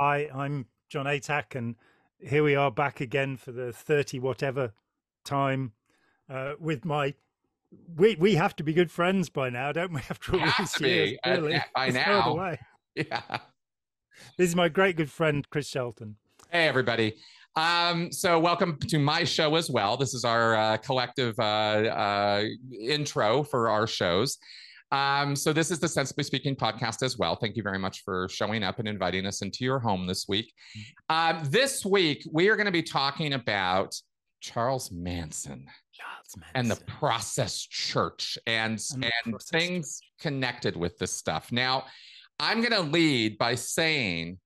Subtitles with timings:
[0.00, 1.74] Hi, I'm Jon Atack, and
[2.20, 4.72] here we are back again for the 30 whatever
[5.24, 5.72] time
[6.30, 7.14] uh, with my.
[7.96, 10.00] We we have to be good friends by now, don't we?
[10.08, 11.60] After all these years, be, uh, really.
[11.74, 12.56] by now.
[12.94, 13.22] Yeah.
[14.36, 16.14] This is my great good friend Chris Shelton.
[16.48, 17.16] Hey, everybody.
[17.56, 19.96] Um, so, welcome to my show as well.
[19.96, 22.44] This is our uh, collective uh, uh,
[22.80, 24.38] intro for our shows.
[24.90, 27.36] Um, so, this is the Sensibly Speaking podcast as well.
[27.36, 30.52] Thank you very much for showing up and inviting us into your home this week.
[31.08, 33.94] Um, this week, we are going to be talking about
[34.40, 35.66] Charles Manson
[36.54, 41.52] and the process church and And and things connected with this stuff.
[41.52, 41.84] Now,
[42.40, 44.38] I'm going to lead by saying,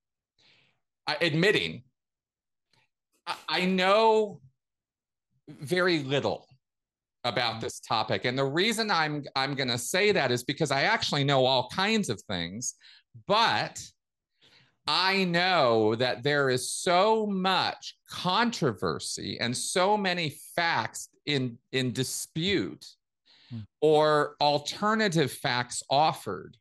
[1.06, 1.82] uh, admitting,
[3.26, 4.40] I, I know
[5.48, 6.46] very little
[7.24, 10.82] about this topic, and the reason I'm I'm going to say that is because I
[10.82, 12.74] actually know all kinds of things,
[13.26, 13.80] but
[14.86, 22.84] I know that there is so much controversy and so many facts in in dispute
[23.52, 23.60] Hmm.
[23.82, 26.56] or alternative facts offered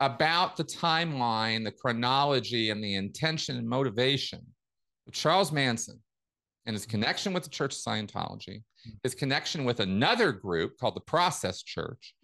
[0.00, 4.46] about the timeline, the chronology, and the intention and motivation
[5.06, 5.98] of Charles Manson
[6.66, 8.96] and his connection with the Church of Scientology, Mm-hmm.
[9.02, 12.14] his connection with another group called the Process Church,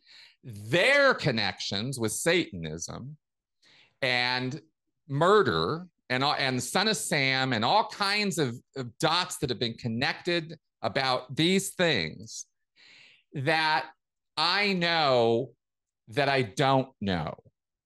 [0.42, 3.16] their connections with Satanism
[4.00, 4.60] and
[5.08, 9.74] murder and and Son of Sam and all kinds of, of dots that have been
[9.74, 12.46] connected about these things
[13.34, 13.86] that
[14.36, 15.50] I know
[16.08, 17.34] that I don't know.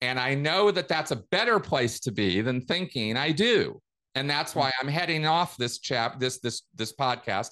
[0.03, 3.81] And I know that that's a better place to be than thinking I do.
[4.15, 4.61] And that's mm-hmm.
[4.61, 7.51] why I'm heading off this chap this this this podcast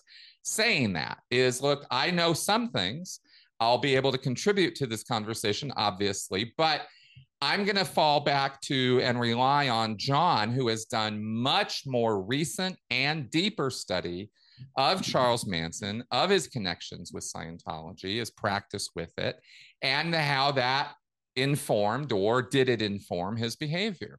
[0.48, 3.20] saying that is look, I know some things.
[3.60, 6.82] I'll be able to contribute to this conversation obviously, but
[7.40, 12.20] I'm going to fall back to and rely on Jon who has done much more
[12.20, 14.30] recent and deeper study
[14.76, 19.36] of Charles Manson, of his connections with Scientology, his practice with it,
[19.82, 20.94] and how that
[21.36, 24.18] informed or did it inform his behavior.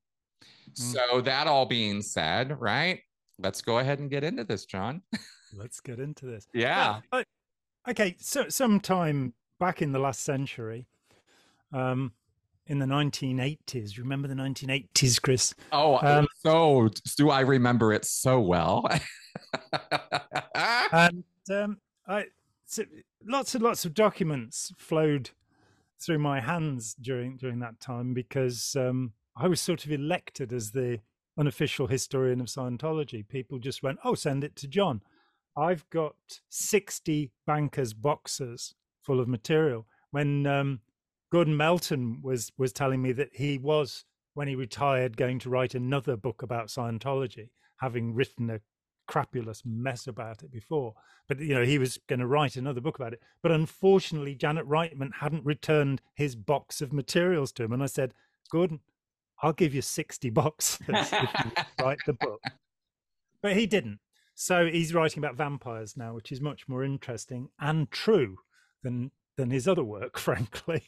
[0.72, 0.94] Mm.
[0.94, 3.02] So, that all being said, right?
[3.42, 5.02] Let's go ahead and get into this, Jon.
[5.54, 6.48] Let's get into this.
[6.54, 7.00] Yeah.
[7.12, 7.24] I-
[7.90, 10.88] okay, so sometime back in the last century,
[11.72, 12.14] um,
[12.68, 15.56] in the 1980s, remember the 1980s, Chris?
[15.72, 18.88] Oh, Um, so do I remember it so well?
[20.92, 22.26] and um, I
[22.66, 22.84] so
[23.26, 25.32] lots and lots of documents flowed
[26.00, 30.72] through my hands during during that time because um, I was sort of elected as
[30.72, 31.00] the
[31.40, 33.28] unofficial historian of Scientology.
[33.28, 35.02] People just went, "Oh, send it to Jon."
[35.56, 36.16] I've got
[36.50, 39.88] sixty bankers boxes full of material.
[40.12, 40.82] When um,
[41.32, 45.76] Gordon Melton was was telling me that he was when he retired going to write
[45.76, 48.62] another book about Scientology, having written a
[49.08, 50.94] crapulous mess about it before.
[51.28, 53.22] But you know, he was going to write another book about it.
[53.42, 58.14] But unfortunately, Janet Reitman hadn't returned his box of materials to him, and I said,
[58.52, 58.80] "Gordon,
[59.42, 61.52] I'll give you sixty bucks if you
[61.84, 62.42] write the book."
[63.42, 64.00] But he didn't.
[64.36, 68.38] So he's writing about vampires now, which is much more interesting and true
[68.84, 70.84] than than his other work, frankly.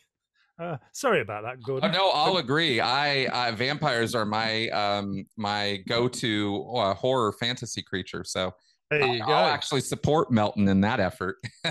[0.60, 1.92] Uh, sorry about that, Oh, Gordon.
[1.92, 2.80] no, I'll agree.
[2.80, 8.24] I uh, vampires are my um my go-to uh, horror fantasy creature.
[8.24, 8.54] So
[8.92, 9.24] I'll, go.
[9.34, 11.38] I'll actually support Melton in that effort.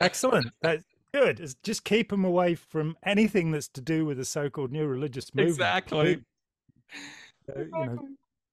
[0.00, 0.46] Excellent.
[0.60, 0.84] That's
[1.14, 1.40] good.
[1.40, 5.34] It's just keep them away from anything that's to do with the so-called new religious
[5.34, 5.54] movement.
[5.54, 6.24] Exactly.
[7.48, 7.98] Uh, you know,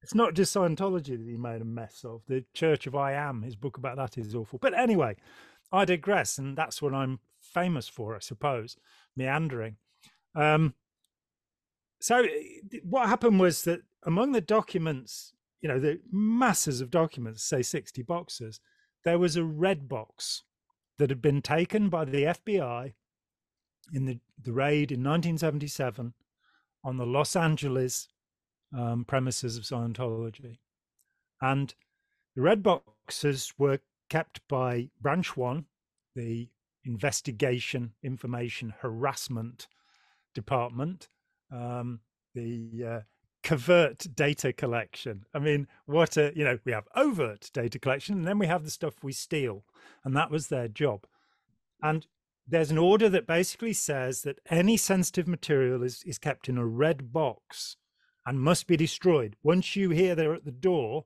[0.03, 2.21] it's not just Scientology that he made a mess of.
[2.27, 4.59] The Church of I Am, his book about that is awful.
[4.59, 5.15] But anyway,
[5.71, 8.77] I digress, and that's what I'm famous for, I suppose,
[9.15, 9.77] meandering.
[10.35, 10.75] Um,
[11.99, 17.43] so eh, what happened was that among the documents, you know, the masses of documents,
[17.43, 18.59] say 60 boxes,
[19.03, 20.43] there was a red box
[20.97, 22.93] that had been taken by the FBI
[23.93, 26.13] in the, the raid in 1977
[26.83, 28.07] on the Los Angeles
[28.75, 30.57] um, premises of Scientology.
[31.41, 31.73] And
[32.35, 33.79] the red boxes were
[34.09, 35.65] kept by Branch One,
[36.15, 36.49] the
[36.83, 39.67] investigation, information, harassment
[40.33, 41.09] department,
[41.51, 41.99] um,
[42.33, 42.99] the uh,
[43.43, 45.25] covert data collection.
[45.33, 48.63] I mean, what a, you know, we have overt data collection and then we have
[48.63, 49.63] the stuff we steal.
[50.03, 51.05] And that was their job.
[51.81, 52.05] And
[52.47, 56.65] there's an order that basically says that any sensitive material is, is kept in a
[56.65, 57.77] red box
[58.25, 59.35] and must be destroyed.
[59.41, 61.05] Once you hear they're at the door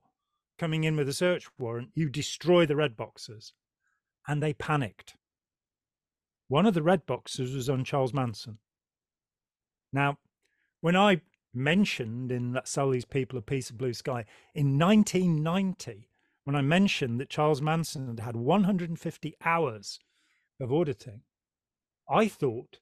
[0.58, 3.54] coming in with a search warrant, you destroy the red boxes.
[4.28, 5.16] And they panicked.
[6.48, 8.58] One of the red boxes was on Charles Manson.
[9.94, 10.18] Now,
[10.82, 11.22] when I
[11.56, 16.10] mentioned in that Sully's People, A Piece of Blue Sky in 1990,
[16.44, 20.00] when I mentioned that Charles Manson had had 150 hours
[20.60, 21.22] of auditing,
[22.10, 22.80] I thought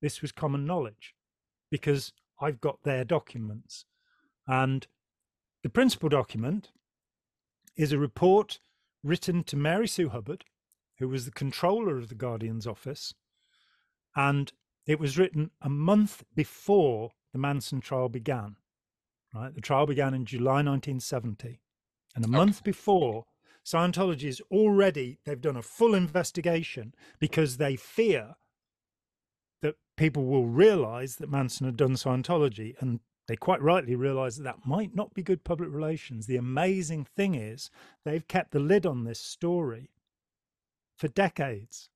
[0.00, 1.14] this was common knowledge
[1.70, 3.84] because I've got their documents.
[4.46, 4.86] And
[5.62, 6.70] the principal document
[7.76, 8.60] is a report
[9.02, 10.44] written to Mary Sue Hubbard,
[10.98, 13.14] who was the controller of the Guardian's office.
[14.16, 14.52] And
[14.86, 18.56] it was written a month before the Manson trial began.
[19.34, 19.54] Right?
[19.54, 21.60] The trial began in July 1970.
[22.14, 22.36] And a okay.
[22.36, 23.26] month before,
[23.64, 28.36] Scientology is already, they've done a full investigation because they fear
[29.60, 32.74] that people will realize that Manson had done Scientology.
[32.80, 36.26] And they quite rightly realize that that might not be good public relations.
[36.26, 37.70] The amazing thing is,
[38.04, 39.90] they've kept the lid on this story
[40.96, 41.90] for decades.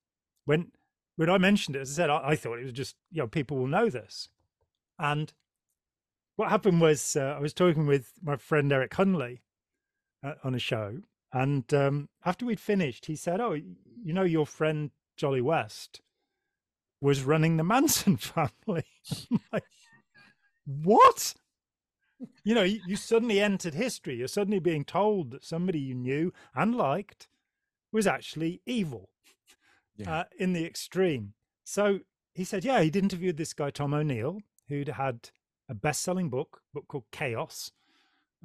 [0.45, 0.73] When
[1.17, 3.27] when I mentioned it, as I said, I, I thought it was just you know
[3.27, 4.29] people will know this,
[4.99, 5.33] and
[6.37, 9.41] what happened was uh, I was talking with my friend Eric Hunley
[10.25, 10.99] uh, on a show,
[11.33, 16.01] and um, after we'd finished, he said, "Oh, you know, your friend Jolly West
[17.01, 18.85] was running the Manson family."
[19.53, 19.65] like,
[20.65, 21.35] what?
[22.45, 24.15] You know, you, you, suddenly entered history.
[24.15, 27.27] You're suddenly being told that somebody you knew and liked
[27.91, 29.11] was actually evil
[29.97, 30.19] yeah.
[30.21, 31.35] uh, in the extreme.
[31.65, 32.01] So
[32.33, 35.31] he said, yeah, he'd interviewed this guy, Tom O'Neill, who'd had
[35.69, 37.73] a best selling book, book called Chaos,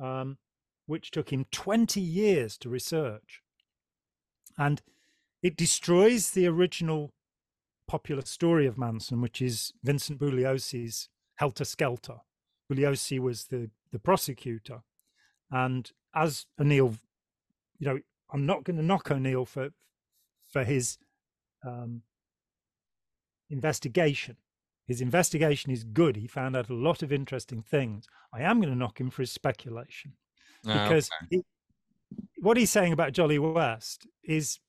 [0.01, 0.37] um,
[0.85, 3.41] which took him 20 years to research.
[4.57, 4.81] And
[5.43, 7.13] it destroys the original
[7.87, 12.17] popular story of Manson, which is Vincent Bugliosi's Helter Skelter.
[12.69, 14.81] Bugliosi was the, the prosecutor.
[15.51, 16.95] And as O'Neill,
[17.79, 17.99] you know,
[18.31, 19.69] I'm not going to knock O'Neill for
[20.47, 20.97] for his
[21.65, 22.03] um,
[23.49, 24.37] investigation.
[24.87, 26.15] His investigation is good.
[26.15, 28.07] He found out a lot of interesting things.
[28.33, 30.13] I am going to knock him for his speculation
[30.65, 31.27] oh, because okay.
[31.29, 31.45] he,
[32.39, 34.59] what he's saying about Jolly West is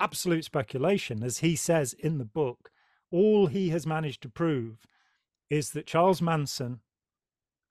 [0.00, 1.22] absolute speculation.
[1.22, 2.70] As he says in the book,
[3.12, 4.86] all he has managed to prove
[5.48, 6.80] is that Charles Manson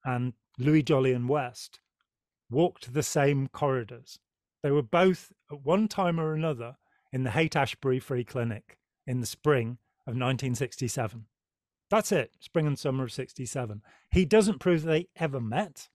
[0.06, 1.80] and Louis Jolyon West
[2.50, 4.19] walked the same corridors.
[4.63, 6.77] They were both at one time or another
[7.12, 11.25] in the Haight Ashbury Free Clinic in the spring of 1967.
[11.89, 13.81] That's it, spring and summer of 67.
[14.12, 15.89] He doesn't prove that they ever met.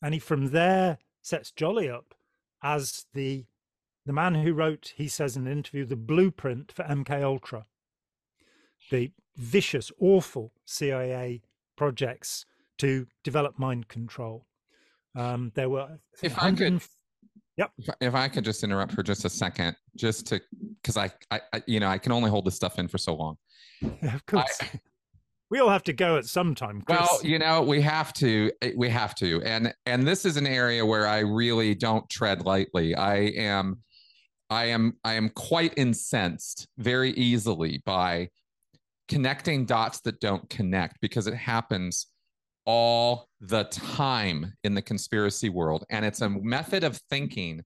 [0.00, 2.14] And he from there sets Jolly up
[2.62, 3.46] as the
[4.04, 7.66] the man who wrote, he says in an interview, the blueprint for MK Ultra.
[8.90, 11.42] The vicious, awful CIA
[11.76, 12.44] projects
[12.78, 14.46] to develop mind control.
[15.14, 16.82] Um, there were if I could
[17.56, 17.70] Yep.
[17.78, 20.40] If, if I could just interrupt for just a second, just to,
[20.80, 23.14] because I, I, I, you know, I can only hold this stuff in for so
[23.14, 23.36] long.
[23.80, 24.58] Yeah, of course.
[24.60, 24.80] I,
[25.52, 26.80] we all have to go at some time.
[26.80, 26.98] Chris.
[26.98, 28.50] Well, you know, we have to.
[28.62, 32.46] Eh, we have to, and and this is an area where I really don't tread
[32.46, 32.94] lightly.
[32.94, 33.82] I am,
[34.48, 38.30] I am, I am quite incensed very easily by
[39.08, 42.06] connecting dots that don't connect because it happens
[42.64, 45.84] all the time in the conspiracy world.
[45.90, 47.60] And it's a method of thinking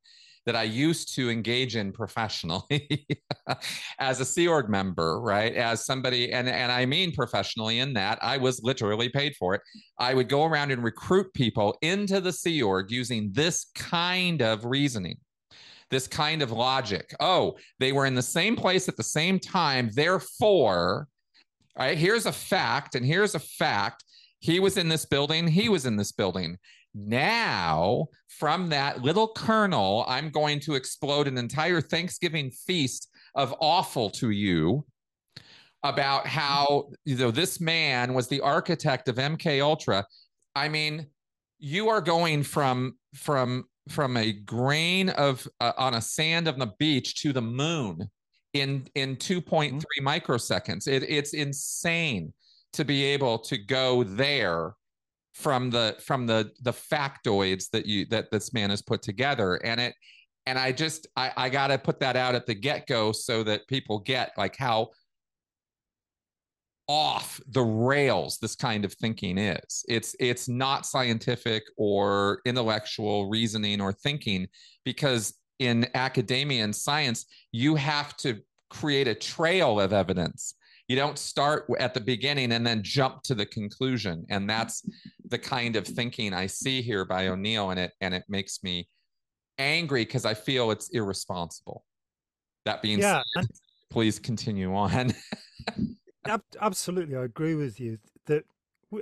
[0.47, 3.07] that I used to engage in professionally
[3.99, 5.53] as a Sea Org member, right?
[5.55, 9.61] As somebody, and, and I mean professionally in that I was literally paid for it.
[9.99, 14.65] I would go around and recruit people into the Sea Org using this kind of
[14.65, 15.19] reasoning.
[15.91, 17.15] This kind of logic.
[17.21, 19.91] Oh, they were in the same place at the same time.
[19.95, 21.07] Therefore,
[21.79, 24.05] right, here's a fact, and here's a fact
[24.41, 25.47] he was in this building.
[25.47, 26.59] He was in this building.
[26.99, 34.09] Now, from that little kernel, I'm going to explode an entire Thanksgiving feast of awful
[34.13, 34.87] to you
[35.83, 40.07] about how you know this man was the architect of MK Ultra.
[40.55, 41.09] I mean,
[41.59, 46.73] you are going from from from a grain of uh, on a sand on the
[46.79, 48.09] beach to the moon
[48.55, 50.09] in in 2.3 mm-hmm.
[50.09, 50.89] microseconds.
[50.89, 52.33] It, it's insane
[52.73, 54.73] to be able to go there
[55.37, 59.57] from the from the the factoids that you that this man has put together.
[59.57, 59.95] And it
[60.47, 63.67] and i just i, I got to put that out at the get-go so that
[63.67, 64.91] people get like how
[66.89, 69.85] off the rails this kind of thinking is.
[69.89, 74.47] It's it's not scientific or intellectual reasoning or thinking
[74.85, 78.41] because in academia and science you have to
[78.71, 80.55] create a trail of evidence.
[80.89, 84.25] You don't start at the beginning and then jump to the conclusion.
[84.31, 84.85] And that's
[85.29, 88.89] the kind of thinking i see here by o'neill and it and it makes me
[89.59, 91.85] angry because i feel it's irresponsible.
[92.65, 93.47] That being yeah, said
[93.91, 95.15] please continue on.
[96.61, 98.45] Absolutely i agree with you that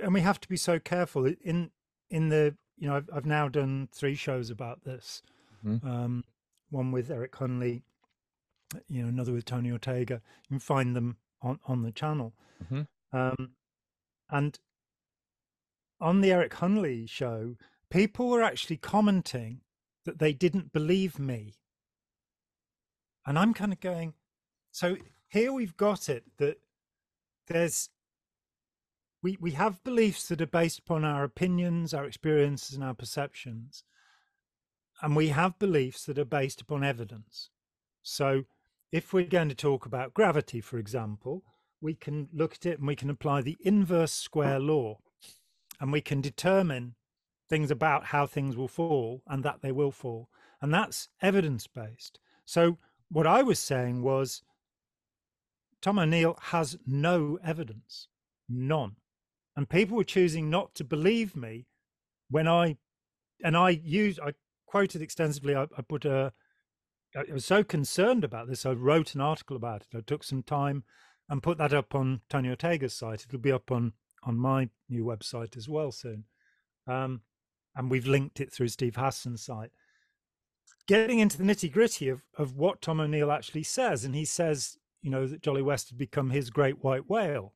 [0.01, 1.25] and we have to be so careful.
[1.25, 1.71] In
[2.09, 5.21] in the you know I've, I've now done three shows about this.
[5.65, 5.87] Mm-hmm.
[5.87, 6.23] um,
[6.69, 7.81] one with eric hunley
[8.87, 10.21] you know another with tony ortega.
[10.43, 12.33] You can find them on on the channel.
[12.63, 13.17] Mm-hmm.
[13.17, 13.51] um,
[14.29, 14.57] and
[16.05, 17.55] on the eric hunley show
[17.89, 19.61] people were actually commenting
[20.05, 21.55] that they didn't believe me
[23.25, 24.13] and i'm kind of going
[24.71, 24.97] so
[25.27, 26.57] here we've got it that
[27.47, 27.89] there's
[29.25, 33.83] we we have beliefs that are based upon our opinions, our experiences, and our perceptions,
[35.01, 37.49] and we have beliefs that are based upon evidence.
[38.03, 38.43] So,
[38.91, 41.43] if we're going to talk about gravity, for example,
[41.81, 44.99] we can look at it and we can apply the inverse square law,
[45.79, 46.95] and we can determine
[47.47, 50.29] things about how things will fall and that they will fall,
[50.61, 52.19] and that's evidence based.
[52.45, 52.77] So,
[53.09, 54.41] what I was saying was.
[55.81, 58.07] Tom O'Neill has no evidence,
[58.49, 58.95] none
[59.55, 61.65] and people were choosing not to believe me
[62.29, 62.77] when I
[63.43, 64.33] and I used I
[64.65, 65.55] quoted extensively.
[65.55, 66.33] I, I put a
[67.15, 68.65] I was so concerned about this.
[68.65, 69.97] I wrote an article about it.
[69.97, 70.83] I took some time
[71.29, 73.25] and put that up on Tony Ortega's site.
[73.25, 73.93] It'll be up on
[74.25, 76.25] on my new website as well soon.
[76.87, 77.21] Um,
[77.75, 79.71] and we've linked it through Steve Hassan's site.
[80.87, 84.77] Getting into the nitty gritty of, of what Tom O'Neill actually says, and he says,
[85.01, 87.53] you know, that Jolly West had become his great white whale.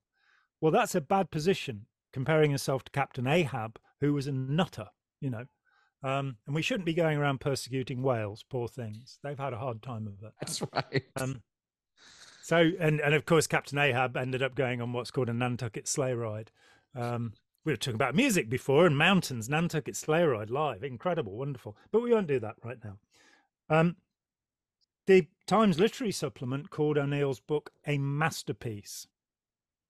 [0.62, 4.88] Well, that's a bad position comparing himself to Captain Ahab, who was a nutter,
[5.22, 5.46] you know.
[6.02, 9.20] Um, and we shouldn't be going around persecuting whales, poor things.
[9.24, 10.34] They've had a hard time of it.
[10.40, 11.04] That's right.
[11.20, 11.42] Um,
[12.50, 15.88] so, and, and of course, Captain Ahab ended up going on what's called a Nantucket
[15.88, 16.52] sleigh ride.
[16.96, 17.34] Um,
[17.66, 21.78] we were talking about music before and mountains, Nantucket sleigh ride live, incredible, wonderful.
[21.92, 22.98] But we won't do that right now.
[23.70, 23.98] Um,
[25.06, 29.08] the Times Literary Supplement called O'Neill's book a masterpiece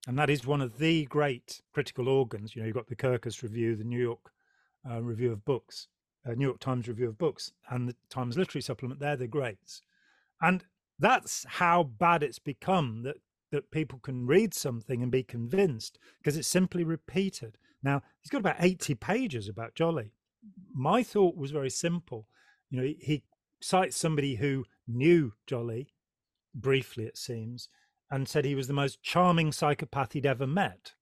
[0.07, 2.55] and that is one of the great critical organs.
[2.55, 4.31] You know, you've got the Kirkus Review, the New York
[4.89, 5.87] uh, Review of Books,
[6.25, 8.99] uh, New York Times Review of Books, and the Times Literary Supplement.
[8.99, 9.81] They're the greats,
[10.41, 10.63] and
[10.99, 13.17] that's how bad it's become that
[13.51, 17.57] that people can read something and be convinced because it's simply repeated.
[17.81, 20.13] Now he's got about eighty pages about Jolly.
[20.73, 22.27] My thought was very simple.
[22.69, 23.23] You know, he, he
[23.61, 25.93] cites somebody who knew Jolly
[26.53, 27.69] briefly, it seems,
[28.11, 30.93] and said he was the most charming psychopath he'd ever met.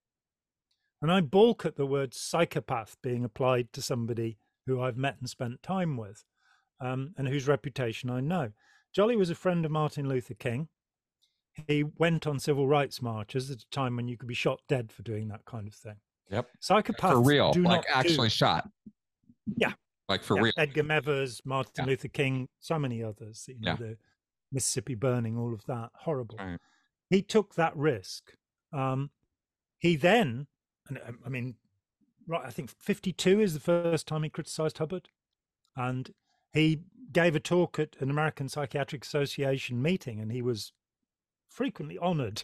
[1.01, 5.29] And I balk at the word psychopath being applied to somebody who I've met and
[5.29, 6.25] spent time with,
[6.81, 8.51] um, and whose reputation I know.
[8.97, 10.69] Jolly was a friend of Martin Luther King.
[11.67, 14.91] He went on civil rights marches at a time when you could be shot dead
[14.91, 15.97] for doing that kind of thing.
[16.31, 16.49] Yep.
[16.63, 18.31] Psychopaths for real, do like actually do.
[18.31, 18.67] shot.
[19.55, 19.73] Yeah.
[20.09, 20.41] Like for yeah.
[20.45, 20.53] real.
[20.57, 21.85] Medgar Evers, Martin yeah.
[21.85, 23.45] Luther King, so many others.
[23.47, 23.75] You know, yeah.
[23.75, 23.97] the
[24.51, 25.91] Mississippi burning, all of that.
[25.93, 26.37] Horrible.
[26.39, 26.57] Right
[27.11, 28.33] he took that risk.
[28.73, 29.11] Um,
[29.77, 30.47] he then,
[30.89, 31.53] and um, I mean,
[32.27, 35.09] right, I think 52 is the first time he criticized Hubbard.
[35.75, 36.11] And
[36.51, 36.79] he
[37.11, 40.73] gave a talk at an American Psychiatric Association meeting, and he was
[41.49, 42.43] frequently honored,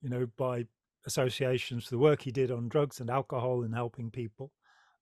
[0.00, 0.66] you know, by
[1.06, 4.52] associations for the work he did on drugs and alcohol and helping people,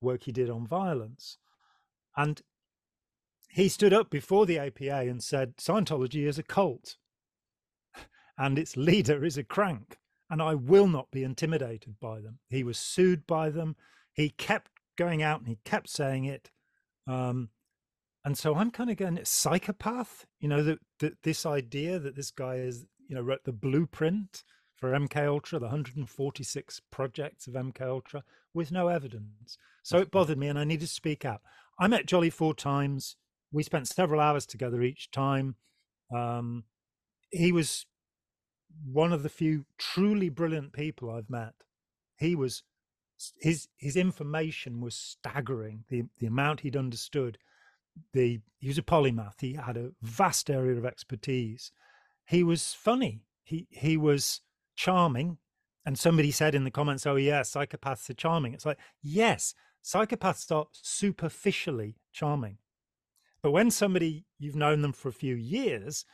[0.00, 1.38] work he did on violence.
[2.17, 2.40] And
[3.50, 6.97] he stood up before the APA and said, Scientology is a cult
[8.40, 9.99] and its leader is a crank,
[10.31, 12.38] and I will not be intimidated by them.
[12.49, 13.76] He was sued by them.
[14.14, 16.50] He kept going out and he kept saying it.
[17.07, 17.50] Um,
[18.25, 22.31] and so I'm kind of going, psychopath, you know, that, that this idea that this
[22.31, 24.45] guy is, you know, wrote the blueprint
[24.77, 28.25] for MK Ultra, the 146 projects of MK Ultra
[28.55, 29.59] with no evidence.
[29.83, 31.41] So it bothered me and I needed to speak out.
[31.79, 33.17] I met Jolly four times.
[33.53, 35.57] We spent several hours together each time.
[36.15, 36.65] Um,
[37.31, 37.87] he was
[38.85, 41.55] one of the few truly brilliant people I've met.
[42.19, 42.62] He was
[43.41, 45.85] his his information was staggering.
[45.89, 47.39] The the amount he'd understood.
[48.12, 49.40] The he was a polymath.
[49.40, 51.73] He had a vast area of expertise.
[52.26, 53.25] He was funny.
[53.42, 54.40] He he was
[54.76, 55.38] charming.
[55.87, 60.50] And somebody said in the comments, "Oh yeah, psychopaths are charming." It's like yes, psychopaths
[60.54, 62.59] are superficially charming,
[63.42, 66.04] but when somebody you've known them for a few years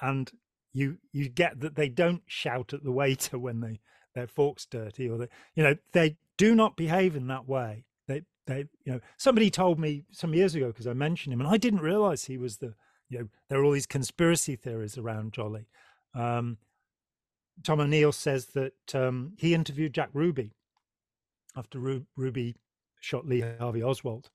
[0.00, 0.30] and
[0.72, 3.80] you you get that they don't shout at the waiter when they
[4.14, 7.84] their fork's dirty or they you know they do not behave in that way
[8.46, 11.56] they you know somebody told me some years ago because i mentioned him and i
[11.56, 12.74] didn't realize he was the
[13.08, 15.66] you know there are all these conspiracy theories around jolly
[16.14, 16.58] um,
[17.62, 20.52] tom o'neill says that um, he interviewed jack ruby
[21.56, 22.56] after Ru- ruby
[23.00, 24.30] shot lee harvey oswald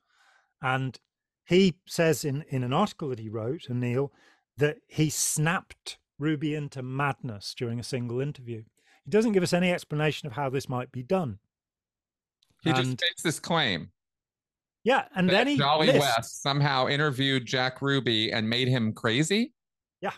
[0.61, 0.99] and
[1.45, 4.11] he says in in an article that he wrote o'neill
[4.57, 8.63] that he snapped Ruby into madness during a single interview.
[9.05, 11.39] He doesn't give us any explanation of how this might be done.
[12.63, 13.91] He and, just makes this claim.
[14.87, 19.51] Yeah, and then he Jolly West somehow interviewed Jack Ruby and made him crazy.
[19.99, 20.13] Yeah.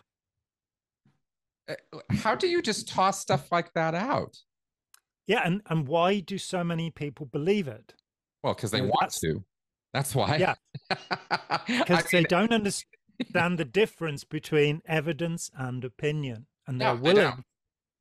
[1.68, 1.74] Uh,
[2.12, 4.38] how do you just toss stuff like that out?
[5.26, 7.96] Yeah, and and why do so many people believe it?
[8.44, 9.44] Well, because they know, want that's- to.
[9.92, 10.36] That's why.
[10.38, 10.54] Yeah.
[11.68, 17.44] Because they mean, don't understand the difference between evidence and opinion, and they're No, willing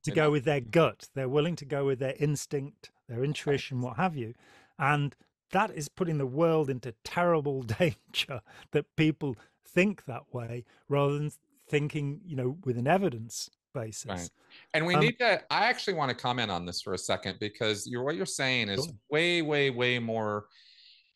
[0.04, 1.08] to go with their gut.
[1.14, 4.34] They're willing to go with their instinct, their intuition, what have you,
[4.78, 5.16] and
[5.50, 8.40] that is putting the world into terrible danger.
[8.72, 11.30] That people think that way rather than
[11.68, 14.06] thinking, you know, with an evidence basis.
[14.06, 14.30] Right.
[14.74, 15.42] And we Um, need to.
[15.52, 18.68] I actually want to comment on this for a second because you're what you're saying
[18.70, 18.94] is Sure.
[19.10, 20.46] way, way, way more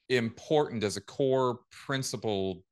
[0.08, 2.64] important as a core principle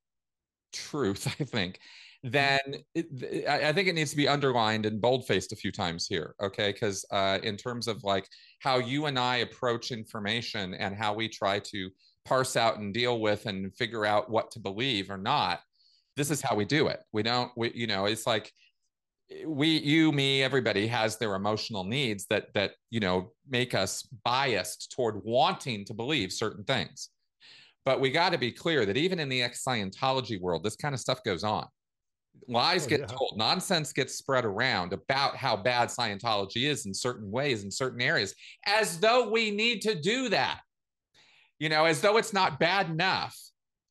[0.73, 1.27] truth.
[1.39, 1.79] I think
[2.23, 2.59] then
[2.93, 6.35] it, I think it needs to be underlined and bold-faced a few times here.
[6.39, 8.27] Okay, because uh, in terms of like
[8.61, 11.89] how you and I approach information and how we try to
[12.25, 15.59] parse out and deal with and figure out what to believe or not
[16.17, 17.01] this is how we do it.
[17.13, 18.51] We don't we you know it's like
[19.45, 24.91] we you me everybody has their emotional needs that that you know make us biased
[24.91, 27.09] toward wanting to believe certain things.
[27.85, 31.01] But we got to be clear that even in the ex-scientology world this kind of
[31.01, 31.67] stuff goes on
[32.47, 33.05] lies Oh, get yeah.
[33.07, 33.33] told.
[33.37, 38.33] Nonsense gets spread around about how bad scientology is in certain ways in certain areas
[38.65, 40.61] as though we need to do that.
[41.59, 43.37] You know as though it's not bad enough.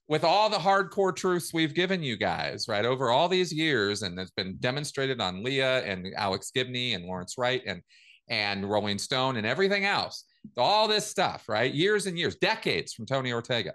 [0.08, 4.18] With all the hardcore truths we've given you guys, right, over all these years, and
[4.18, 7.80] it's been demonstrated on Leah and Alex Gibney and Lawrence Wright and
[8.28, 10.24] and Rolling Stone and everything else,
[10.56, 13.74] all this stuff, right, years and years, decades from Tony Ortega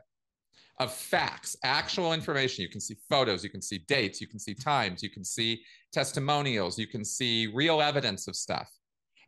[0.79, 2.63] of facts, actual information.
[2.63, 5.61] You can see photos, you can see dates, you can see times, you can see
[5.93, 8.69] testimonials, you can see real evidence of stuff,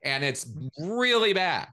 [0.04, 0.50] and it's
[0.80, 1.68] really bad.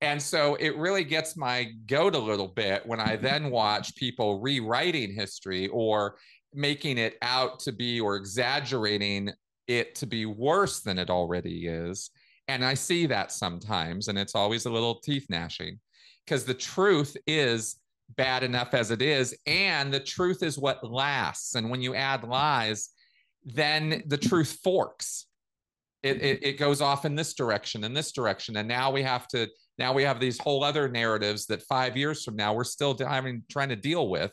[0.00, 4.40] And so it really gets my goat a little bit when I then watch people
[4.40, 6.16] rewriting history or
[6.52, 9.30] making it out to be or exaggerating
[9.66, 12.10] it to be worse than it already is.
[12.48, 15.80] And I see that sometimes, and it's always a little teeth gnashing
[16.24, 17.76] because the truth is
[18.16, 19.36] bad enough as it is.
[19.46, 21.54] And the truth is what lasts.
[21.54, 22.90] And when you add lies,
[23.44, 25.26] then the truth forks.
[26.02, 28.56] It, it, it goes off in this direction in this direction.
[28.56, 32.22] And now we have to now we have these whole other narratives that five years
[32.22, 34.32] from now we're still having trying to deal with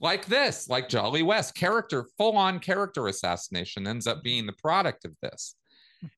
[0.00, 5.12] like this like jolly west character full-on character assassination ends up being the product of
[5.20, 5.56] this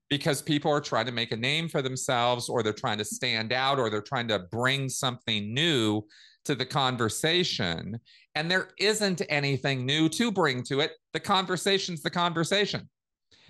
[0.09, 3.53] because people are trying to make a name for themselves or they're trying to stand
[3.53, 6.03] out or they're trying to bring something new
[6.51, 7.99] to the conversation
[8.35, 12.89] and there isn't anything new to bring to it the conversation's the conversation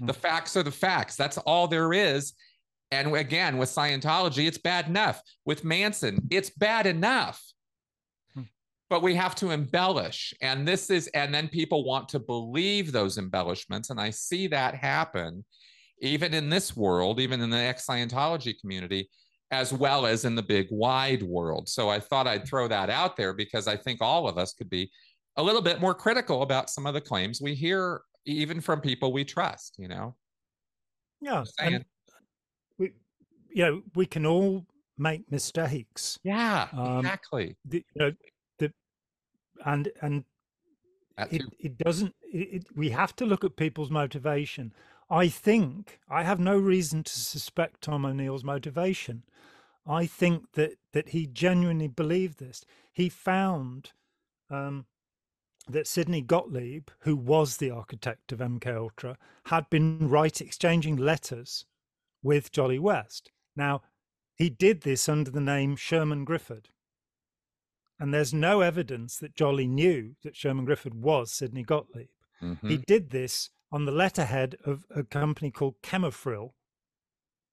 [0.00, 2.32] the facts are the facts that's all there is
[2.90, 5.22] and again, with Scientology, it's bad enough.
[5.44, 7.40] With Manson, it's bad enough.
[8.34, 8.42] Hmm.
[8.88, 10.34] But we have to embellish.
[10.40, 13.90] And this is, and then people want to believe those embellishments.
[13.90, 15.44] And I see that happen
[16.02, 19.08] even in this world, even in the ex Scientology community,
[19.50, 21.68] as well as in the big wide world.
[21.68, 24.70] So I thought I'd throw that out there because I think all of us could
[24.70, 24.90] be
[25.36, 29.12] a little bit more critical about some of the claims we hear, even from people
[29.12, 30.16] we trust, you know?
[31.20, 31.84] Yeah, and
[32.78, 32.92] we,
[33.50, 36.18] you know, we can all make mistakes.
[36.22, 37.56] Yeah, Um, exactly.
[37.64, 38.12] The, you know,
[38.58, 38.72] the
[39.66, 40.24] and and
[41.30, 44.72] it, it doesn't it, it, we have to look at people's motivation
[45.10, 49.22] i think i have no reason to suspect tom o'neill's motivation
[49.86, 53.92] i think that that he genuinely believed this he found
[54.50, 54.86] um,
[55.68, 61.64] that Sidney Gottlieb, who was the architect of MK Ultra, had been right exchanging letters
[62.22, 63.30] with Jolly West.
[63.56, 63.82] Now,
[64.34, 66.70] he did this under the name Sherman Griffith,
[67.98, 72.08] and there's no evidence that Jolly knew that Sherman Griffith was Sidney Gottlieb.
[72.40, 72.68] Mhm.
[72.68, 76.54] He did this on the letterhead of a company called Chemrophyl,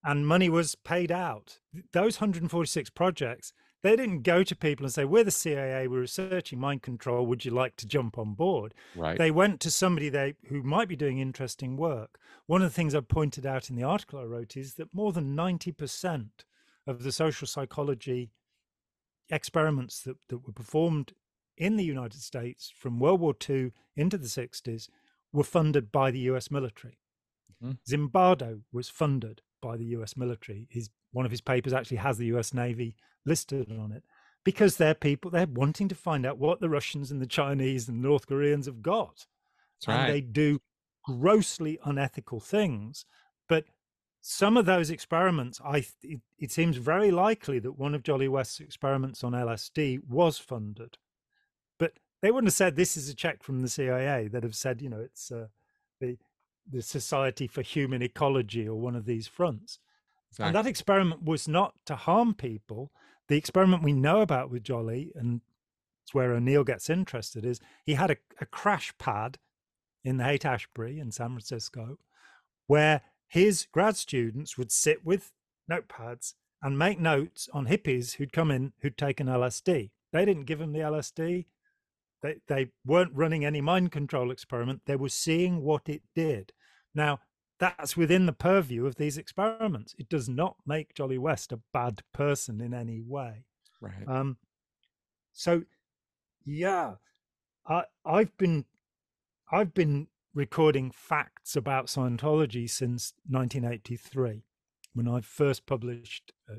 [0.03, 1.59] and money was paid out.
[1.91, 3.53] Those 146 projects,
[3.83, 7.45] they didn't go to people and say, We're the CIA, we're researching mind control, would
[7.45, 8.73] you like to jump on board?
[8.95, 9.17] Right.
[9.17, 12.19] They went to somebody they who might be doing interesting work.
[12.45, 15.11] One of the things I pointed out in the article I wrote is that more
[15.11, 16.29] than 90%
[16.87, 18.31] of the social psychology
[19.29, 21.13] experiments that, that were performed
[21.57, 24.87] in the United States from World War II into the 60s
[25.31, 26.99] were funded by the US military.
[27.61, 27.79] Mhm.
[27.87, 30.67] Zimbardo was funded by the US military.
[30.69, 34.03] His one of his papers actually has the US Navy listed on it
[34.43, 38.01] because they're people they're wanting to find out what the Russians and the Chinese and
[38.01, 39.27] North Koreans have got.
[39.79, 40.07] That's And right.
[40.07, 40.61] they do
[41.03, 43.05] grossly unethical things.
[43.47, 43.65] But
[44.21, 48.59] some of those experiments, I it, it, seems very likely that one of Jolly West's
[48.59, 50.97] experiments on LSD was funded,
[52.21, 54.27] they wouldn't have said this is a check from the CIA.
[54.27, 55.47] They'd have said, you know, it's uh,
[55.99, 56.17] the
[56.69, 59.79] the Society for Human Ecology or one of these fronts.
[60.31, 60.47] Exactly.
[60.47, 62.91] And that experiment was not to harm people.
[63.29, 65.39] The experiment we know about with Jolly, and
[66.03, 69.37] it's where O'Neill gets interested, is he had a, a crash pad
[70.03, 71.97] in the Haight Ashbury in San Francisco
[72.67, 75.31] where his grad students would sit with
[75.69, 79.89] notepads and make notes on hippies who'd come in who'd taken LSD.
[80.13, 81.45] They didn't give him the LSD.
[82.21, 84.81] They, they weren't running any mind control experiment.
[84.85, 86.51] They were seeing what it did.
[86.95, 87.19] Now,
[87.59, 89.95] that's within the purview of these experiments.
[89.97, 93.45] It does not make Jolly West a bad person in any way.
[93.81, 94.07] Right.
[94.07, 94.37] Um,
[95.33, 95.63] so,
[96.45, 96.95] yeah,
[97.67, 98.65] I, I've been,
[99.51, 104.43] I've been recording facts about Scientology since 1983,
[104.93, 106.55] when I first published a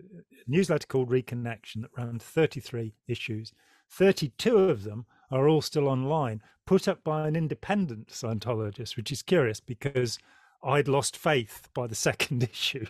[0.46, 3.52] newsletter called Reconnection that ran 33 issues.
[3.90, 9.22] 32 of them are all still online, put up by an independent Scientologist, which is
[9.22, 10.18] curious because
[10.62, 12.86] I'd lost faith by the second issue.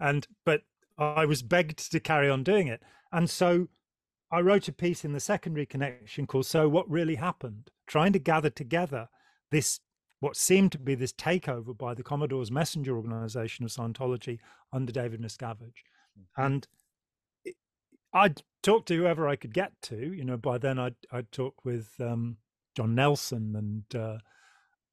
[0.00, 0.62] and but
[0.96, 2.82] I was begged to carry on doing it.
[3.12, 3.68] And so
[4.30, 8.18] I wrote a piece in the second Reconnection called So What Really Happened, trying to
[8.18, 9.08] gather together
[9.50, 9.80] this
[10.20, 14.40] what seemed to be this takeover by the Commodore's messenger organization of Scientology
[14.72, 15.84] under David Miscavige.
[16.18, 16.42] Mm-hmm.
[16.42, 16.66] And
[18.12, 19.96] I'd talk to whoever I could get to.
[19.96, 22.38] You know, by then I'd, I'd talk with um,
[22.76, 24.18] John Nelson and uh,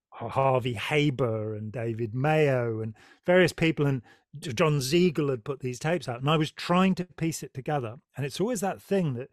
[0.10, 2.93] Harvey Haber and David Mayo and
[3.25, 3.86] various people.
[3.86, 4.01] And
[4.39, 6.21] Jon Zegel had put these tapes out.
[6.21, 7.95] And I was trying to piece it together.
[8.15, 9.30] And it's always that thing that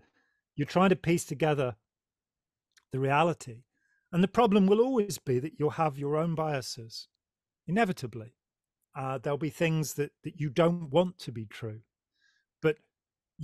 [0.57, 1.77] you're trying to piece together
[2.93, 3.63] the reality
[4.13, 7.09] and the problem will always be that you'll have your own biases,
[7.67, 8.35] inevitably.
[8.95, 11.81] Uh, there'll be things that, that you don't want to be true.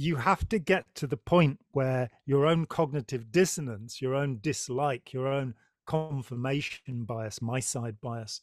[0.00, 5.12] You have to get to the point where your own cognitive dissonance, your own dislike,
[5.12, 5.54] your own
[5.88, 8.42] confirmation bias, my side bias,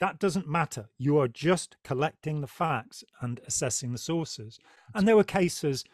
[0.00, 0.88] that doesn't matter.
[0.98, 4.58] You are just collecting the facts and assessing the sources.
[4.92, 5.84] And there were cases.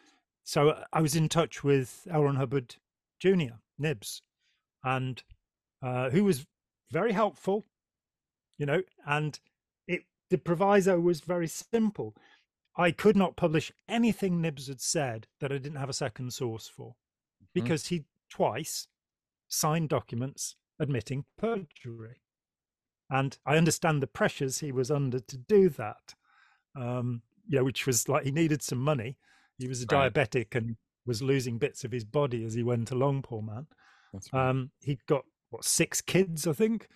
[0.44, 2.22] So I was in touch with L.
[2.22, 2.76] Ron Hubbard
[3.18, 4.22] Jr., Nibs,
[4.82, 5.22] and
[5.82, 6.46] uh, who was
[6.90, 7.64] very helpful,
[8.56, 9.38] you know, and
[9.86, 12.14] it the proviso was very simple.
[12.76, 16.68] I could not publish anything Nibs had said that I didn't have a second source
[16.68, 17.46] for, mm-hmm.
[17.54, 18.88] because he twice
[19.48, 22.20] signed documents admitting perjury.
[23.08, 26.14] And I understand the pressures he was under to do that.
[26.74, 29.16] Um, yeah, which was like he needed some money.
[29.58, 30.12] He was a right.
[30.12, 33.66] diabetic and was losing bits of his body as he went along, poor man.
[34.12, 34.48] Right.
[34.48, 36.88] Um, he got what six kids, I think,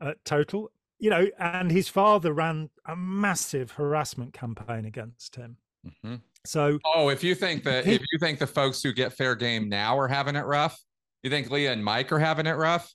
[0.00, 0.70] uh, total.
[0.98, 5.58] You know, and his father ran a massive harassment campaign against him.
[5.86, 6.16] Mm-hmm.
[6.46, 9.68] So, oh, if you think that if you think the folks who get fair game
[9.68, 10.78] now are having it rough,
[11.22, 12.92] you think Leah and Mike are having it rough?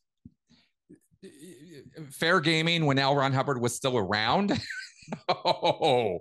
[2.11, 3.15] Fair gaming when L.
[3.15, 4.59] Ron Hubbard was still around.
[5.29, 6.19] oh,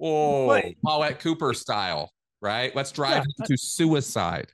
[0.00, 2.74] oh, Paulette Cooper style, right?
[2.74, 4.52] Let's drive yeah, into suicide,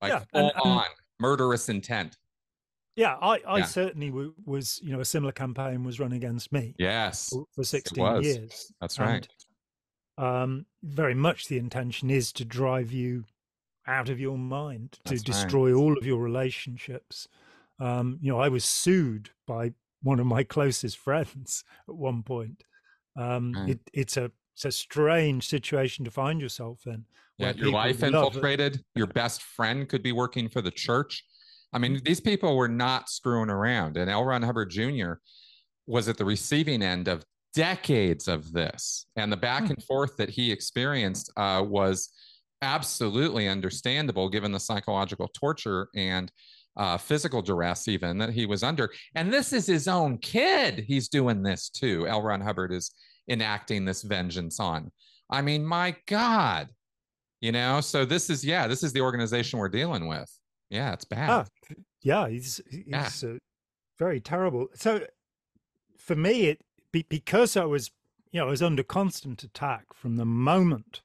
[0.00, 0.86] like yeah, full and, on
[1.20, 2.16] murderous intent.
[2.96, 3.64] Yeah, I, I yeah.
[3.66, 6.74] certainly w- was, you know, a similar campaign was run against me.
[6.78, 7.28] Yes.
[7.28, 8.72] For, for 16 years.
[8.80, 9.28] That's right.
[10.16, 13.24] And, um, very much the intention is to drive you
[13.86, 15.78] out of your mind, That's to destroy right.
[15.78, 17.28] all of your relationships.
[17.78, 22.64] Um, you know, I was sued by one of my closest friends at one point.
[23.18, 23.70] Um, right.
[23.70, 27.04] it, it's a it's a strange situation to find yourself in.
[27.36, 28.82] Yeah, your life infiltrated.
[28.94, 31.22] Your best friend could be working for the church
[31.72, 33.96] I mean, these people were not screwing around.
[33.96, 34.24] And L.
[34.24, 35.14] Ron Hubbard Jr.
[35.86, 37.24] was at the receiving end of
[37.54, 39.06] decades of this.
[39.16, 39.70] And the back hmm.
[39.72, 42.10] and forth that he experienced uh, was
[42.62, 46.30] absolutely understandable given the psychological torture and
[46.76, 48.92] uh, physical duress, even that he was under.
[49.14, 50.84] And this is his own kid.
[50.86, 52.06] He's doing this too.
[52.06, 52.22] L.
[52.22, 52.92] Ron Hubbard is
[53.28, 54.90] enacting this vengeance on.
[55.30, 56.68] I mean, my God,
[57.40, 60.30] you know, so this is, yeah, this is the organization we're dealing with.
[60.68, 61.30] Yeah, it's bad.
[61.30, 61.44] Ah,
[62.02, 63.38] yeah, he's he's uh,
[63.98, 64.68] very terrible.
[64.74, 65.06] So
[65.96, 67.90] for me, it be, because I was
[68.32, 71.02] you know I was under constant attack from the moment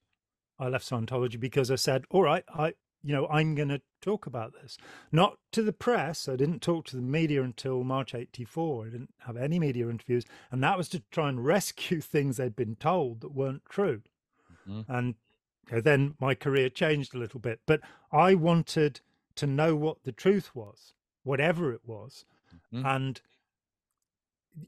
[0.59, 4.27] I left Scientology because I said, all right, I you know I'm going to talk
[4.27, 4.77] about this,
[5.11, 6.29] not to the press.
[6.29, 8.85] I didn't talk to the media until March '84.
[8.85, 12.55] I didn't have any media interviews, and that was to try and rescue things they'd
[12.55, 14.01] been told that weren't true.
[14.67, 14.91] Mm-hmm.
[14.91, 15.15] And
[15.69, 19.01] you know, then my career changed a little bit, but I wanted
[19.35, 22.25] to know what the truth was, whatever it was.
[22.73, 22.85] Mm-hmm.
[22.85, 23.21] And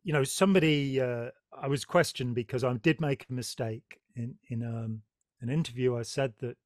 [0.04, 4.63] you know, somebody uh, I was questioned because I did make a mistake in in
[4.63, 5.02] um,
[5.41, 5.97] an interview.
[5.97, 6.58] I said that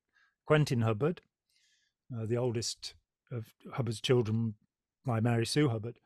[0.45, 1.21] Quentin Hubbard,
[2.15, 2.93] uh, the oldest
[3.31, 4.55] of Hubbard's children
[5.05, 5.99] by Mary Sue Hubbard,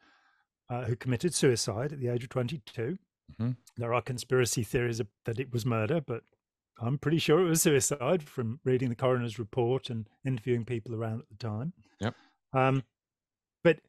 [0.70, 2.98] uh, who committed suicide at the age of 22.
[3.34, 3.52] Mm-hmm.
[3.78, 6.24] There are conspiracy theories that it was murder, but
[6.80, 11.20] I'm pretty sure it was suicide from reading the coroner's report and interviewing people around
[11.20, 11.74] at the time.
[12.00, 12.16] Yep.
[12.54, 12.84] Um,
[13.64, 13.80] but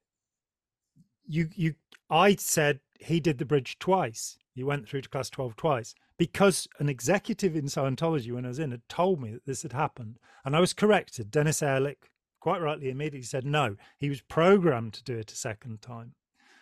[1.26, 1.74] you, you,
[2.10, 4.36] I said he did the bridge twice.
[4.54, 8.58] He went through to class 12 twice because an executive in Scientology, when I was
[8.58, 10.18] in, had told me that this had happened.
[10.44, 11.30] And I was corrected.
[11.30, 13.76] Dennis Erlich, quite rightly, immediately said no.
[13.98, 16.14] He was programmed to do it a second time.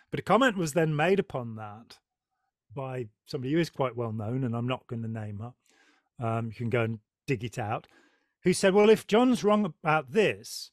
[0.09, 1.99] But a comment was then made upon that
[2.73, 5.53] by somebody who is quite well known, and I'm not going to name her.
[6.21, 7.87] Um, you can go and dig it out.
[8.43, 10.71] Who said, Well, if Jon's wrong about this,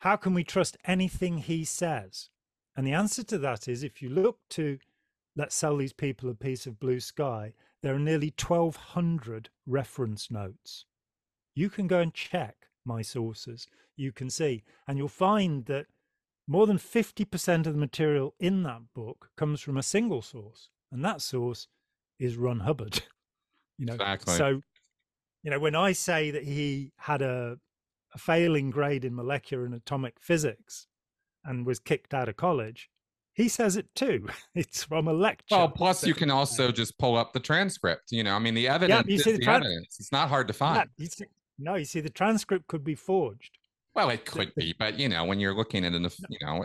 [0.00, 2.28] how can we trust anything he says?
[2.76, 4.78] And the answer to that is if you look to
[5.36, 10.86] let's sell these people a piece of blue sky, there are nearly 1,200 reference notes.
[11.54, 13.66] You can go and check my sources.
[13.96, 15.86] You can see, and you'll find that
[16.48, 21.04] more than 50% of the material in that book comes from a single source, and
[21.04, 21.68] that source
[22.18, 23.02] is Ron Hubbard.
[23.78, 24.34] you know, exactly.
[24.34, 24.62] so
[25.42, 27.58] you know when I say that he had a,
[28.14, 30.86] a failing grade in molecular and atomic physics
[31.44, 32.90] and was kicked out of college,
[33.36, 34.26] he says it too.
[34.54, 35.54] It's from a lecture.
[35.56, 38.10] Well, plus you can also just pull up the transcript.
[38.10, 39.96] You know, I mean, the evidence yeah, you see the, the evidence.
[40.00, 40.76] It's not hard to find.
[40.76, 41.26] Yeah, you see,
[41.58, 43.58] no, you see, the transcript could be forged.
[43.94, 46.64] Well, it could be, but you know, when you're looking at it, you know.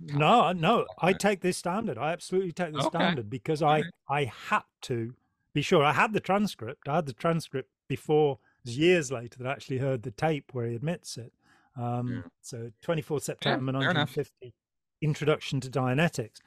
[0.00, 1.98] no, no, I take this standard.
[1.98, 2.98] I absolutely take the okay.
[2.98, 5.14] standard because I I had to
[5.54, 5.84] be sure.
[5.84, 6.88] I had the transcript.
[6.88, 10.74] I had the transcript before years later that I actually heard the tape where he
[10.74, 11.32] admits it.
[11.76, 12.22] Um, yeah.
[12.42, 14.54] So 24 September yeah, 1950
[15.00, 16.38] introduction to Dianetics.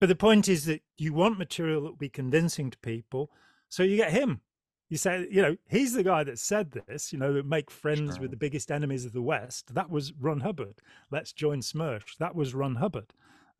[0.00, 3.30] But the point is that you want material that will be convincing to people.
[3.68, 4.40] So you get him.
[4.88, 8.22] You say, you know, he's the guy that said this, you know, make friends sure.
[8.22, 9.72] with the biggest enemies of the West.
[9.74, 10.80] That was Ron Hubbard.
[11.12, 12.16] Let's join Smersh.
[12.18, 13.12] That was Ron Hubbard.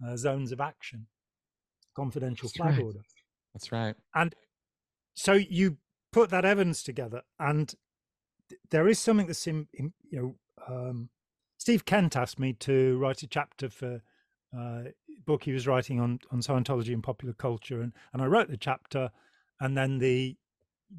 [0.04, 1.06] Uh, zones of action,
[1.94, 2.84] confidential That's flag right.
[2.84, 3.00] order.
[3.52, 3.94] That's right.
[4.14, 4.34] And
[5.12, 5.76] so you
[6.12, 7.74] put that evidence together, and
[8.70, 10.34] there is something that's in, in you know,
[10.68, 11.10] um,
[11.58, 14.02] Steve Kent asked me to write a chapter for
[14.56, 14.82] uh,
[15.26, 18.56] book he was writing on on Scientology and popular culture, and and I wrote the
[18.56, 19.10] chapter,
[19.60, 20.36] and then the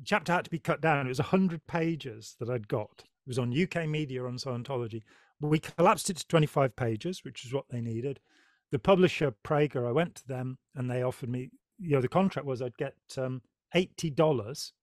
[0.06, 1.06] chapter had to be cut down.
[1.06, 3.04] It was hundred pages that I'd got.
[3.04, 5.04] It was on UK media on Scientology.
[5.39, 8.19] We collapsed it to twenty five pages, which is what they needed.
[8.71, 11.50] The publisher Praeger, I went to them, and they offered me.
[11.80, 13.41] You know, the contract was I'd get um,
[13.74, 14.74] eighty dollars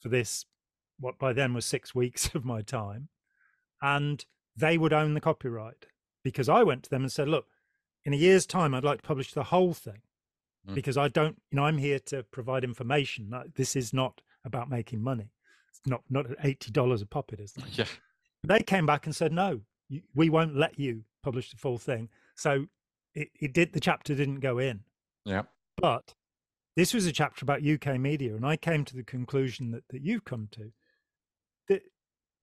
[0.00, 0.44] for this.
[0.98, 3.08] What by then was six weeks of my time,
[3.80, 4.24] and
[4.56, 5.86] they would own the copyright
[6.22, 7.46] because I went to them and said, "Look,
[8.04, 10.02] in a year's time, I'd like to publish the whole thing
[10.68, 10.74] mm.
[10.74, 13.32] because I don't, you know, I'm here to provide information.
[13.54, 15.32] This is not about making money.
[15.70, 17.32] It's not not eighty dollars a pop.
[17.32, 17.54] It is.
[17.72, 17.86] Yeah.
[18.42, 19.60] They came back and said, no,
[20.14, 22.08] we won't let you publish the full thing.
[22.34, 22.66] So
[23.14, 23.72] it, it did.
[23.72, 24.80] The chapter didn't go in.
[25.24, 25.42] Yeah.
[25.76, 26.14] But
[26.80, 30.00] this was a chapter about UK media, and I came to the conclusion that that
[30.00, 30.72] you've come to
[31.68, 31.82] that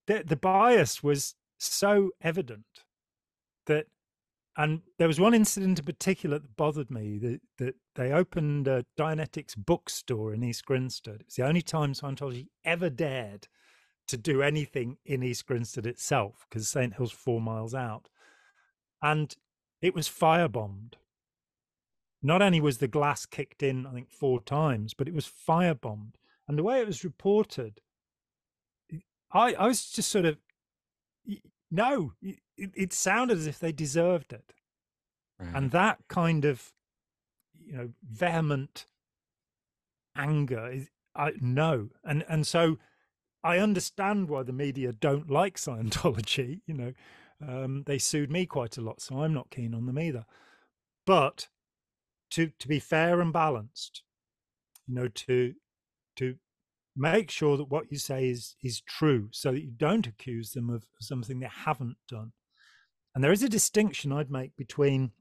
[0.06, 2.84] the, the bias was so evident
[3.66, 3.88] that
[4.56, 8.86] and there was one incident in particular that bothered me that, that they opened a
[8.98, 11.22] Dianetics bookstore in East Grinstead.
[11.22, 13.48] It's the only time Scientology ever dared
[14.08, 16.96] to do anything in East Grinstead itself because St.
[16.96, 18.10] Hill's four miles out.
[19.02, 19.36] And
[19.82, 20.94] it was firebombed.
[22.22, 26.16] Not only was the glass kicked in, I think, four times, but it was firebombed.
[26.48, 27.82] And the way it was reported,
[29.32, 30.38] I, I was just sort of,
[31.70, 34.54] no, it, it sounded as if they deserved it.
[35.40, 35.56] Right.
[35.56, 36.72] And that kind of,
[37.60, 38.86] you know, vehement
[40.16, 41.90] anger is, I no.
[42.04, 42.78] And, and so
[43.44, 46.62] I understand why the media don't like Scientology.
[46.66, 46.94] You know,
[47.46, 50.26] um, they sued me quite a lot, so I'm not keen on them either.
[51.06, 51.48] But
[52.32, 54.04] to to be fair and balanced,
[54.88, 55.54] you know, to
[56.18, 56.36] to
[56.96, 60.70] make sure that what you say is is true so that you don't accuse them
[60.70, 62.32] of something they haven't done.
[63.14, 65.12] And there is a distinction i'd make between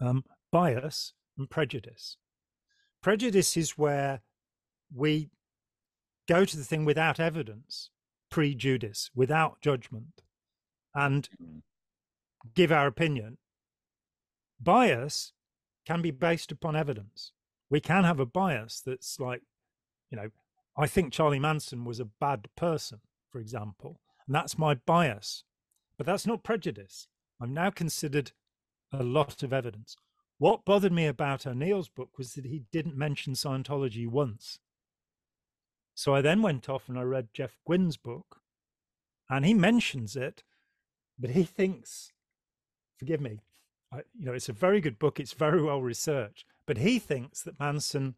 [0.00, 2.16] um, bias and prejudice.
[3.02, 4.22] Prejudice is where
[4.94, 5.30] we
[6.28, 7.90] go to the thing without evidence
[8.30, 10.22] prejudice without judgment
[10.94, 11.62] and mm.
[12.54, 13.38] give our opinion.
[14.60, 15.32] Bias
[15.88, 17.32] can be based upon evidence
[17.70, 19.42] we can have a bias that's like
[20.10, 20.28] you know
[20.78, 23.00] I think Charlie Manson was a bad person,
[23.32, 25.42] for example, and that's my bias.
[25.96, 27.08] But that's not prejudice.
[27.42, 28.30] I've now considered
[28.92, 29.96] a lot of evidence.
[30.38, 34.60] What bothered me about O'Neill's book was that he didn't mention Scientology once.
[35.96, 38.36] So I then went off and I read Jeff Guinn's book,
[39.28, 40.44] and he mentions it,
[41.18, 42.12] but he thinks,
[42.96, 43.40] forgive me,
[43.92, 45.18] you know, it's a very good book.
[45.18, 48.14] It's very well researched, but he thinks that Manson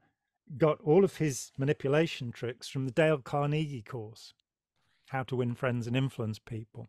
[0.59, 4.35] got all of his manipulation tricks from the Dale Carnegie course,
[5.09, 6.89] How to Win Friends and Influence People.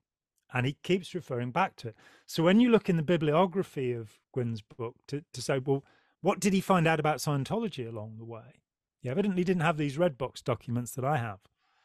[0.54, 1.96] And he keeps referring back to it.
[2.26, 5.84] So when you look in the bibliography of Guinn's book to, to say, well,
[6.22, 8.62] what did he find out about Scientology along the way?
[9.00, 11.40] He evidently didn't have these red box documents that I have.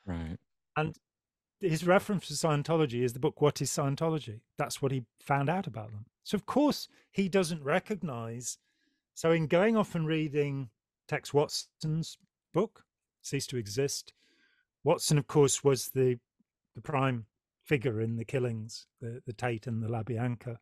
[0.04, 0.36] Right.
[0.76, 0.98] And
[1.60, 4.40] his reference to Scientology is the book What is Scientology?
[4.58, 6.06] That's what he found out about them.
[6.24, 8.58] So of course he doesn't recognize.
[9.14, 10.70] So in going off and reading
[11.08, 12.18] Tex Watson's
[12.52, 12.84] book,
[13.22, 14.12] Cease to Exist,
[14.84, 16.18] Watson, of course, was the
[16.74, 17.26] the prime
[17.64, 20.58] figure in the killings, the, the Tate and the LaBianca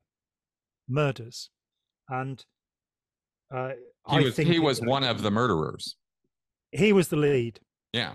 [0.88, 1.50] murders.
[2.08, 2.42] And
[3.52, 3.72] uh,
[4.08, 5.96] he I was think he was one of the murderers.
[6.72, 7.60] he was the lead.
[7.92, 8.14] Yeah.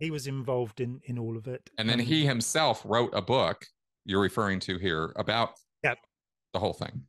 [0.00, 1.70] He was involved in in all of it.
[1.78, 3.66] And then he himself wrote a book
[4.06, 5.50] you're referring to here about
[5.84, 5.98] Yep.
[6.54, 7.02] the whole thing.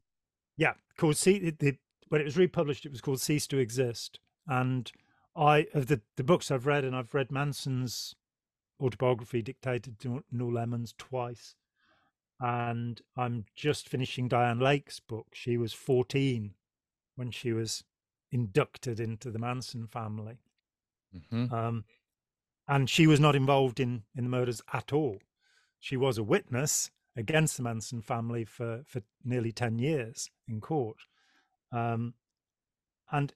[0.58, 1.78] yeah called see the,
[2.10, 4.92] when it was republished it was called cease to exist and
[5.36, 8.14] i of the the books i've read and i've read manson's
[8.82, 11.56] autobiography dictated to Nuel Emmons twice
[12.40, 16.54] and i'm just finishing Dianne Lake's book she was 14
[17.16, 17.84] when she was
[18.32, 20.40] inducted into the manson family
[21.16, 21.52] Mhm.
[21.52, 21.86] um,
[22.72, 25.18] and she was not involved in in the murders at all.
[25.80, 30.98] She was a witness against the Manson family for for nearly ten years in court.
[31.72, 32.14] Um,
[33.12, 33.34] and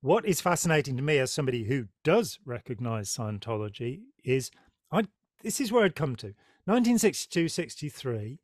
[0.00, 4.50] what is fascinating to me as somebody who does recognize Scientology is
[4.90, 5.04] I
[5.42, 8.40] this is where I'd come to 1962 63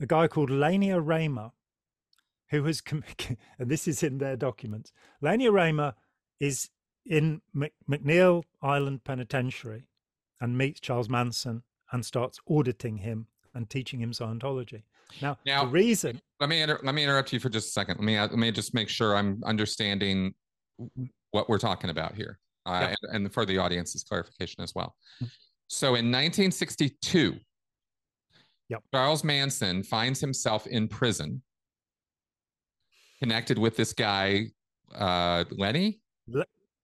[0.00, 1.50] a guy called Lanier Rayner
[2.50, 2.82] who has
[3.58, 5.94] and this is in their documents Lanier Rayner
[6.38, 6.70] is
[7.06, 9.84] in Mc- McNeil Island Penitentiary
[10.40, 14.82] and meets Charles Manson and starts auditing him and teaching him Scientology.
[15.20, 17.96] Now, Now- the reason, Let me inter- let me interrupt you for just a second.
[17.96, 20.34] Let me let me just make sure I'm understanding
[21.32, 22.98] what we're talking about here, uh, Yep.
[23.02, 24.94] and, and for the audience's clarification as well.
[25.22, 25.30] Mm.
[25.68, 27.38] So in 1962,
[28.68, 28.82] Yep.
[28.94, 31.42] Charles Manson finds himself in prison,
[33.18, 34.46] connected with this guy,
[34.94, 36.00] uh, Lenny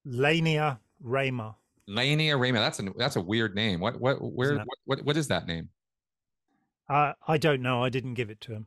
[0.06, 1.54] Lanier Rayner,
[1.88, 2.54] Laney Arama.
[2.54, 3.80] That's a that's a weird name.
[3.80, 5.68] What what where what, what what is that name?
[6.88, 8.66] uh, I don't know, I didn't give it to him.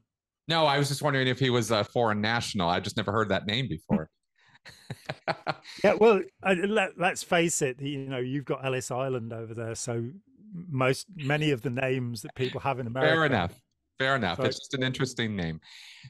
[0.50, 2.68] No, I was just wondering if he was a foreign national.
[2.70, 4.10] I just never heard that name before.
[5.84, 9.74] Yeah, well, uh, let, let's face it, you know, you've got Ellis Island over there,
[9.76, 10.10] so
[10.54, 13.14] most many of the names that people have in America.
[13.14, 13.54] Fair enough.
[13.98, 14.38] Fair enough.
[14.38, 15.62] So- It's just an interesting name.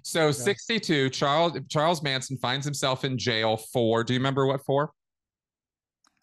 [0.02, 4.92] So 62, Charles Charles Manson finds himself in jail for, do you remember what for?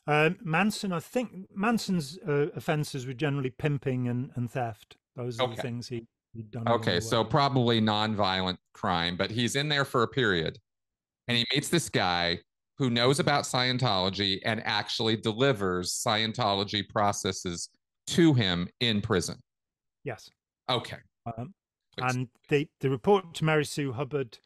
[0.07, 4.97] Um, Manson, I think Manson's uh, offences were generally pimping and, and theft.
[5.16, 5.57] Those are Okay.
[5.57, 6.69] the things he, he'd done.
[6.69, 10.59] Okay, so probably non-violent crime, but he's in there for a period.
[11.27, 12.38] And he meets this guy
[12.79, 17.69] who knows about Scientology and actually delivers Scientology processes
[18.09, 19.37] to him in prison.
[20.05, 20.31] yes.
[20.69, 20.99] Okay.
[21.38, 21.55] Um,
[21.99, 24.38] and the, the report to Mary Sue Hubbard,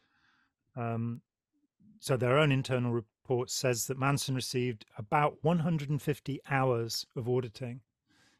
[0.76, 1.20] um,
[1.98, 2.92] so their own internal
[3.30, 7.80] report says that Manson received about 150 hours of auditing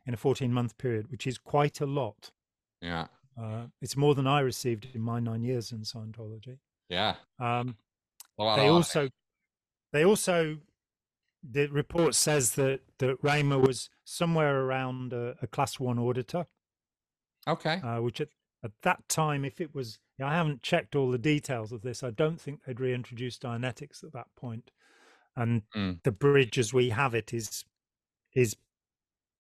[0.05, 2.33] in a 14 month period, which is quite a lot.
[2.81, 3.07] yeah.
[3.41, 6.59] Uh, it's more than I received in my nine years in Scientology.
[6.91, 7.15] Yeah.
[7.39, 7.77] Um,
[8.37, 9.09] A lot they also,
[9.93, 10.59] they also,
[11.49, 16.47] the report says that that Rayner was somewhere around a, a class one auditor.
[17.49, 17.81] Okay.
[17.83, 18.29] uh, which at,
[18.63, 22.03] at that time, if it was, I haven't checked all the details of this.
[22.03, 24.71] I don't think they'd reintroduced Dianetics at that point,
[25.41, 26.03] and Mm.
[26.05, 27.65] the bridge as we have it is
[28.35, 28.55] is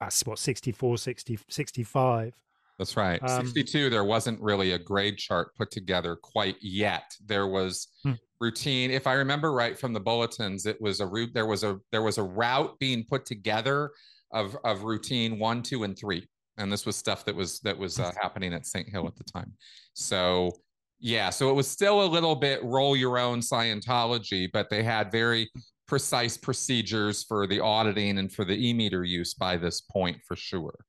[0.01, 2.33] that's what 64, 60, 65.
[2.79, 3.23] That's right.
[3.23, 7.15] Um, 62, there wasn't really a grade chart put together quite yet.
[7.25, 8.15] There was Hmm.
[8.41, 8.91] routine.
[8.91, 12.03] If I remember right from the bulletins, it was a route, there was a there
[12.03, 13.91] was a route being put together
[14.33, 16.27] of of routine one, two, and three.
[16.57, 18.89] And this was stuff that was that was uh, happening at St.
[18.89, 19.53] Hill at the time.
[19.93, 20.51] So
[20.99, 25.11] yeah, so it was still a little bit roll your own Scientology, but they had
[25.13, 25.51] very
[25.95, 30.85] precise procedures for the auditing and for the e-meter use by this point for sure.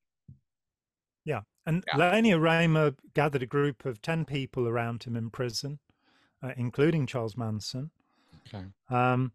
[1.25, 1.41] Yeah.
[1.65, 1.97] And Yeah.
[1.97, 5.79] Lanier Rayner gathered a group of 10 people around him in prison,
[6.43, 7.89] uh, including Charles Manson.
[8.47, 8.65] Okay.
[8.89, 9.31] Um,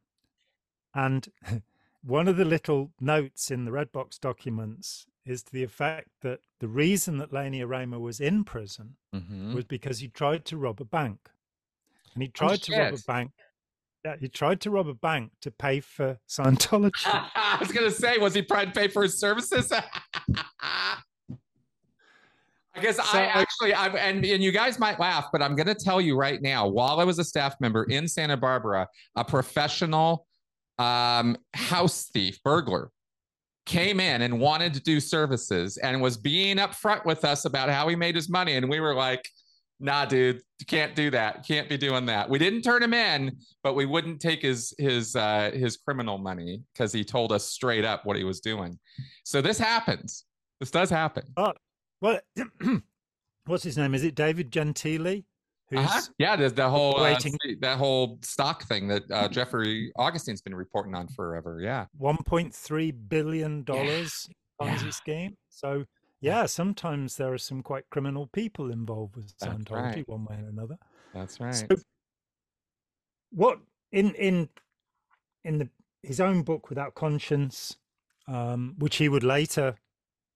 [0.95, 1.27] and
[2.03, 6.39] one of the little notes in the Red Box documents is to the effect that
[6.61, 9.53] the reason that Lanier Rayner was in prison Mhm.
[9.53, 11.29] was because he tried to rob a bank.
[12.14, 13.33] and he tried to rob a bank.
[14.07, 17.07] Yeah, he tried to rob a bank to pay for Scientology.
[17.07, 19.73] I was gonna say, was he trying to pay for his services?
[20.63, 20.99] I
[22.81, 25.75] guess so, I actually, I'm, and, and you guys might laugh, but I'm going to
[25.75, 26.69] tell you right now.
[26.69, 28.87] While I was a staff member in Santa Barbara,
[29.17, 30.27] a professional
[30.79, 32.91] um, house thief, burglar,
[33.65, 37.89] came in and wanted to do services and was being upfront with us about how
[37.89, 39.27] he made his money, and we were like,
[39.81, 41.49] "Nah, dude, you can't do that.
[41.49, 44.74] You can't be doing that." We didn't turn him in, but we wouldn't take his
[44.79, 48.79] his uh, his criminal money because he told us straight up what he was doing.
[49.24, 50.24] So this happens.
[50.61, 51.24] This does happen.
[51.37, 51.53] Oh,
[52.01, 52.20] well,
[53.47, 53.95] what's his name?
[53.95, 55.22] Is it David Gentile?
[55.74, 56.01] Uh-huh.
[56.18, 57.18] Yeah, the, the whole uh,
[57.61, 61.61] that whole stock thing that uh, Jeffrey Augustine's been reporting on forever.
[61.61, 64.29] Yeah, one point three billion dollars
[64.61, 64.68] yeah.
[64.68, 64.91] Ponzi yeah.
[64.91, 65.37] scheme.
[65.49, 65.85] So
[66.27, 70.09] yeah, sometimes there are some quite criminal people involved with Scientology, right.
[70.09, 70.77] one way or another.
[71.14, 71.55] That's right.
[71.55, 71.66] So
[73.31, 73.61] what
[73.93, 74.49] in in
[75.45, 75.68] in the
[76.03, 77.77] his own book without conscience,
[78.27, 79.77] um, which he would later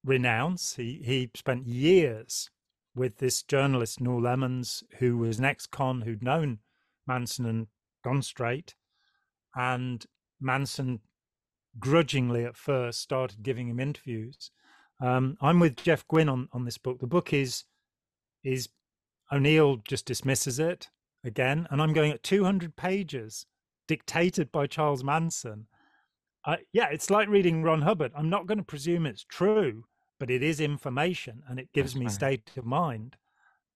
[0.04, 0.76] renounce.
[0.76, 2.50] He he spent years
[2.94, 6.60] with this journalist Nuel Emmons, who was an ex-con who'd known
[7.04, 7.66] Manson and
[8.04, 8.76] gone straight,
[9.56, 10.06] and
[10.40, 11.00] Manson
[11.80, 14.52] grudgingly at first started giving him interviews.
[15.00, 17.00] Um, I'm with Jeff Guinn on on this book.
[17.00, 17.64] The book is
[18.44, 18.68] is
[19.32, 20.90] O'Neill just dismisses it
[21.24, 23.46] again, and I'm going at 200 pages,
[23.86, 25.66] dictated by Charles Manson.
[26.44, 28.12] Uh, yeah, it's like reading Ron Hubbard.
[28.16, 29.84] I'm not going to presume it's true,
[30.18, 32.14] but it is information and it gives That's me right.
[32.14, 33.16] state of mind.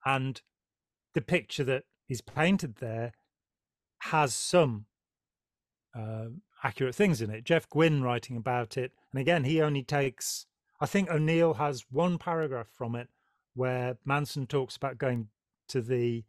[0.04, 0.40] And
[1.14, 3.12] the picture that is painted there
[4.00, 4.86] has some
[5.94, 6.26] uh,
[6.62, 7.44] accurate things in it.
[7.44, 10.46] Jeff Guinn writing about it, and again, he only takes.
[10.80, 13.08] I think O'Neill has one paragraph from it
[13.54, 15.28] where Manson talks about going
[15.68, 16.24] to the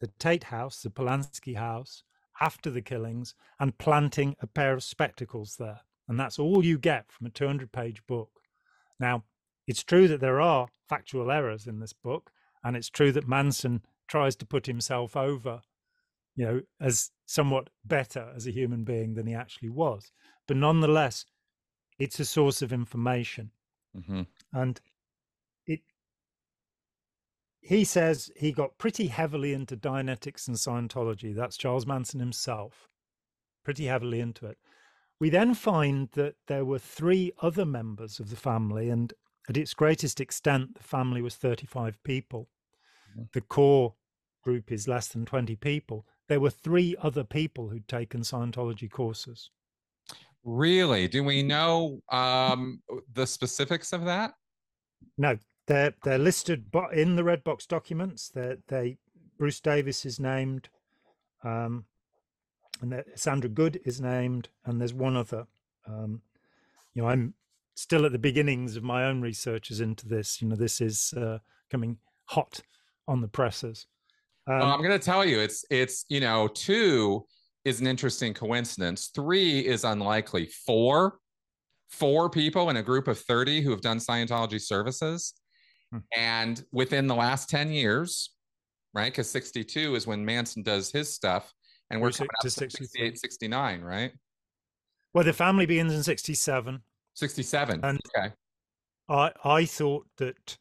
[0.00, 2.02] the Tate house, the Polanski house,
[2.40, 7.10] after the killings, and planting a pair of spectacles there, and that's all you get
[7.10, 8.40] from a 200 page book.
[8.98, 9.24] Now,
[9.66, 12.30] it's true that there are factual errors in this book,
[12.62, 15.62] and it's true that Manson tries to put himself over,
[16.36, 20.12] you know, as somewhat better as a human being than he actually was.
[20.46, 21.24] But nonetheless,
[21.98, 23.52] it's a source of information.
[23.96, 24.22] Mm-hmm.
[24.52, 24.80] And
[25.66, 25.80] it
[27.60, 31.34] he says he got pretty heavily into Dianetics and Scientology.
[31.34, 32.88] That's Charles Manson himself,
[33.64, 34.58] pretty heavily into it.
[35.18, 39.14] We then find that there were three other members of the family, and
[39.48, 42.48] at its greatest extent, the family was 35 people.
[43.12, 43.22] Mm-hmm.
[43.32, 43.94] The core
[44.42, 46.06] group is less than 20 people.
[46.28, 49.50] There were three other people who'd taken Scientology courses.
[50.44, 51.08] Really?
[51.08, 52.82] Do we know um,
[53.12, 54.34] the specifics of that?
[55.16, 58.28] No, they're they're listed in the red box documents.
[58.28, 58.98] They they
[59.38, 60.68] Bruce Davis is named,
[61.42, 61.86] um,
[62.82, 65.46] and Sandra Good is named, and there's one other.
[65.86, 66.20] Um,
[66.94, 67.34] you know, I'm
[67.74, 70.40] still at the beginnings of my own researches into this.
[70.40, 71.38] You know, this is uh,
[71.70, 72.60] coming hot
[73.08, 73.86] on the presses.
[74.46, 77.24] Um, well, I'm going to tell you, it's it's you know, two
[77.64, 79.10] is an interesting coincidence.
[79.14, 80.46] Three is unlikely.
[80.46, 81.18] Four,
[81.88, 85.34] four people in a group of 30 who have done Scientology services,
[85.90, 85.98] hmm.
[86.16, 88.30] and within the last 10 years,
[88.92, 89.12] right?
[89.12, 91.52] Because 62 is when Manson does his stuff,
[91.90, 94.12] and we're coming up to 68, 69, right?
[95.12, 96.82] Well, the family begins in 67.
[97.14, 97.80] 67.
[97.84, 98.34] And okay.
[99.08, 100.58] I I thought that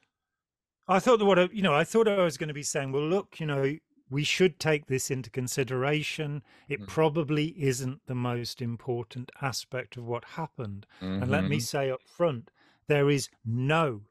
[0.87, 2.91] I thought that what I, you know, I thought I was going to be saying,
[2.91, 3.75] well, look, you know,
[4.13, 6.43] we should take this into consideration.
[6.69, 6.85] It mm-hmm.
[6.85, 10.85] probably isn't the most important aspect of what happened.
[11.01, 11.23] Mm-hmm.
[11.23, 11.61] And let me mm-hmm.
[11.63, 12.51] say up front,
[12.87, 14.01] there is no,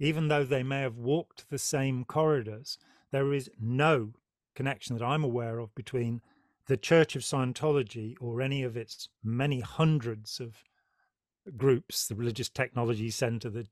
[0.00, 2.76] even though they may have walked the same corridors,
[3.12, 4.14] there is no
[4.56, 6.22] connection that I'm aware of between
[6.66, 10.64] the Church of Scientology or any of its many hundreds of
[11.56, 13.68] groups, the Religious Technology Center, the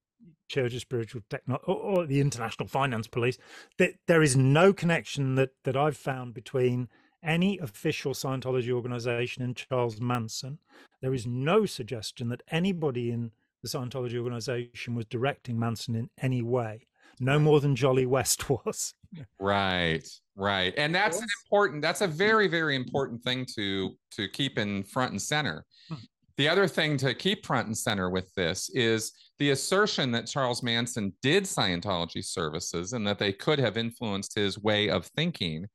[0.49, 3.39] Church of Spiritual Technology, or, or, the International Finance Police,
[3.79, 6.89] that there is no connection that that I've found between
[7.23, 10.59] any official Scientology organization and Charles Manson.
[11.03, 13.31] There is no suggestion that anybody in
[13.63, 16.87] the Scientology organization was directing Manson in any way.
[17.23, 18.95] No more than Jolly West was.
[19.39, 20.07] right,
[20.37, 21.83] right, and that's an important.
[21.83, 22.17] That's a mm-hmm.
[22.17, 25.65] very, very important thing to to keep in front and center.
[25.89, 25.97] Hmm.
[26.41, 30.63] The other thing to keep front and center with this is the assertion that Charles
[30.63, 35.67] Manson did Scientology services and that they could have influenced his way of thinking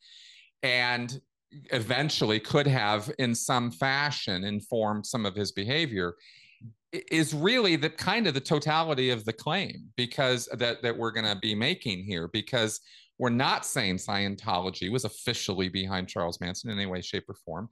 [0.64, 1.22] and
[1.72, 6.16] eventually could have, in some fashion, informed some of his behavior
[7.12, 11.32] is really the kind of the totality of the claim because that that we're going
[11.32, 12.82] to be making here because
[13.20, 17.70] we're not saying Scientology was officially behind Charles Manson in any way, shape, or form.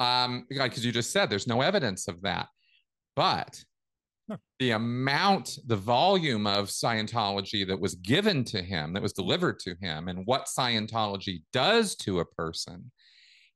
[0.00, 2.48] Um, because you just said there's no evidence of that.
[3.16, 3.62] But
[4.58, 9.74] the amount, the volume of Scientology that was given to him, that was delivered to
[9.80, 12.90] him, and what Scientology does to a person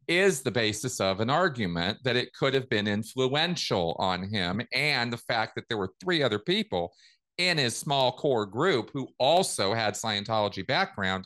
[0.09, 4.61] is the basis of an argument that it could have been influential on him.
[4.73, 6.93] And the fact that there were three other people
[7.39, 11.25] in his small core group who also had Scientology background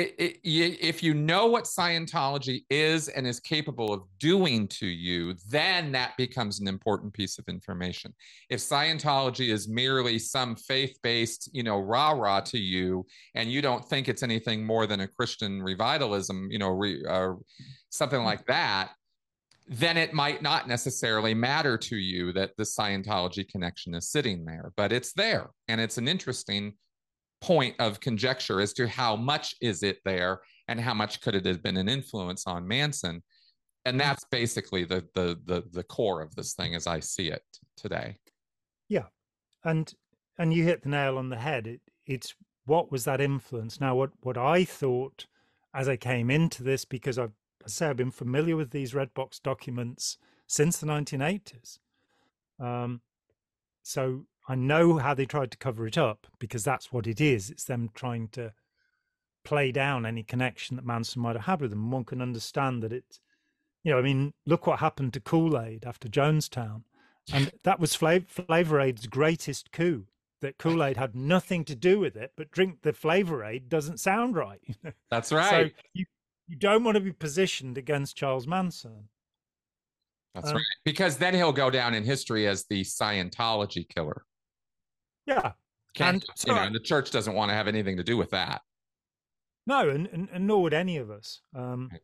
[0.00, 5.92] it, if you know what Scientology is and is capable of doing to you, then
[5.92, 8.14] that becomes an important piece of information.
[8.48, 14.08] If Scientology is merely some faith-based, you know, rah-rah to you, and you don't think
[14.08, 17.32] it's anything more than a Christian revivalism, you know, re, uh,
[17.90, 18.90] something like that,
[19.68, 24.72] then it might not necessarily matter to you that the Scientology connection is sitting there,
[24.76, 26.74] but it's there, and it's an interesting
[27.40, 31.46] point of conjecture as to how much is it there and how much could it
[31.46, 33.22] have been an influence on Manson.
[33.84, 37.42] And that's basically the the the the core of this thing as I see it
[37.76, 38.18] today.
[38.88, 39.06] Yeah.
[39.64, 39.92] And
[40.38, 41.66] and you hit the nail on the head.
[41.66, 42.34] It, it's
[42.66, 43.80] what was that influence?
[43.80, 45.26] Now what what I thought
[45.72, 47.32] as I came into this because I've
[47.64, 50.16] I say I've been familiar with these red box documents
[50.46, 51.78] since the 1980s.
[52.58, 53.02] Um,
[53.82, 57.50] so I know how they tried to cover it up because that's what it is.
[57.50, 58.52] It's them trying to
[59.44, 61.92] play down any connection that Manson might have had with them.
[61.92, 63.20] One can understand that it's,
[63.84, 66.82] you know, I mean, look what happened to Kool Aid after Jonestown.
[67.32, 70.06] And that was Flav- Flavor Aid's greatest coup
[70.40, 74.00] that Kool Aid had nothing to do with it, but drink the Flavor Aid doesn't
[74.00, 74.60] sound right.
[75.12, 75.48] That's right.
[75.48, 76.06] So you,
[76.48, 79.10] you don't want to be positioned against Charles Manson.
[80.34, 80.64] That's um, right.
[80.84, 84.24] Because then he'll go down in history as the Scientology killer.
[85.30, 85.52] Yeah.
[85.98, 88.62] and you know, and the church doesn't want to have anything to do with that.
[89.66, 91.40] No, and, and, and nor would any of us.
[91.54, 92.00] Um, right.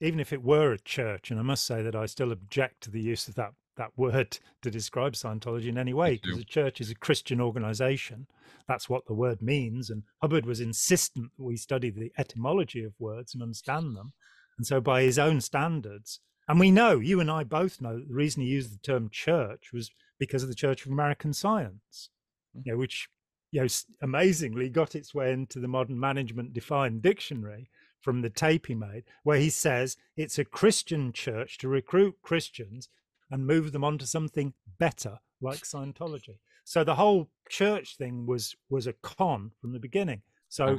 [0.00, 2.90] Even if it were a church, and I must say that I still object to
[2.90, 6.80] the use of that that word to describe Scientology in any way, because the church
[6.80, 8.26] is a Christian organization.
[8.68, 9.90] That's what the word means.
[9.90, 14.12] And Hubbard was insistent that we study the etymology of words and understand them.
[14.58, 18.08] And so, by his own standards, and we know, you and I both know, that
[18.08, 22.10] the reason he used the term church was because of the Church of American Science
[22.62, 23.08] you know, which
[23.50, 23.68] you know
[24.02, 27.68] amazingly got its way into the modern management defined dictionary
[28.00, 32.88] from the tape he made, where he says it's a Christian church to recruit Christians
[33.30, 36.38] and move them on to something better like Scientology.
[36.64, 40.22] So the whole church thing was was a con from the beginning.
[40.48, 40.78] So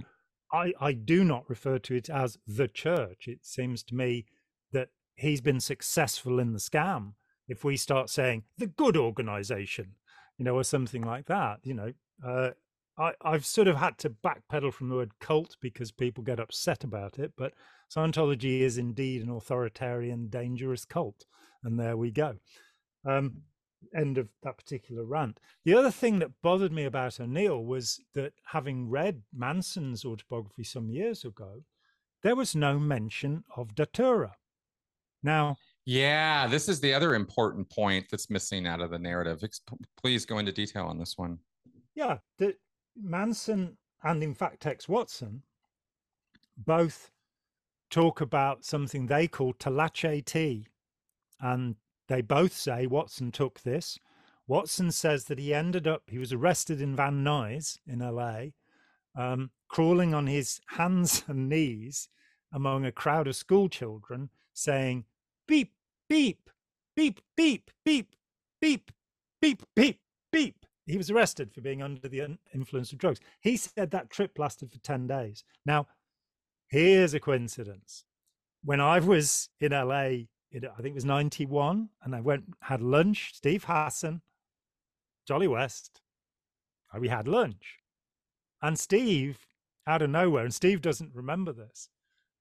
[0.53, 3.28] I, I do not refer to it as the church.
[3.28, 4.26] It seems to me
[4.71, 7.13] that he's been successful in the scam.
[7.47, 9.95] If we start saying the good organization,
[10.38, 11.60] you know, or something like that.
[11.64, 11.94] You know,
[12.26, 12.52] uh,
[12.98, 16.84] I, I've sort of had to backpedal from the word cult because people get upset
[16.84, 17.54] about it, but
[17.94, 21.26] Scientology is indeed an authoritarian, dangerous cult.
[21.64, 22.36] And there we go.
[23.06, 23.44] Um,
[23.96, 25.40] end of that particular rant.
[25.64, 30.90] The other thing that bothered me about O'Neill was that having read Manson's autobiography some
[30.90, 31.64] years ago,
[32.24, 34.36] there was no mention of Datura.
[35.22, 39.42] Now, yeah, this is the other important point that's missing out of the narrative.
[39.98, 41.38] Please go into detail on this one.
[41.94, 42.56] Yeah, the,
[42.96, 45.44] Manson and in fact Tex Watson
[46.58, 47.12] both
[47.90, 50.68] talk about something they call toloache tea.
[51.40, 51.76] And
[52.08, 54.00] they both say Watson took this.
[54.48, 58.52] Watson says that he ended up, he was arrested in Van Nuys in LA,
[59.16, 62.10] um, crawling on his hands and knees
[62.52, 65.06] among a crowd of school children saying,
[65.48, 65.74] beep,
[66.10, 66.50] beep,
[66.96, 68.16] beep, beep, beep,
[68.62, 68.91] beep,
[69.41, 70.00] beep, beep,
[70.32, 70.66] beep.
[70.86, 73.20] He was arrested for being under the influence of drugs.
[73.41, 75.43] He said that trip lasted for 10 days.
[75.66, 75.88] Now,
[76.68, 78.06] here's a coincidence.
[78.64, 80.28] When I was in LA, I
[80.78, 84.22] think it was 91, and I went, had lunch, Steve Hassan,
[85.28, 86.02] Jolly West,
[87.00, 87.80] we had lunch.
[88.62, 89.48] And Steve,
[89.88, 91.89] out of nowhere, and Steve doesn't remember this,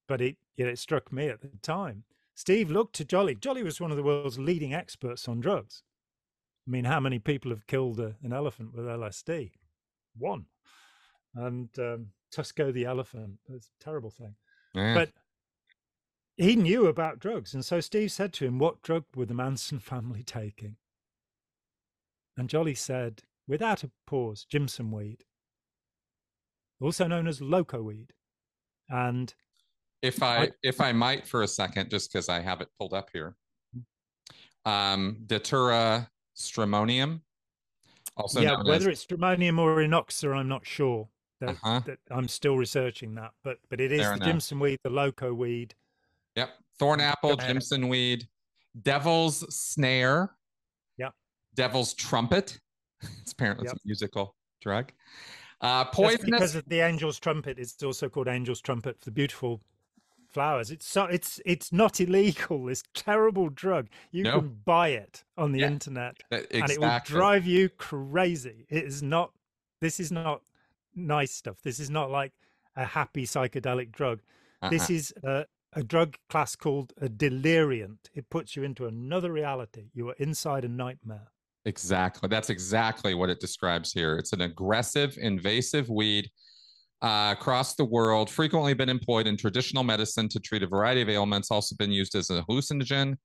[0.07, 2.05] but it, you it struck me at the time.
[2.35, 3.35] Steve looked to Jolly.
[3.35, 5.83] Jolly was one of the world's leading experts on drugs.
[6.67, 9.53] I mean, how many people have killed a, an elephant with LSD?
[10.17, 10.47] One.
[11.35, 14.35] And um, Tusko the elephant, that's a terrible thing.
[14.75, 14.95] Yeah.
[14.95, 15.11] But
[16.37, 17.55] he knew about drugs.
[17.55, 20.77] And so Steve said to him, What drug were the Manson family taking?
[22.37, 25.25] And Jolly said, without a pause, Jimson weed,
[26.81, 28.13] also known as loco weed.
[28.89, 29.33] And
[30.05, 33.09] if I if I might for a second, just because I have it pulled up
[33.13, 33.35] here.
[34.65, 37.21] Um, Datura stramonium.
[38.17, 41.09] Also yeah, whether as, it's stramonium or inoxia, I'm not sure.
[41.41, 41.81] That, Uh-huh.
[41.87, 44.29] that I'm still researching that, but but it is Fair the enough.
[44.29, 45.75] Jimson weed, the loco weed.
[46.37, 46.51] Yep.
[46.79, 47.37] Thorn apple.
[47.37, 48.29] Jimson weed,
[48.83, 50.37] devil's snare.
[50.99, 51.13] Yep.
[51.55, 52.59] Devil's trumpet.
[53.21, 53.75] It's apparently Yep.
[53.75, 54.91] it's a musical drug.
[55.61, 56.25] Uh, That's poisonous.
[56.25, 57.59] because of the angel's trumpet.
[57.59, 59.61] It's also called angel's trumpet for the beautiful
[60.35, 60.71] flowers.
[60.71, 62.65] It's so it's it's not illegal.
[62.67, 63.89] This terrible drug.
[64.11, 64.41] You No.
[64.41, 68.67] can buy it on the Yeah, internet, That- and it will drive you crazy.
[68.69, 69.33] It is not.
[69.81, 70.43] This is not
[70.95, 71.57] nice stuff.
[71.63, 72.33] This is not like
[72.77, 74.21] a happy psychedelic drug.
[74.71, 74.97] This Uh-uh.
[74.97, 78.11] is a, a drug class called a deliriant.
[78.15, 79.91] It puts you into another reality.
[79.95, 81.29] You are inside a nightmare.
[81.67, 82.29] Exactly.
[82.29, 84.17] That's exactly what it describes here.
[84.17, 86.31] It's an aggressive, invasive weed
[87.05, 91.11] uh, across the world, frequently been employed in traditional medicine to treat a variety of
[91.11, 93.17] ailments, also been used as a hallucinogen,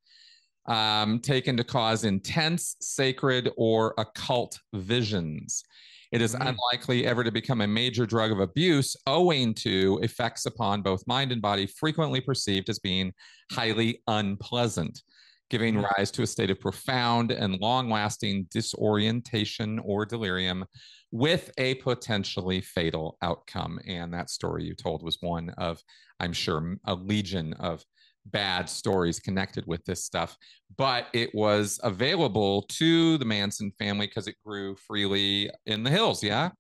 [0.68, 5.64] um, taken to cause intense, sacred, or occult visions.
[6.12, 6.50] It is Mm.
[6.50, 11.32] unlikely ever to become a major drug of abuse owing to effects upon both mind
[11.32, 13.14] and body frequently perceived as being
[13.52, 15.04] highly unpleasant,
[15.50, 15.90] giving Mm.
[15.98, 20.66] rise to a state of profound and long lasting disorientation or delirium
[21.12, 23.80] with a potentially fatal outcome.
[23.88, 25.82] And that story you told was one of,
[26.20, 27.84] I'm sure, a legion of
[28.26, 30.38] bad stories connected with this stuff,
[30.78, 36.22] but it was available to the Manson family because it grew freely in the hills.
[36.24, 36.52] Yeah.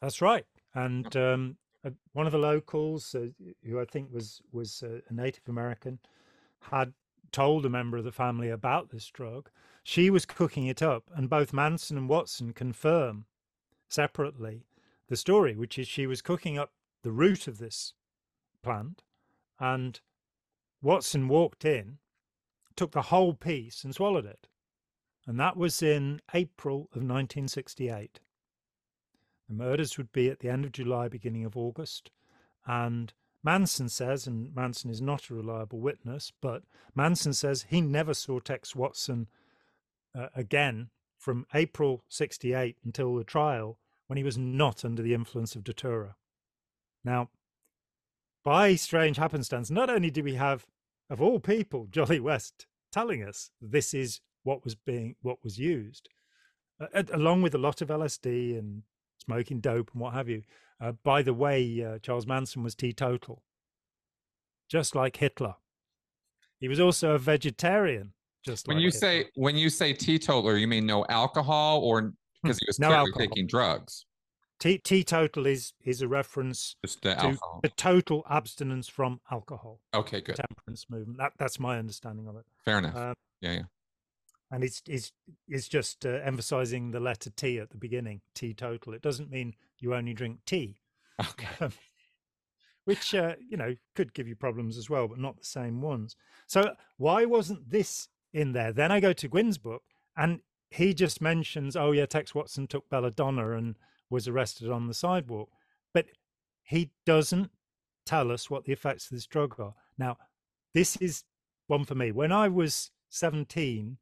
[0.00, 0.44] That's right.
[0.74, 1.56] And um,
[2.12, 3.28] one of the locals, uh,
[3.64, 5.98] who I think was was uh, a Native American,
[6.60, 6.92] had
[7.36, 9.50] told a member of the family about this drug.
[9.82, 13.26] She was cooking it up, and both Manson and Watson confirm
[13.90, 14.64] separately
[15.08, 16.72] the story, which is she was cooking up
[17.02, 17.92] the root of this
[18.62, 19.02] plant,
[19.60, 20.00] and
[20.80, 21.98] Watson walked in,
[22.74, 24.48] took the whole piece, and swallowed it.
[25.26, 28.18] And that was in April of 1968.
[29.46, 32.10] The murders would be at the end of July, beginning of August.
[32.66, 33.12] And
[33.46, 36.64] Manson says, and Manson is not a reliable witness, but
[36.96, 39.28] Manson says he never saw Tex Watson
[40.18, 43.78] uh, again from April 68 until the trial
[44.08, 46.16] when he was not under the influence of Datura.
[47.04, 47.30] Now,
[48.44, 50.66] by strange happenstance, not only do we have,
[51.08, 56.08] of all people, Jolly West telling us this is what was being what was used,
[56.80, 58.82] uh, along with a lot of LSD and
[59.18, 60.42] smoking dope and what have you.
[60.80, 63.42] Uh, by the way, uh, Charles Manson was teetotal,
[64.68, 65.54] just like Hitler.
[66.60, 68.12] He was also a vegetarian,
[68.44, 68.98] just When like you Hitler.
[69.00, 72.12] say when you say teetotaler, you mean no alcohol or
[72.42, 73.20] because he was No clearly alcohol.
[73.20, 74.04] taking drugs?
[74.58, 77.60] Te- teetotal is is a reference Just the to alcohol.
[77.62, 79.80] the total abstinence from alcohol.
[79.94, 80.36] Okay, good.
[80.36, 81.18] Temperance movement.
[81.18, 82.44] That that's my understanding of it.
[82.64, 82.96] Fair enough.
[82.96, 83.62] Um, yeah, yeah.
[84.50, 85.12] And it's it's
[85.48, 88.20] it's just uh, emphasizing the letter T at the beginning.
[88.34, 88.94] Teetotal.
[88.94, 90.78] It doesn't mean you only drink tea,
[91.20, 91.68] Okay.
[92.84, 96.14] which uh, you know could give you problems as well, but not the same ones.
[96.46, 98.72] So why wasn't this in there?
[98.72, 99.82] Then I go to Guinn's book,
[100.16, 100.40] and
[100.70, 103.76] he just mentions, oh yeah, Tex Watson took belladonna and
[104.10, 105.48] was arrested on the sidewalk,
[105.92, 106.06] but
[106.62, 107.50] he doesn't
[108.04, 109.74] tell us what the effects of this drug are.
[109.98, 110.16] Now,
[110.74, 111.24] this is
[111.66, 112.12] one for me.
[112.12, 113.98] When I was 17,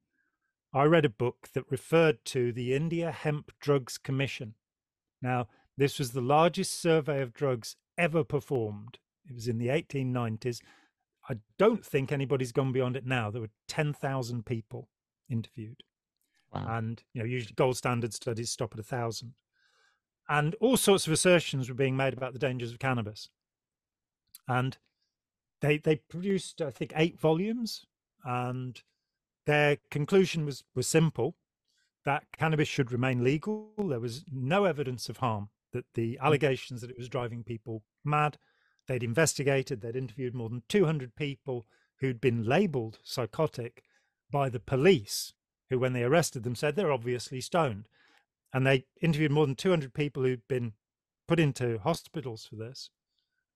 [0.74, 4.54] I read a book that referred to the India Hemp Drugs Commission.
[5.22, 5.46] Now,
[5.76, 8.98] this was the largest survey of drugs ever performed.
[9.28, 10.60] It was in the 1890s.
[11.30, 13.30] I don't think anybody's gone beyond it now.
[13.30, 14.88] There were 10,000 people
[15.30, 15.84] interviewed.
[16.52, 16.66] Wow.
[16.68, 19.34] And, you know, usually gold standard studies stop at a thousand.
[20.28, 23.28] And all sorts of assertions were being made about the dangers of cannabis.
[24.48, 24.76] And
[25.60, 27.86] they they produced, I think, eight volumes,
[28.24, 28.82] and
[29.46, 31.36] their conclusion was was simple:
[32.04, 33.72] that cannabis should remain legal.
[33.78, 35.50] There was no evidence of harm.
[35.72, 36.26] That the hmm.
[36.26, 38.38] allegations that it was driving people mad.
[38.86, 39.80] They'd investigated.
[39.80, 41.66] They'd interviewed more than 200 people
[42.00, 43.82] who'd been labelled psychotic
[44.30, 45.32] by the police,
[45.70, 47.88] who, when they arrested them, said they're obviously stoned.
[48.52, 50.74] And they interviewed more than 200 people who'd been
[51.26, 52.90] put into hospitals for this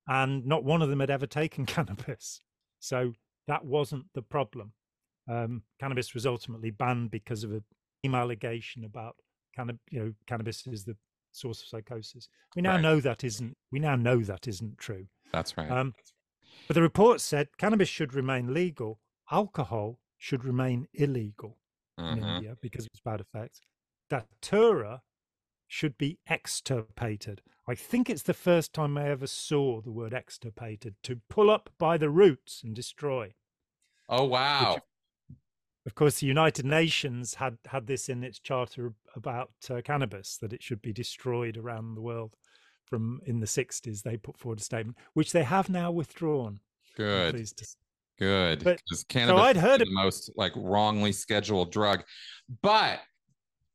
[0.09, 2.41] and not one of them had ever taken cannabis.
[2.80, 3.12] So
[3.47, 4.72] that wasn't the problem.
[5.29, 7.62] Um, cannabis was ultimately banned because of a
[8.14, 9.16] allegation about
[9.55, 9.81] cannabis.
[9.91, 10.97] You know, cannabis is the
[11.33, 12.29] source of psychosis.
[12.57, 12.81] We now Right.
[12.81, 13.57] know that isn't.
[13.70, 15.09] We now know that isn't true.
[15.33, 15.70] That's right.
[15.70, 15.95] Um,
[16.66, 19.01] but the report said cannabis should remain legal.
[19.31, 21.59] Alcohol should remain illegal
[21.99, 22.37] in Mhm.
[22.37, 23.61] India because of its bad effects.
[24.09, 25.03] Datura
[25.66, 27.43] should be extirpated.
[27.66, 31.74] I think it's the first time I ever saw the word extirpated to pull up
[31.79, 33.35] by the roots and destroy.
[34.09, 34.79] Oh wow.
[35.89, 40.53] Of course, the United Nations had had this in its charter about uh, cannabis that
[40.53, 42.36] it should be destroyed around the world.
[42.84, 44.03] from in the 60s.
[44.03, 46.61] They put forward a statement, which they have now withdrawn.
[46.95, 47.43] Good.
[48.18, 48.59] Good.
[48.59, 52.05] Because cannabis so I'd heard is the most like wrongly scheduled drug.
[52.61, 53.01] But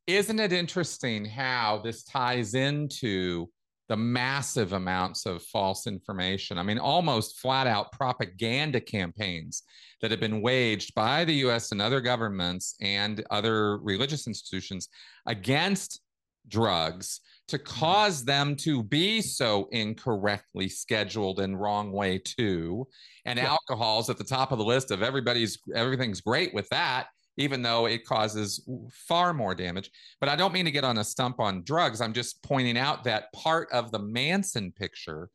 [0.06, 3.50] isn't it interesting how this ties into
[3.90, 6.58] the massive amounts of false information?
[6.58, 9.64] I mean, almost flat out propaganda campaigns
[10.02, 14.90] that have been waged by the US and other governments and other religious institutions
[15.26, 16.02] against
[16.48, 17.80] drugs to mm-hmm.
[17.80, 22.88] cause them to be so incorrectly scheduled and wrong way too
[23.26, 23.46] and yeah.
[23.46, 27.08] alcohol's at the top of the list of everybody's everything's great with that
[27.38, 29.90] even though it causes far more damage.
[30.20, 32.02] But i don't mean to get on a stump on drugs.
[32.02, 35.30] I'm just pointing out that part of the manson picture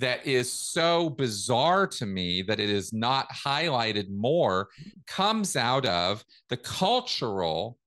[0.00, 4.68] that is so bizarre to me that it is not highlighted more
[5.06, 7.78] comes out of the cultural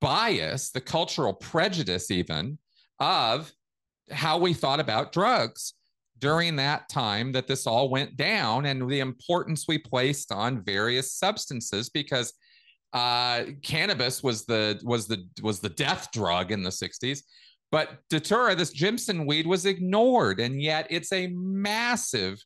[0.00, 2.58] bias, the cultural prejudice, even
[3.00, 3.50] of
[4.10, 5.72] how we thought about drugs
[6.18, 11.12] during that time that this all went down and the importance we placed on various
[11.12, 12.34] substances because
[12.94, 17.22] uh, cannabis was the was the was the death drug in the 60s
[17.70, 22.42] but datura this jimson weed was ignored and yet it's a massive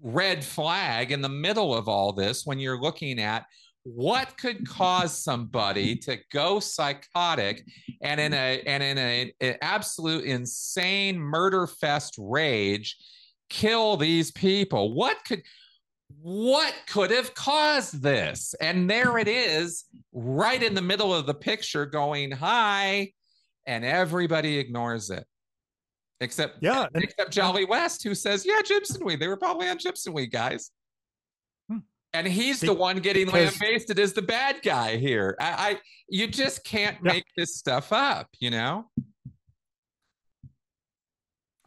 [0.00, 3.44] red flag in the middle of all this when you're looking at
[3.84, 7.66] what could cause somebody to go psychotic
[8.00, 12.96] and in a and in a, an absolute insane murder fest rage
[13.52, 14.94] kill these people.
[14.94, 15.42] What could
[16.20, 21.34] what could have caused this and there it is right in the middle of the
[21.34, 23.10] picture going hi
[23.66, 25.24] and everybody ignores it
[26.20, 30.12] except yeah except jolly west who says yeah jimson weed they were probably on jimson
[30.12, 30.70] weed guys
[32.14, 35.36] and he's the one getting lambasted as the bad guy here.
[35.40, 37.12] I, I you just can't yeah.
[37.12, 38.90] make this stuff up, you know.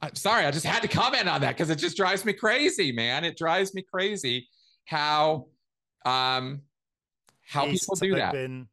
[0.01, 2.91] I'm sorry, I just had to comment on that because it just drives me crazy,
[2.91, 3.23] man.
[3.23, 4.47] It drives me crazy
[4.85, 5.47] how
[6.05, 6.61] um
[7.47, 8.33] how he's people do that.
[8.33, 8.67] Been...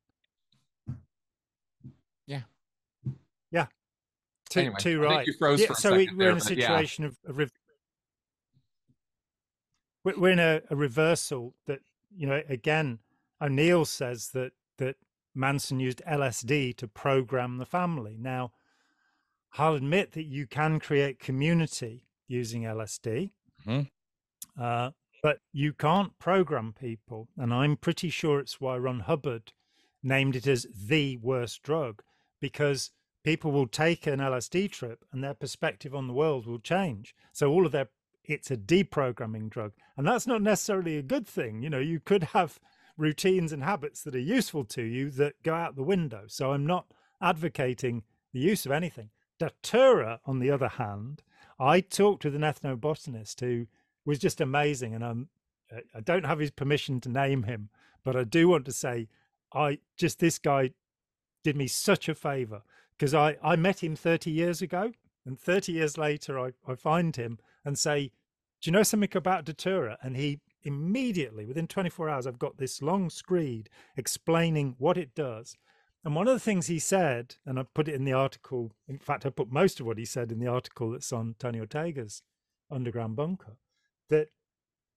[2.26, 2.42] Yeah.
[3.50, 3.66] Yeah.
[4.50, 5.28] Too, anyway, too right.
[5.58, 7.30] yeah, so we, are in a situation yeah.
[7.30, 7.50] of, of
[10.04, 11.80] we're in a, a reversal that
[12.16, 12.98] you know again
[13.40, 14.96] o'neill says that that
[15.34, 18.52] manson used lsd to program the family now
[19.58, 23.30] i'll admit that you can create community using lsd
[23.66, 23.82] mm-hmm.
[24.62, 24.90] uh,
[25.22, 29.52] but you can't program people and i'm pretty sure it's why ron hubbard
[30.02, 32.02] named it as the worst drug
[32.40, 32.90] because
[33.24, 37.50] people will take an lsd trip and their perspective on the world will change so
[37.50, 37.88] all of their
[38.24, 39.72] it's a deprogramming drug.
[39.96, 41.62] And that's not necessarily a good thing.
[41.62, 42.60] You know, you could have
[42.96, 46.24] routines and habits that are useful to you that go out the window.
[46.28, 46.86] So I'm not
[47.20, 49.10] advocating the use of anything.
[49.42, 51.20] Datura, on the other hand,
[51.58, 53.66] I talked with an ethnobotanist who
[54.04, 54.94] was just amazing.
[54.94, 55.28] And I'm,
[55.92, 57.68] I don't have his permission to name him,
[58.04, 59.08] but I do want to say,
[59.52, 60.70] I just, this guy
[61.42, 62.62] did me such a favor
[62.96, 64.92] because I, I met him 30 years ago.
[65.26, 68.12] And 30 years later, I, I find him and say,
[68.60, 69.98] Do you know something about Datura?
[70.02, 75.56] And he immediately, within 24 hours, I've got this long screed explaining what it does.
[76.04, 78.98] And one of the things he said, and I put it in the article, in
[78.98, 82.22] fact, I put most of what he said in the article that's on Tony Ortega's
[82.70, 83.58] Underground Bunker,
[84.10, 84.28] that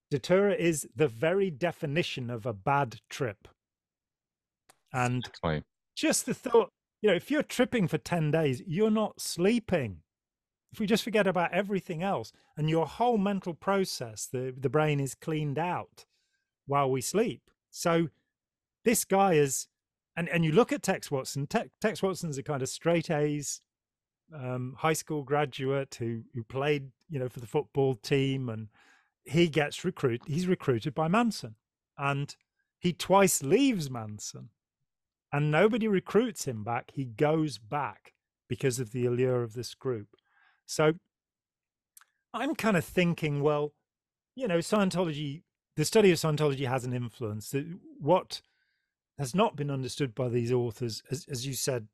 [0.09, 3.47] Datura is the very definition of a bad trip.
[4.91, 5.63] And exactly.
[5.95, 10.01] just the thought, you know, if you're tripping for 10 days, you're not sleeping
[10.75, 14.99] if we just forget about everything else and your whole mental process, the, the brain
[14.99, 16.03] is cleaned out
[16.65, 17.43] while we sleep.
[17.71, 18.09] So
[18.83, 19.67] this guy is,
[20.15, 23.61] and, and you look at Tex Watson, Te- Tex Watson's a kind of straight A's
[24.33, 28.69] um, high school graduate who, who played, you know, for the football team and
[29.23, 31.55] he gets recruited, he's recruited by Manson
[31.97, 32.35] and
[32.79, 34.49] he twice leaves Manson
[35.31, 36.91] and nobody recruits him back.
[36.93, 38.13] He goes back
[38.47, 40.07] because of the allure of this group.
[40.65, 40.93] So
[42.33, 43.73] I'm kind of thinking, well,
[44.35, 45.43] you know, Scientology,
[45.75, 47.53] the study of Scientology has an influence.
[47.99, 48.41] What
[49.17, 51.87] has not been understood by these authors, as, as you said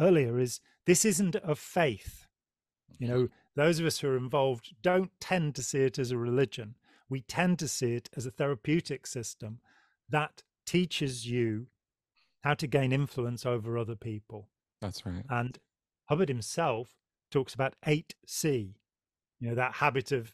[0.00, 2.26] earlier, is this isn't a faith.
[2.98, 6.18] You know, those of us who are involved don't tend to see it as a
[6.18, 6.76] religion.
[7.08, 9.60] We tend to see it as a therapeutic system
[10.08, 11.66] that teaches you
[12.42, 14.48] how to gain influence over other people.
[14.80, 15.24] That's right.
[15.28, 15.58] And
[16.06, 16.94] Hubbard himself
[17.30, 18.74] talks about 8C,
[19.40, 20.32] you know, that habit of,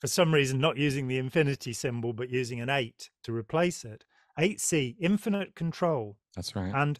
[0.00, 4.04] for some reason, not using the infinity symbol, but using an 8 to replace it.
[4.40, 6.16] 8C, infinite control.
[6.34, 6.72] That's right.
[6.74, 6.98] And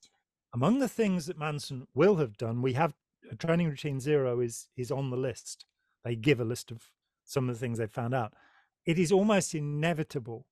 [0.52, 2.94] among the things that Manson will have done, we have
[3.30, 5.64] uh, training routine zero is is on the list.
[6.04, 6.90] They give a list of
[7.24, 8.34] some of the things they found out.
[8.84, 10.46] It is almost inevitable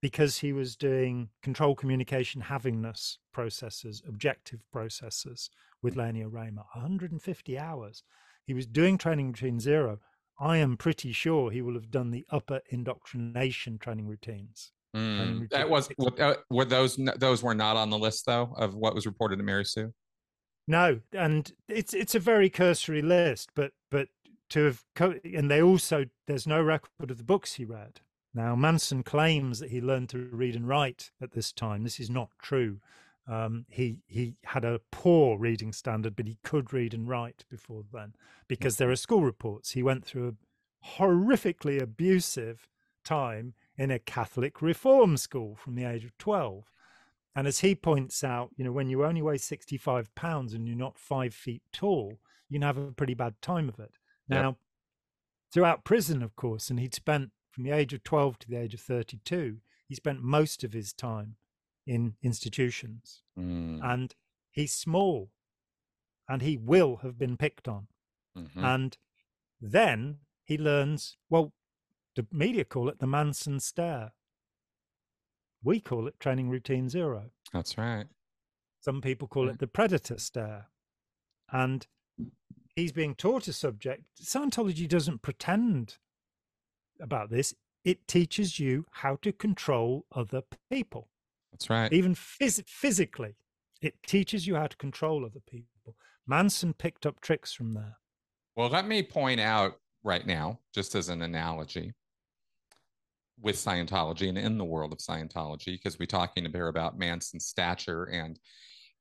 [0.00, 5.50] because he was doing control communication havingness processes, objective processes
[5.82, 8.02] with Lanier Rayner, 150 hours.
[8.46, 10.00] He was doing training routine zero.
[10.38, 14.72] I am pretty sure he will have done the upper indoctrination training routines.
[14.94, 15.88] Mm, that was
[16.20, 19.42] uh, were those those were not on the list though of what was reported to
[19.42, 19.92] Mary Sue.
[20.68, 24.08] No, and it's it's a very cursory list, but but
[24.50, 28.00] to have co- and they also there's no record of the books he read.
[28.34, 31.84] Now, Manson claims that he learned to read and write at this time.
[31.84, 32.80] This is not true.
[33.26, 37.84] Um, he he had a poor reading standard, but he could read and write before
[37.92, 38.14] then
[38.48, 39.72] because there are school reports.
[39.72, 42.68] He went through a horrifically abusive
[43.04, 46.70] time in a Catholic reform school from the age of 12.
[47.36, 50.76] And as he points out, you know, when you only weigh 65 pounds and you're
[50.76, 53.92] not five feet tall, you can have a pretty bad time of it.
[54.28, 54.56] Now, yep.
[55.52, 58.74] throughout prison, of course, and he'd spent from the age of 12 to the age
[58.74, 59.58] of 32,
[59.88, 61.36] he spent most of his time
[61.86, 63.22] in institutions.
[63.38, 63.80] Mm.
[63.82, 64.14] And
[64.50, 65.30] he's small
[66.28, 67.88] and he will have been picked on.
[68.36, 68.64] Mm-hmm.
[68.64, 68.98] And
[69.60, 71.52] then he learns, well,
[72.16, 74.12] the media call it the Manson stare.
[75.62, 77.30] We call it training routine zero.
[77.52, 78.06] That's right.
[78.80, 80.68] Some people call it the predator stare.
[81.50, 81.86] And
[82.76, 84.04] he's being taught a subject.
[84.22, 85.96] Scientology doesn't pretend
[87.00, 87.54] about this,
[87.84, 91.08] it teaches you how to control other people.
[91.52, 91.92] That's right.
[91.92, 93.36] Even phys- physically,
[93.80, 95.96] it teaches you how to control other people.
[96.26, 97.98] Manson picked up tricks from there.
[98.56, 101.92] Well, let me point out right now, just as an analogy
[103.40, 108.04] with Scientology and in the world of Scientology, because we're talking here about Manson's stature
[108.04, 108.38] and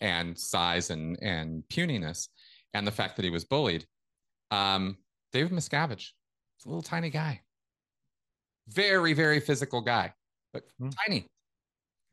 [0.01, 2.29] and size and and puniness,
[2.73, 3.85] and the fact that he was bullied.
[4.51, 4.97] Um,
[5.31, 6.09] David Miscavige,
[6.65, 7.41] a little tiny guy.
[8.67, 10.13] Very, very physical guy,
[10.53, 10.93] but mm.
[11.05, 11.27] tiny.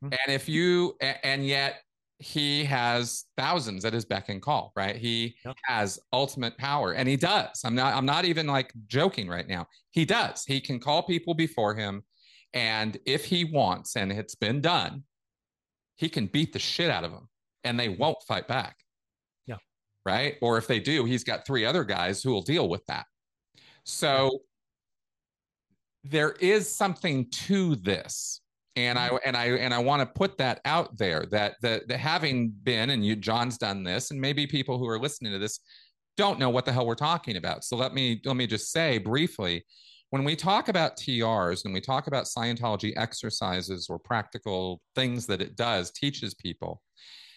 [0.03, 0.17] Mm.
[0.25, 1.81] And if you, and yet
[2.17, 4.95] he has thousands at his beck and call, right?
[4.95, 5.55] He yep.
[5.65, 7.61] has ultimate power and he does.
[7.63, 9.67] I'm not, I'm not even like joking right now.
[9.91, 10.43] He does.
[10.45, 12.03] He can call people before him.
[12.53, 15.03] And if he wants, and it's been done,
[15.95, 17.29] he can beat the shit out of them
[17.63, 18.77] and they won't fight back.
[19.45, 19.57] Yeah.
[20.05, 20.35] Right.
[20.41, 23.05] Or if they do, he's got three other guys who will deal with that.
[23.83, 24.39] So
[26.03, 28.41] there is something to this
[28.75, 29.17] and I mm-hmm.
[29.25, 32.91] and I and I want to put that out there that the, that having been
[32.91, 35.59] and you Jon's done this and maybe people who are listening to this
[36.17, 37.63] don't know what the hell we're talking about.
[37.63, 39.63] So let me let me just say briefly
[40.11, 45.41] when we talk about TRs and we talk about Scientology exercises or practical things that
[45.41, 46.81] it does teaches people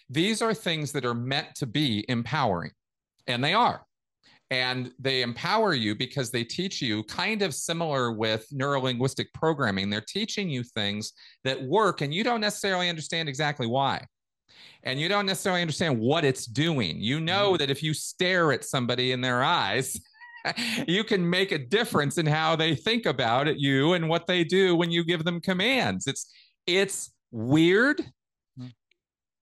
[0.09, 2.71] these are things that are meant to be empowering
[3.27, 3.83] and they are.
[4.51, 9.89] And they empower you because they teach you kind of similar with neurolinguistic programming.
[9.89, 11.13] They're teaching you things
[11.43, 14.05] that work and you don't necessarily understand exactly why.
[14.83, 16.97] And you don't necessarily understand what it's doing.
[16.99, 17.57] You know mm-hmm.
[17.57, 19.99] that if you stare at somebody in their eyes
[20.87, 24.43] you can make a difference in how they think about it you and what they
[24.43, 26.31] do when you give them commands it's
[26.67, 28.01] it's weird
[28.59, 28.71] mm.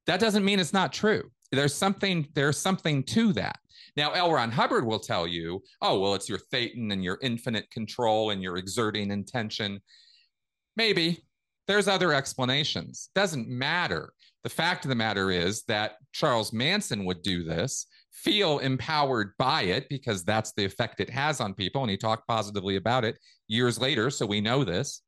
[0.07, 3.59] that doesn't mean it's not true there's something there's something to that
[3.95, 4.31] now, L.
[4.31, 8.41] Ron Hubbard will tell you, oh, well, it's your thetan and your infinite control and
[8.41, 9.79] your exerting intention.
[10.75, 11.23] Maybe
[11.67, 13.09] there's other explanations.
[13.13, 14.13] Doesn't matter.
[14.43, 19.63] The fact of the matter is that Charles Manson would do this, feel empowered by
[19.63, 21.81] it because that's the effect it has on people.
[21.81, 24.09] And he talked positively about it years later.
[24.09, 25.01] So we know this.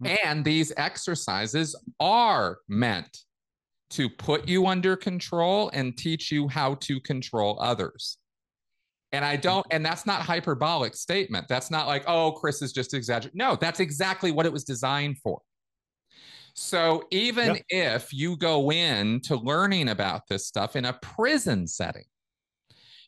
[0.00, 0.14] Hmm.
[0.24, 3.18] And these exercises are meant
[3.90, 8.16] to put you under control and teach you how to control others.
[9.10, 11.46] And I don't, and that's not hyperbolic statement.
[11.46, 13.36] That's not like, oh, Chris is just exaggerating.
[13.36, 15.42] No, that's exactly what it was designed for.
[16.54, 17.62] So even yep.
[17.68, 22.04] if you go in to learning about this stuff in a prison setting,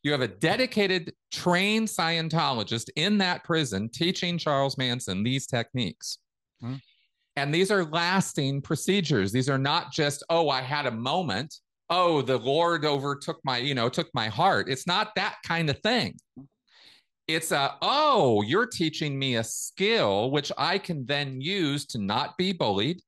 [0.03, 6.18] you have a dedicated trained Scientologist in that prison teaching Charles Manson these techniques.
[6.62, 6.76] Mm-hmm.
[7.36, 9.32] And these are lasting procedures.
[9.32, 11.55] These are not just, oh, I had a moment.
[11.90, 14.68] Oh, the Lord overtook my, you know, took my heart.
[14.68, 16.16] It's not that kind of thing.
[17.26, 22.36] It's a, oh, you're teaching me a skill which I can then use to not
[22.36, 23.01] be bullied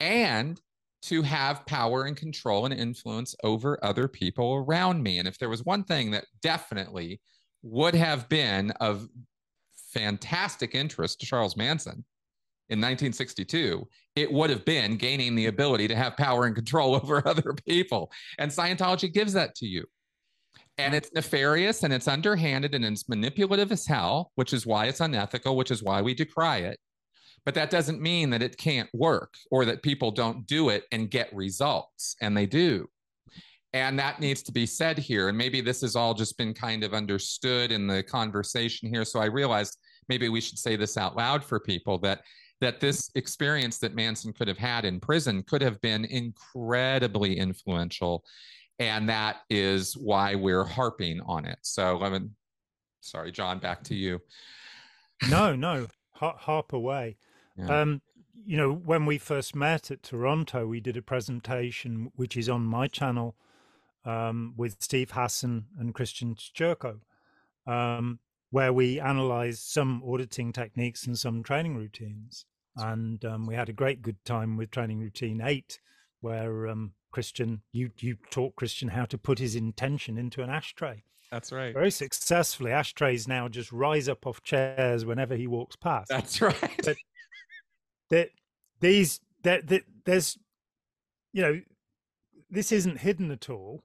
[0.00, 0.60] and
[1.02, 5.18] to have power and control and influence over other people around me.
[5.18, 7.20] And if there was one thing that definitely
[7.62, 9.08] would have been of
[9.92, 12.04] fantastic interest to Charles Manson,
[12.70, 17.26] in 1962, it would have been gaining the ability to have power and control over
[17.26, 18.10] other people.
[18.38, 19.84] And Scientology gives that to you.
[20.78, 25.00] and it's nefarious and it's underhanded and it's manipulative as hell, which is why it's
[25.00, 26.78] unethical, which is why we decry it.
[27.44, 31.10] But that doesn't mean that it can't work or that people don't do it and
[31.10, 32.88] get results, and they do.
[33.72, 35.28] And that needs to be said here.
[35.28, 39.04] And maybe this has all just been kind of understood in the conversation here.
[39.04, 39.78] So I realized
[40.08, 42.22] maybe we should say this out loud for people that
[42.60, 48.22] that this experience that Manson could have had in prison could have been incredibly influential.
[48.78, 51.58] And that is why we're harping on it.
[51.62, 52.34] So, mean,
[53.00, 54.20] sorry, Jon, back to you.
[55.30, 57.16] No, no, harp away.
[57.60, 57.80] Yeah.
[57.80, 58.02] Um,
[58.44, 62.62] you know, when we first met at Toronto, we did a presentation, which is on
[62.62, 63.36] my channel,
[64.04, 67.00] um, with Steve Hassan and Christian Szurko,
[67.66, 68.18] um,
[68.50, 72.46] where we analyzed some auditing techniques and some training routines.
[72.76, 75.80] And um, we had a great good time with training routine eight,
[76.20, 81.02] where um, Christian, you you taught Christian how to put his intention into an ashtray.
[81.30, 81.72] That's right.
[81.72, 82.72] Very successfully.
[82.72, 86.08] Ashtrays now just rise up off chairs whenever he walks past.
[86.08, 86.80] That's right.
[86.84, 86.96] But
[88.10, 88.30] that
[88.80, 90.38] these that that there's
[91.32, 91.60] you know
[92.50, 93.82] this isn't hidden at all.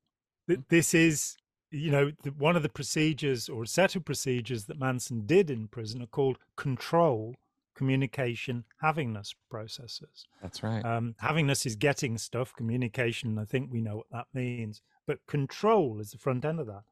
[0.48, 0.70] That mm.
[0.70, 1.38] this is
[1.72, 5.50] you know the, one of the procedures or a set of procedures that Manson did
[5.50, 7.36] in prison are called control
[7.76, 10.26] communication havingness processes.
[10.42, 10.84] That's right.
[10.84, 12.54] Um, havingness is getting stuff.
[12.56, 14.82] Communication, I think we know what that means.
[15.06, 16.84] But control is the front end of that.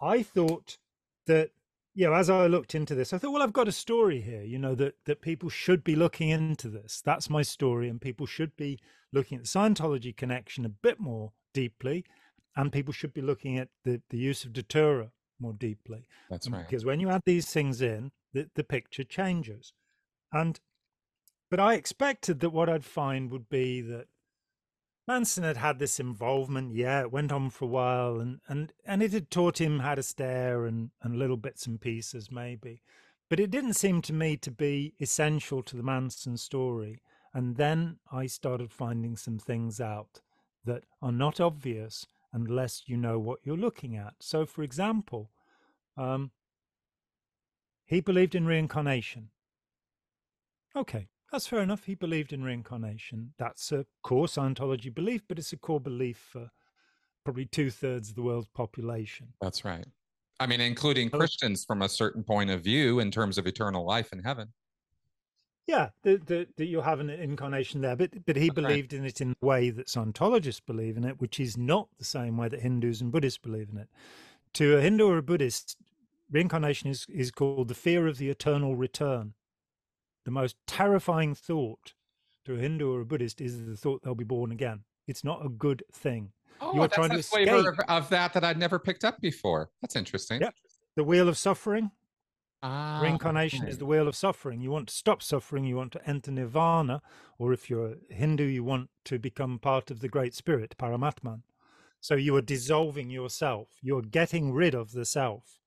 [0.00, 0.78] I thought
[1.26, 1.50] that,
[1.94, 4.42] you know, as I looked into this, I thought, well, I've got a story here,
[4.42, 7.02] you know, that that people should be looking into this.
[7.04, 8.80] That's my story, and people should be
[9.12, 12.04] looking at the Scientology connection a bit more deeply,
[12.56, 16.06] and people should be looking at the, the use of Datura more deeply.
[16.30, 16.66] That's um, right.
[16.68, 19.72] Because when you add these things in, the, the picture changes.
[20.32, 20.60] And
[21.50, 24.06] but I expected that what I'd find would be that
[25.06, 26.74] Manson had had this involvement.
[26.74, 29.94] Yeah, it went on for a while, and and and it had taught him how
[29.94, 32.82] to stare and and little bits and pieces maybe,
[33.28, 37.02] but it didn't seem to me to be essential to the Manson story.
[37.34, 40.20] And then I started finding some things out
[40.64, 44.14] that are not obvious unless you know what you're looking at.
[44.20, 45.30] So, for example,
[45.96, 46.30] um,
[47.86, 49.30] he believed in reincarnation.
[50.76, 51.84] Okay, that's fair enough.
[51.84, 53.32] He believed in reincarnation.
[53.38, 56.48] That's a core Scientology belief, but it's a core belief for
[57.24, 59.32] probably two thirds of the world's population.
[59.40, 59.84] That's right.
[60.38, 64.12] I mean, including Christians from a certain point of view in terms of eternal life
[64.12, 64.52] in heaven.
[65.66, 69.00] Yeah, that you'll have an incarnation there, but but he That's believed right.
[69.00, 72.36] in it in the way that Scientologists believe in it, which is not the same
[72.36, 73.88] way that Hindus and Buddhists believe in it.
[74.54, 75.78] To a Hindu or a Buddhist,
[76.30, 79.34] reincarnation is, is called the fear of the eternal return
[80.24, 81.94] the most terrifying thought
[82.44, 84.80] to a Hindu or a Buddhist is the thought they'll be born again.
[85.06, 86.32] It's not a good thing.
[86.60, 87.48] Oh, You're trying to escape.
[87.48, 89.70] flavor of, of, that that I'd never picked up before.
[89.82, 90.40] That's interesting.
[90.40, 90.50] Yeah.
[90.96, 91.90] The wheel of suffering.
[92.62, 93.70] Ah, Reincarnation okay.
[93.70, 94.60] is the wheel of suffering.
[94.62, 95.64] You want to stop suffering.
[95.64, 97.02] You want to enter nirvana,
[97.38, 101.42] or if you're a Hindu, you want to become part of the Great Spirit, Paramatman.
[102.00, 103.68] So you are dissolving yourself.
[103.82, 105.58] You're getting rid of the self.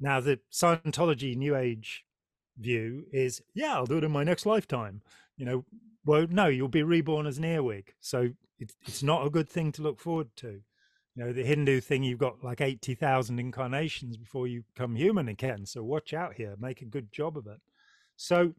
[0.00, 2.04] Now, the Scientology New Age
[2.56, 5.02] view is, yeah, I'll do it in my next lifetime.
[5.36, 5.64] You know,
[6.04, 7.94] well, no, you'll be reborn as an earwig.
[8.00, 10.60] So it's not a good thing to look forward to.
[11.14, 15.66] You know, the Hindu thing, you've got like 80,000 incarnations before you come human again.
[15.66, 17.60] So watch out here, make a good job of it.
[18.16, 18.54] So,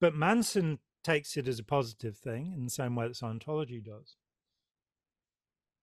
[0.00, 4.16] but Manson takes it as a positive thing in the same way that Scientology does.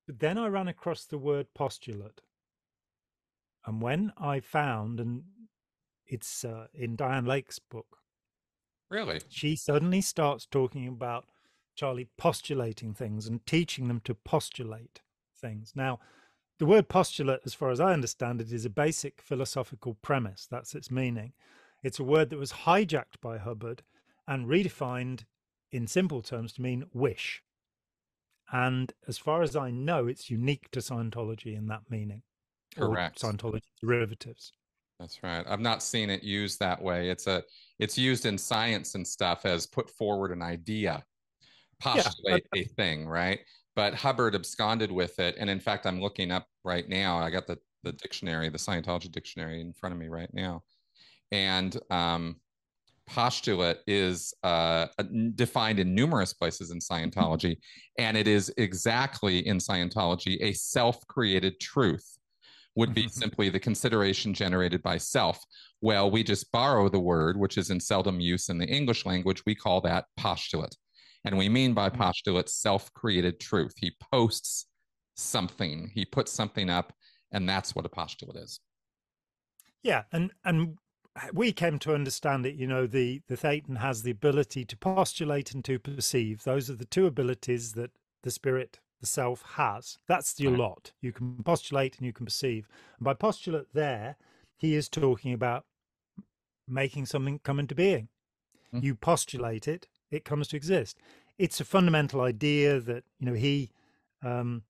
[0.07, 2.21] But then I ran across the word postulate.
[3.65, 5.23] And when I found, and
[6.07, 7.97] it's uh, in Dianne Lake's book.
[8.89, 9.21] Really?
[9.29, 11.25] She suddenly starts talking about
[11.75, 15.01] Charlie postulating things and teaching them to postulate
[15.35, 15.73] things.
[15.75, 15.99] Now,
[16.57, 20.47] the word postulate, as far as I understand it, is a basic philosophical premise.
[20.49, 21.33] That's its meaning.
[21.83, 23.83] It's a word that was hijacked by Hubbard
[24.27, 25.25] and redefined
[25.71, 27.43] in simple terms to mean wish.
[28.51, 32.21] And as far as I know, it's unique to Scientology in that meaning.
[32.75, 33.21] Correct.
[33.21, 34.53] Scientology derivatives.
[34.99, 35.45] That's right.
[35.47, 37.09] I've not seen it used that way.
[37.09, 37.43] It's a
[37.79, 41.03] it's used in science and stuff as put forward an idea,
[41.81, 42.61] postulate yeah.
[42.61, 43.39] a thing, right?
[43.75, 45.35] But Hubbard absconded with it.
[45.37, 47.17] And in fact, I'm looking up right now.
[47.17, 50.63] I got the the dictionary, the Scientology dictionary in front of me right now.
[51.31, 52.37] And um,
[53.05, 54.87] postulate is uh,
[55.35, 57.57] defined in numerous places in Scientology,
[57.99, 62.17] and it is exactly in Scientology a self created truth
[62.75, 63.09] would be mm-hmm.
[63.09, 65.41] simply the consideration generated by self.
[65.81, 69.43] Well, we just borrow the word, which is in seldom use in the English language.
[69.45, 70.75] We call that postulate.
[71.23, 72.01] And we mean by mm-hmm.
[72.01, 73.73] postulate self created truth.
[73.77, 74.67] He posts
[75.15, 76.93] something, he puts something up
[77.31, 78.59] And that's what a postulate is.
[79.83, 80.77] Yeah, and and
[81.33, 82.55] we came to understand it.
[82.55, 86.43] You know, the the thetan has the ability to postulate and to perceive.
[86.43, 87.91] Those are the two abilities that
[88.23, 89.97] the spirit, the self, has.
[90.07, 90.91] That's your lot.
[91.01, 92.67] You can postulate and you can perceive.
[92.97, 94.15] And by postulate, there
[94.57, 95.65] he is talking about
[96.67, 98.09] making something come into being.
[98.73, 98.83] Mm.
[98.83, 100.97] You postulate it, it comes to exist.
[101.37, 103.71] It's a fundamental idea that you know he
[104.23, 104.63] um,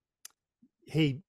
[0.82, 1.20] he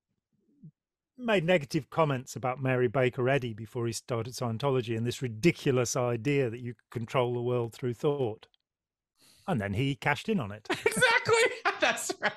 [1.18, 6.50] made negative comments about Mary Baker Eddy before he started Scientology and this ridiculous idea
[6.50, 8.46] that you control the world through thought.
[9.48, 10.66] And then he cashed in on it.
[10.86, 11.55] exactly.
[11.80, 12.32] That's right.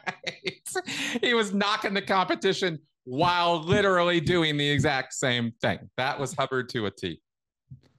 [1.22, 5.90] He was knocking the competition while literally doing the exact same thing.
[5.98, 7.22] That was Hubbard to a T.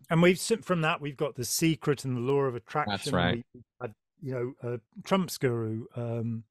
[0.08, 2.92] And we've from that we've got the secret and the law of attraction.
[2.92, 3.44] That's right.
[3.80, 4.32] Had, you
[4.62, 6.44] know, uh, Trump's guru, um,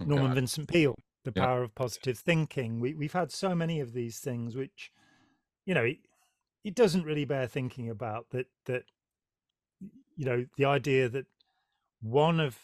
[0.00, 0.34] Oh, Norman God.
[0.36, 1.44] Vincent Peale, the Yep.
[1.44, 2.80] power of positive thinking.
[2.80, 4.90] We we've had so many of these things which,
[5.66, 5.98] you know, it,
[6.64, 8.84] it doesn't really bear thinking about that that
[10.16, 11.26] you know, the idea that
[12.02, 12.58] one of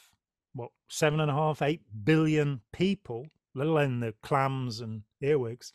[0.57, 5.73] what seven and a half, eight billion people, let alone the clams and earwigs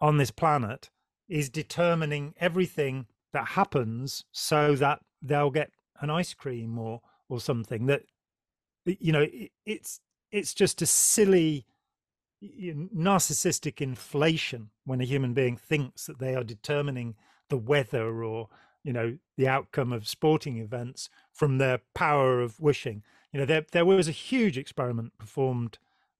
[0.00, 0.90] on this planet,
[1.28, 5.70] is determining everything that happens so that they'll get
[6.00, 8.02] an ice cream or or something that
[8.84, 11.66] you know it, it's it's just a silly
[12.42, 17.14] narcissistic inflation when a human being thinks that they are determining
[17.48, 18.48] the weather or
[18.84, 23.02] you know the outcome of sporting events from their power of wishing
[23.36, 25.76] you know there there was a huge experiment performed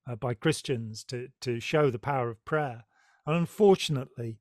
[0.07, 2.85] uh, by Christians to to show the power of prayer
[3.27, 4.39] and unfortunately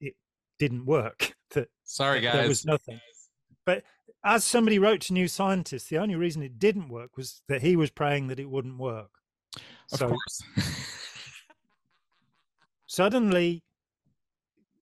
[0.00, 0.14] it
[0.58, 2.98] didn't work that Sorry, there was nothing
[3.64, 3.84] but
[4.24, 7.76] as somebody wrote to New Scientist, the only reason it didn't work was that he
[7.76, 9.10] was praying that it wouldn't work.
[9.92, 10.42] Of so course.
[12.88, 13.62] suddenly,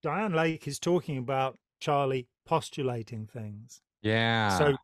[0.03, 3.83] Dianne Lake is talking about Charlie postulating things.
[4.01, 4.57] yeah.
[4.57, 4.77] So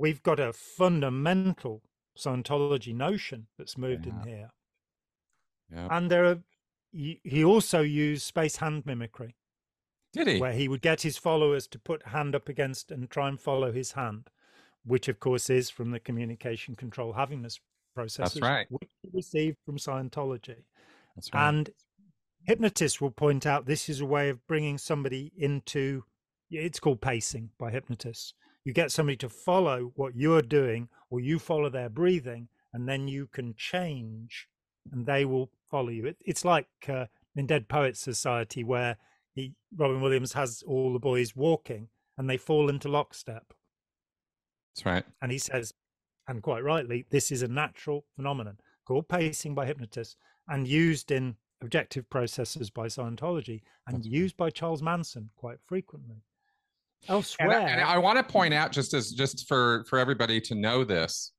[0.00, 1.82] we've got a fundamental
[2.16, 4.12] Scientology notion that's moved Yeah.
[4.12, 4.50] in here.
[5.72, 5.88] Yep.
[5.92, 6.42] And there are,
[6.92, 9.36] he also used space hand mimicry,
[10.12, 10.40] Did he?
[10.40, 13.70] where he would get his followers to put hand up against and try and follow
[13.70, 14.28] his hand,
[14.84, 17.60] which of course is from the communication control havingness
[17.94, 18.66] processes right.
[18.70, 20.64] which he received from Scientology.
[21.14, 21.48] That's right.
[21.48, 21.70] And
[22.44, 26.04] hypnotists will point out this is a way of bringing somebody into
[26.50, 28.34] it's called pacing by hypnotists.
[28.70, 33.08] You get somebody to follow what you're doing, or you follow their breathing, and then
[33.08, 34.46] you can change
[34.92, 36.06] and they will follow you.
[36.06, 38.96] It, it's like uh, in Dead Poets Society, where
[39.34, 43.52] he, Robin Williams has all the boys walking and they fall into lockstep.
[44.76, 45.04] That's right.
[45.20, 45.74] And he says,
[46.28, 50.14] and quite rightly, this is a natural phenomenon called pacing by hypnotists
[50.46, 56.22] and used in objective processes by Scientology and used by Charles Manson quite frequently.
[57.08, 60.40] And, Elsewhere, I- and I want to point out just as just for for everybody
[60.42, 61.32] to know this,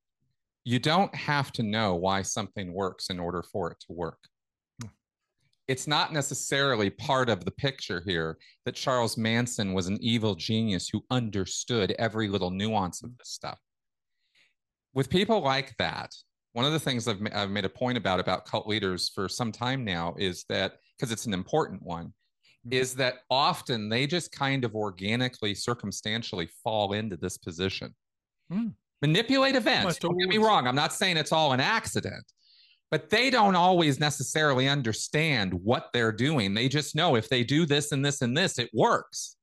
[0.63, 4.19] you don't have to know why something works in order for it to work.
[4.81, 4.89] Hmm.
[5.67, 10.89] It's not necessarily part of the picture here that Charles Manson was an evil genius
[10.89, 13.59] who understood every little nuance of this stuff.
[14.93, 16.11] With people like that,
[16.53, 19.51] one of the things I've, I've made a point about about cult leaders for some
[19.51, 22.13] time now is that because it's an important one.
[22.69, 27.95] Is that often they just kind of organically, circumstantially fall into this position.
[28.51, 28.73] Mm.
[29.01, 29.97] Manipulate events.
[29.97, 30.67] Don't get me wrong.
[30.67, 32.23] I'm not saying it's all an accident,
[32.91, 36.53] but they don't always necessarily understand what they're doing.
[36.53, 39.37] They just know if they do this and this and this, it works.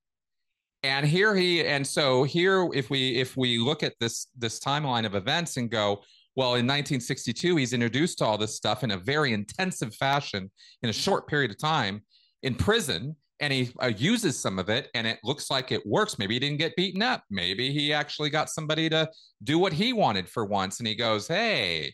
[0.85, 5.05] And here he and so here, if we if we look at this this timeline
[5.05, 6.03] of events and go,
[6.37, 10.53] well, in 1962, he's introduced to all this stuff in a very intensive fashion
[10.85, 12.03] in a short period of time
[12.43, 16.19] in prison and he uh, uses some of it and it looks like it works.
[16.19, 17.23] Maybe he didn't get beaten up.
[17.31, 19.09] Maybe he actually got somebody to
[19.45, 21.93] do what he wanted for once and he goes hey.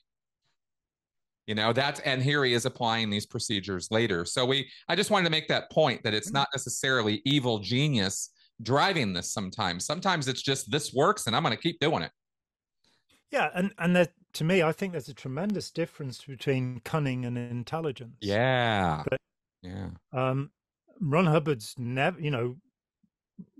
[1.46, 4.24] You know that's and here he is applying these procedures later.
[4.24, 8.30] So we i just wanted to make that point that it's not necessarily evil genius
[8.62, 9.84] driving this sometimes.
[9.84, 12.10] Sometimes it's just this works and i'm going to keep doing it.
[13.30, 17.36] Yeah, and and there, to me, I think there's a tremendous difference between cunning and
[17.36, 18.16] intelligence.
[18.20, 19.02] yeah.
[19.08, 19.20] But-
[19.64, 20.50] yeah Um,
[21.00, 22.56] Ron Hubbard's never, you know,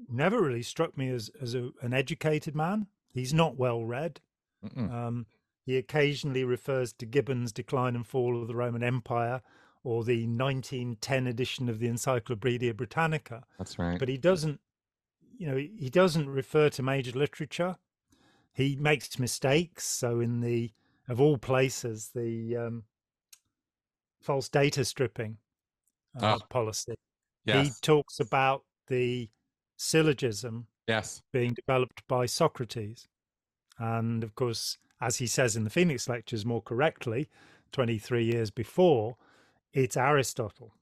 [0.09, 2.87] never really struck me as as a, an educated man.
[3.13, 4.21] He's not well read.
[4.77, 5.27] Um,
[5.67, 9.43] he occasionally refers to Gibbon's Decline and Fall of the Roman Empire
[9.83, 14.61] or the 1910 edition of the Encyclopedia Britannica, that's right but he doesn't,
[15.37, 17.77] you know, he doesn't refer to major literature.
[18.53, 19.85] He makes mistakes.
[19.85, 20.73] So, in the,
[21.09, 22.85] of all places, the um,
[24.21, 25.37] false data stripping
[26.21, 26.47] uh, Oh.
[26.49, 26.95] policy.
[27.45, 27.67] Yes.
[27.67, 29.29] He talks about the
[29.77, 31.23] syllogism yes.
[31.33, 33.07] being developed by Socrates.
[33.79, 37.29] And of course, as he says in the Phoenix Lectures more correctly,
[37.73, 39.17] 23 years before,
[39.73, 40.73] it's Aristotle,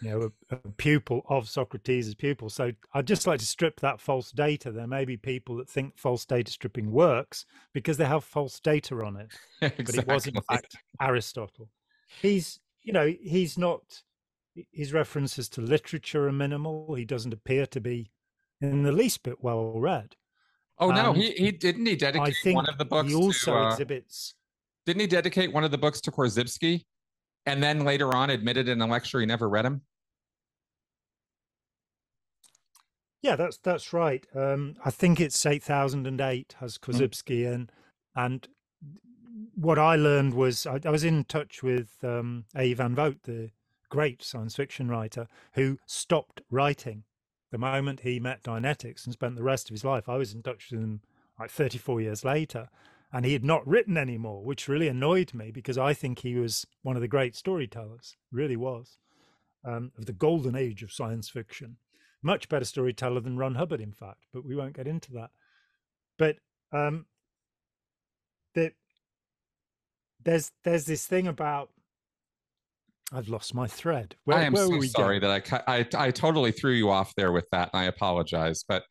[0.00, 2.48] you know, a, a pupil of Socrates' pupil.
[2.48, 4.70] So I'd just like to strip that false data.
[4.70, 8.94] There may be people that think false data stripping works because they have false data
[9.04, 9.32] on it,
[9.76, 11.68] but it was in fact Aristotle.
[12.22, 13.82] He's, you know, he's not,
[14.72, 16.94] his references to literature are minimal.
[16.94, 18.10] He doesn't appear to be
[18.60, 20.16] in the least bit well read.
[20.78, 23.70] Oh no, he he didn't he dedicate one of the books he also to uh,
[23.70, 24.34] exhibits
[24.86, 26.84] didn't he dedicate one of the books to Korzybski
[27.46, 29.82] and then later on admitted in a lecture he never read him?
[33.22, 34.26] Yeah, that's that's right.
[34.34, 36.90] Um, I think it's eight thousand and eight has Hmm.
[36.90, 37.70] Korzybski in,
[38.14, 38.46] and
[39.54, 42.74] what I learned was I, I was in touch with um, A.
[42.74, 43.50] Van Vogt, the
[43.94, 47.04] great science fiction writer, who stopped writing
[47.52, 50.08] the moment he met Dianetics and spent the rest of his life.
[50.08, 51.00] I was in touch with him
[51.38, 52.68] like thirty four years later,
[53.12, 56.66] and he had not written anymore, which really annoyed me because I think he was
[56.82, 58.98] one of the great storytellers, really was,
[59.64, 61.76] um, of the golden age of science fiction
[62.24, 65.30] much better storyteller than Ron Hubbard, in fact, but we won't get into that.
[66.18, 66.36] But
[66.72, 67.04] um,
[68.54, 68.72] the,
[70.24, 71.70] there's there's this thing about
[73.12, 74.16] I've lost my thread.
[74.24, 75.20] Where, I am so sorry going?
[75.20, 78.64] that I, I I totally threw you off there with that, and I apologize.
[78.66, 78.84] But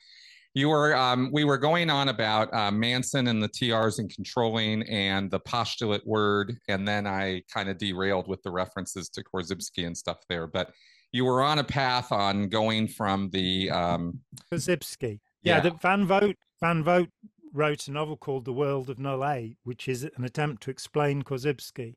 [0.54, 4.84] you were um, we were going on about uh, Manson and the TRs and controlling
[4.84, 9.88] and the postulate word, and then I kind of derailed with the references to Korzybski
[9.88, 10.48] and stuff there.
[10.48, 10.72] But
[11.12, 14.20] you were on a path on going from the um,
[14.52, 15.20] Korzybski.
[15.42, 15.60] Yeah, Yeah.
[15.62, 17.12] that Van Vogt Van Vogt
[17.52, 21.24] wrote a novel called The World of Null A, which is an attempt to explain
[21.24, 21.96] Korzybski.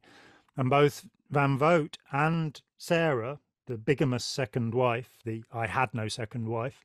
[0.58, 6.48] And both Van Vogt and Sarah, the bigamous second wife, the I had no second
[6.48, 6.84] wife,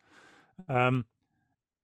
[0.68, 1.06] um,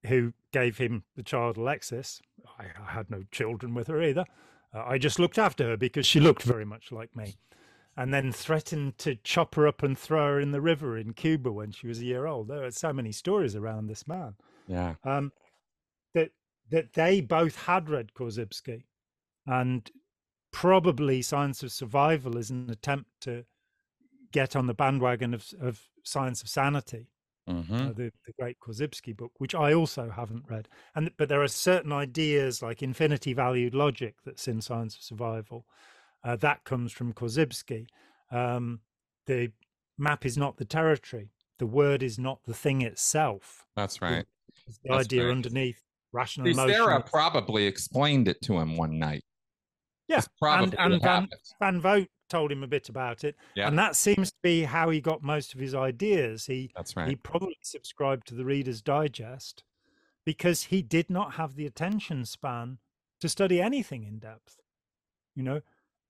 [0.06, 2.20] who gave him the child Alexis.
[2.58, 4.24] I, I had no children with her either.
[4.74, 7.36] Uh, I just looked after her because she looked very much like me.
[7.96, 11.50] And then threatened to chop her up and throw her in the river in Cuba
[11.50, 12.46] when she was a year old.
[12.46, 14.36] There are so many stories around this man
[14.68, 15.32] yeah um,
[16.14, 16.30] that
[16.70, 18.84] that they both had read Korzybski,
[19.46, 19.90] and
[20.58, 23.44] probably Science of Survival is an attempt to
[24.32, 27.06] get on the bandwagon of of Science of Sanity,
[27.48, 27.70] Mhm.
[27.90, 30.68] uh, the the great Korzybski book, which I also haven't read.
[30.96, 35.64] And but there are certain ideas like infinity valued logic that's in Science of Survival,
[36.24, 37.86] uh, that comes from Korzybski.
[38.32, 38.80] Um,
[39.26, 39.52] the
[39.96, 41.30] map is not the territory.
[41.58, 43.64] The word is not the thing itself.
[43.76, 44.26] that's right.
[44.66, 45.30] It's the That's idea right.
[45.36, 45.80] underneath
[46.12, 46.52] rational.
[46.52, 49.22] Sarah probably explained it to him one night.
[50.08, 51.28] Yeah, and what Van.
[51.60, 53.68] Van Vogt told him a bit about it, Yeah.
[53.68, 56.46] and that seems to be how he got most of his ideas.
[56.46, 59.64] He That's he probably subscribed to the Reader's Digest
[60.24, 62.78] because he did not have the attention span
[63.20, 64.58] to study anything in depth,
[65.34, 65.60] you know,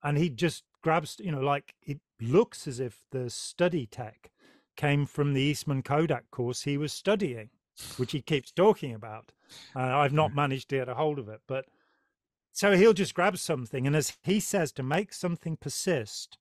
[0.02, 4.30] and he just grabs, you know, like it looks as if the study tech
[4.76, 7.50] came from the Eastman Kodak course he was studying,
[7.96, 9.32] which he keeps talking about.
[9.74, 11.66] Uh, I've not managed to get a hold of it, but
[12.58, 16.38] so he'll just grab something, and as he says, to make something persist,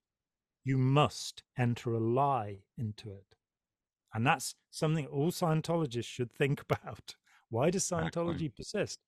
[0.64, 3.36] you must enter a lie into it.
[4.12, 7.14] And that's something all Scientologists should think about.
[7.50, 8.10] Why does Exactly.
[8.10, 8.98] Scientology persist?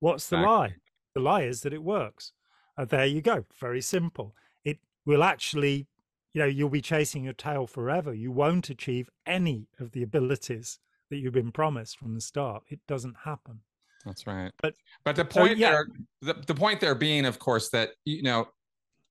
[0.00, 0.50] What's the Exactly.
[0.56, 0.74] lie?
[1.14, 2.32] The lie is that it works.
[2.74, 3.44] Uh, there you go.
[3.60, 4.34] Very simple.
[4.64, 5.88] It will actually,
[6.32, 8.14] you know, you'll be chasing your tail forever.
[8.14, 10.78] You won't achieve any of the abilities
[11.10, 12.62] that you've been promised from the start.
[12.70, 13.60] It doesn't happen.
[14.06, 14.52] That's right.
[14.62, 14.74] But-
[15.04, 15.70] but the so, point yeah.
[15.70, 15.86] there,
[16.22, 18.48] the, the point there being, of course, that you know,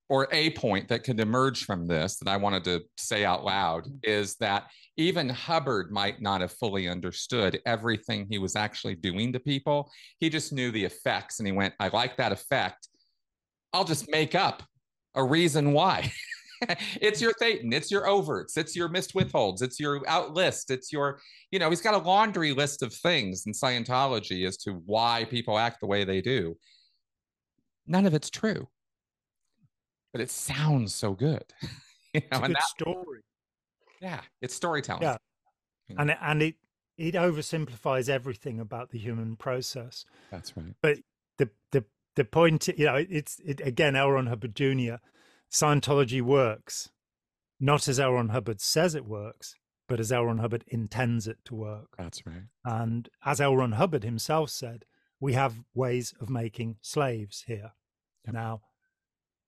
[0.08, 3.84] or a point that could emerge from this that I wanted to say out loud
[3.84, 3.96] mm-hmm.
[4.02, 4.66] is that
[4.98, 9.90] even Hubbard might not have fully understood everything he was actually doing to people.
[10.20, 12.88] He just knew the effects, and he went, "I like that effect.
[13.72, 14.62] I'll just make up
[15.14, 16.12] a reason why."
[17.00, 20.92] it's your thetan, it's your overts, it's your missed withholds, it's your out list, it's
[20.92, 21.20] your
[21.50, 25.58] you know, he's got a laundry list of things in Scientology as to why people
[25.58, 26.56] act the way they do.
[27.86, 28.68] None of it's true,
[30.12, 31.44] but it sounds so good.
[31.62, 31.68] you
[32.14, 33.20] It's know, a good that, story.
[34.00, 35.02] yeah, it's storytelling.
[35.02, 35.16] Yeah.
[35.98, 36.54] and it, and it
[36.98, 40.04] it oversimplifies everything about the human process.
[40.30, 40.74] That's right.
[40.80, 40.98] But
[41.38, 41.84] the the
[42.16, 44.10] the point, you know, it's it, again L.
[44.10, 44.94] Ron Hubbard Jr.
[45.50, 46.90] Scientology works
[47.58, 48.12] not as L.
[48.12, 49.54] Ron Hubbard says it works,
[49.88, 50.26] but as L.
[50.26, 51.94] Ron Hubbard intends it to work.
[51.96, 52.42] That's right.
[52.64, 53.56] And as L.
[53.56, 54.84] Ron Hubbard himself said,
[55.20, 57.72] we have ways of making slaves here.
[58.26, 58.34] Yep.
[58.34, 58.60] Now,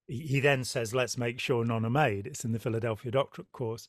[0.06, 2.26] he he then says, let's make sure none are made.
[2.26, 3.86] It's in the Philadelphia Doctorate course.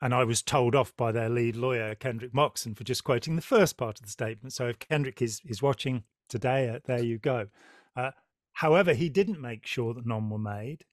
[0.00, 3.42] and I was told off by their lead lawyer, Kendrick Moxon, for just quoting the
[3.42, 4.52] first part of the statement.
[4.52, 7.48] So if Kendrick is, is watching today, uh, there you go.
[7.94, 8.12] Uh,
[8.54, 10.84] however, he didn't make sure that none were made.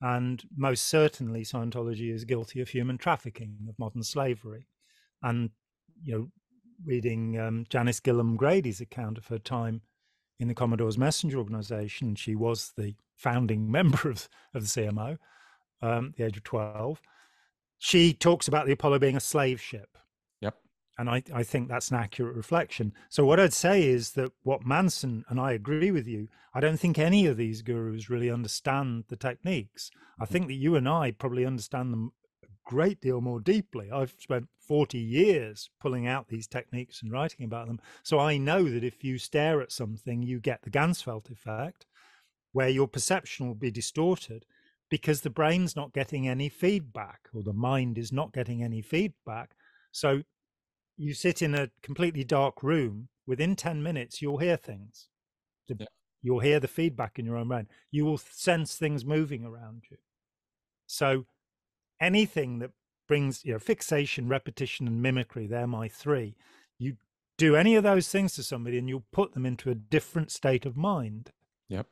[0.00, 4.66] And most certainly, Scientology is guilty of human trafficking, of modern slavery.
[5.22, 5.50] And,
[6.02, 6.30] you know,
[6.84, 9.82] reading um, Janis Gillham Grady's account of her time
[10.38, 15.18] in the Commodore's Messenger Organization, she was the founding member of, of the CMO,
[15.82, 17.00] um, the age of 12
[17.80, 19.96] she talks about the Apollo being a slave ship.
[21.00, 22.92] And I, I think that's an accurate reflection.
[23.08, 26.76] So, what I'd say is that what Manson, and I agree with you, I don't
[26.76, 29.90] think any of these gurus really understand the techniques.
[30.20, 30.32] I hmm.
[30.32, 32.12] think that you and I probably understand them
[32.44, 33.90] a great deal more deeply.
[33.90, 37.80] I've spent 40 years pulling out these techniques and writing about them.
[38.02, 41.86] So, I know that if you stare at something, you get the Ganzfeld effect,
[42.52, 44.44] where your perception will be distorted
[44.90, 49.52] because the brain's not getting any feedback or the mind is not getting any feedback.
[49.92, 50.24] So
[51.00, 55.08] you sit in a completely dark room, within 10 minutes, you'll hear things.
[55.68, 55.86] Yeah.
[56.22, 57.68] You'll hear the feedback in your own brain.
[57.90, 59.96] You will sense things moving around you.
[60.86, 61.24] So
[62.00, 62.72] anything that
[63.08, 66.36] brings, you know, fixation, repetition, and mimicry, they're my three.
[66.78, 66.96] You
[67.38, 70.66] do any of those things to somebody and you'll put them into a different state
[70.66, 71.32] of mind.
[71.68, 71.86] Yep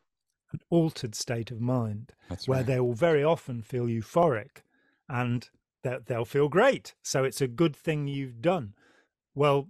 [0.53, 2.67] an altered state of mind That's where right.
[2.67, 4.63] they will very often feel euphoric
[5.09, 5.49] and
[5.83, 6.95] that they'll feel great.
[7.03, 8.75] So it's a good thing you've done.
[9.39, 9.69] Well,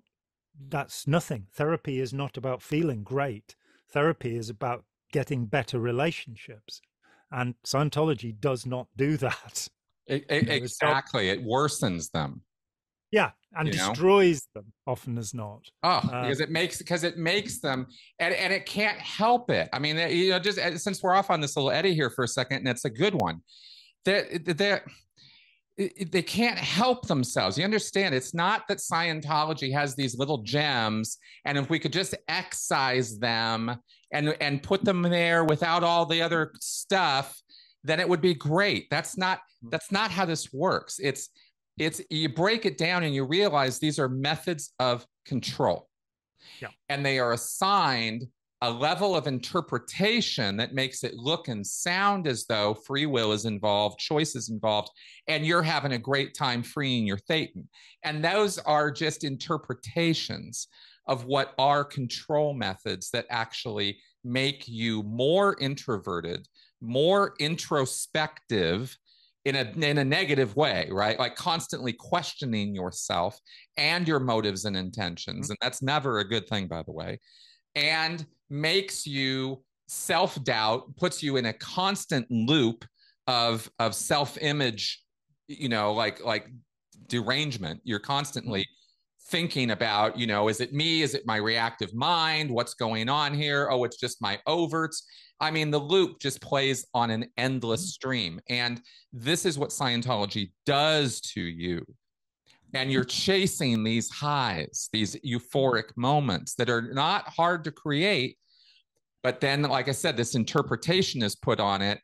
[0.70, 1.47] that's nothing.
[1.53, 3.55] Therapy is not about feeling great.
[3.93, 6.81] Therapy is about getting better relationships.
[7.31, 9.69] And Scientology does not do that.
[10.07, 11.28] It, it, exactly.
[11.28, 12.40] It worsens them.
[13.11, 14.62] Yeah, and destroys know?
[14.62, 15.61] them often as not.
[15.82, 17.86] Oh, uh, because it makes because it makes them
[18.19, 19.69] and, and it can't help it.
[19.73, 22.28] I mean, you know, just since we're off on this little eddy here for a
[22.28, 23.40] second, and it's a good one.
[24.05, 24.85] That, That
[25.78, 27.56] they they can't help themselves.
[27.56, 28.14] You understand?
[28.14, 33.76] It's not that Scientology has these little gems, and if we could just excise them
[34.12, 37.40] and and put them there without all the other stuff,
[37.84, 38.88] then it would be great.
[38.90, 39.68] That's not hmm.
[39.70, 40.98] that's not how this works.
[40.98, 41.30] It's
[41.78, 45.88] it's you break it down and you realize these are methods of control.
[46.60, 46.68] Yeah.
[46.88, 48.26] And they are assigned
[48.60, 53.44] a level of interpretation that makes it look and sound as though free will is
[53.44, 54.90] involved, choice is involved,
[55.28, 57.66] and you're having a great time freeing your thetan.
[58.02, 60.68] And those are just interpretations
[61.06, 66.47] of what are control methods that actually make you more introverted,
[66.80, 68.97] more introspective,
[69.44, 71.18] in a in a negative way, right?
[71.18, 73.39] Like constantly questioning yourself
[73.76, 75.52] and your motives and intentions, mm-hmm.
[75.52, 77.18] and that's never a good thing, by the way,
[77.74, 82.85] and makes you self doubt, puts you in a constant loop
[83.27, 85.03] of of self image,
[85.49, 86.49] you know, like like
[87.09, 87.81] derangement.
[87.85, 89.31] You're constantly mm-hmm.
[89.31, 91.03] thinking about, you know, is it me?
[91.03, 92.51] Is it my reactive mind?
[92.51, 93.69] What's going on here?
[93.70, 95.03] Oh, it's just my overts.
[95.41, 97.89] I mean, the loop just plays on an endless mm-hmm.
[97.89, 98.41] stream.
[98.49, 98.81] And
[99.12, 101.85] this is what Scientology does to you.
[102.74, 108.36] And you're chasing these highs, these euphoric moments that are not hard to create.
[109.23, 111.99] But then, like I said, this interpretation is put on it,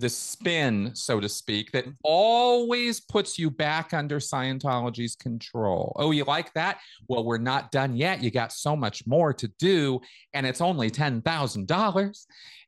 [0.00, 5.94] the spin, so to speak, that always puts you back under Scientology's control.
[5.96, 6.80] Oh, you like that?
[7.08, 8.22] Well, we're not done yet.
[8.22, 10.00] You got so much more to do,
[10.32, 12.26] and it's only $10,000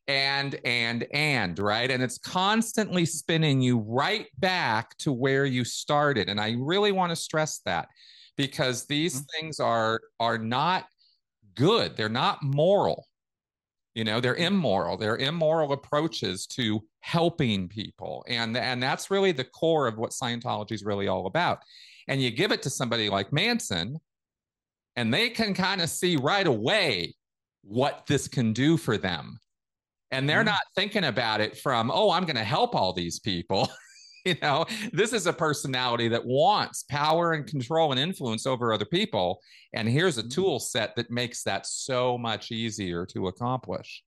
[0.09, 6.29] and and and right and it's constantly spinning you right back to where you started
[6.29, 7.87] and i really want to stress that
[8.37, 9.41] because these mm-hmm.
[9.41, 10.87] things are are not
[11.55, 13.07] good they're not moral
[13.95, 19.45] you know they're immoral they're immoral approaches to helping people and and that's really the
[19.45, 21.59] core of what scientology is really all about.
[22.09, 24.01] And you give it to somebody like manson
[24.97, 27.15] and they can kind of see right away
[27.63, 29.39] what this can do for them.
[30.11, 30.47] And they're mm-hmm.
[30.47, 33.69] not thinking about it from oh i'm going to help all these people
[34.25, 38.85] you know this is a personality that wants power and control and influence over other
[38.85, 39.41] people
[39.73, 40.31] and here's a mm-hmm.
[40.31, 44.03] tool set that makes that so much easier to accomplish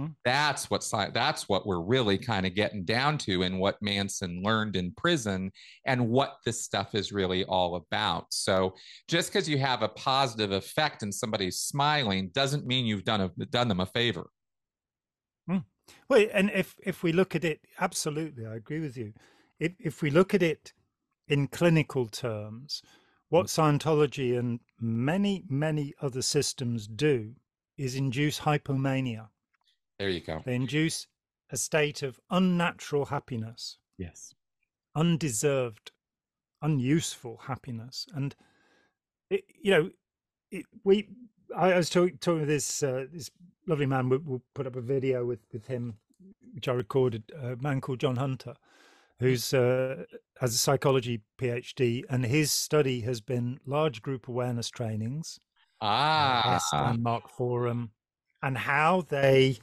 [0.00, 0.10] mm-hmm.
[0.24, 0.84] that's what
[1.14, 5.50] that's what we're really kind of getting down to and what manson learned in prison
[5.86, 8.74] and what this stuff is really all about so
[9.06, 13.44] just because you have a positive effect and somebody's smiling doesn't mean you've done a,
[13.46, 14.28] done them a favor.
[16.08, 19.12] Well, and if if we look at it, absolutely, I agree with you.
[19.58, 20.72] If if we look at it
[21.28, 22.82] in clinical terms,
[23.28, 23.78] what mm.
[23.78, 27.34] Scientology and many many other systems do
[27.76, 29.28] is induce hypomania.
[29.98, 30.42] There you go.
[30.44, 31.06] They induce
[31.50, 33.78] a state of unnatural happiness.
[33.98, 34.34] Yes.
[34.94, 35.92] Undeserved
[36.62, 38.06] unuseful happiness.
[38.14, 38.34] And
[39.28, 39.90] it, you know,
[40.50, 41.08] it, we
[41.56, 43.30] I was talking, talking with this uh, this
[43.70, 44.08] lovely man.
[44.08, 45.94] We'll, we'll, put up a video with with him,
[46.54, 47.22] which I recorded.
[47.40, 48.54] A man called John Hunter,
[49.20, 50.04] who's uh,
[50.40, 55.38] has a psychology PhD, and his study has been large group awareness trainings,
[55.80, 57.92] ah, and landmark forum,
[58.42, 59.58] and how they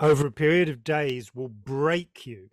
[0.00, 2.50] over a period of days will break you.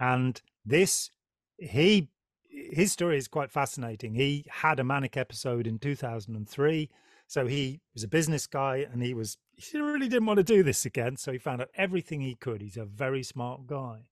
[0.00, 1.10] And this,
[1.58, 2.08] he
[2.48, 4.14] his story is quite fascinating.
[4.14, 6.90] He had a manic episode in 2003.
[7.32, 10.62] So he was a business guy and he was, he really didn't want to do
[10.62, 11.16] this again.
[11.16, 12.60] So he found out everything he could.
[12.60, 14.02] He's a very smart guy.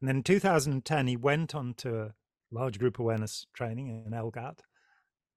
[0.00, 2.14] And then in 2010, he went on to a
[2.52, 4.60] large group awareness training in LGAT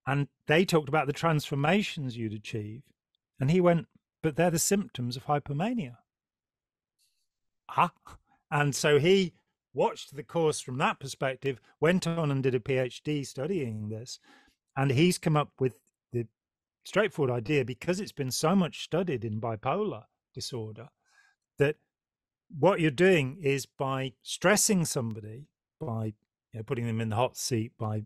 [0.05, 2.83] and they talked about the transformations you'd achieve.
[3.39, 3.87] And he went,
[4.21, 5.95] but they're the symptoms of hypomania.
[7.75, 7.91] Ah.
[8.51, 9.33] And so he
[9.73, 14.19] watched the course from that perspective, went on and did a PhD studying this,
[14.77, 15.79] and he's come up with
[16.83, 20.03] straightforward idea because it's been so much studied in bipolar
[20.33, 20.89] disorder
[21.57, 21.75] that
[22.57, 25.47] what you're doing is by stressing somebody,
[25.79, 26.13] by
[26.51, 28.03] you know, putting them in the hot seat, by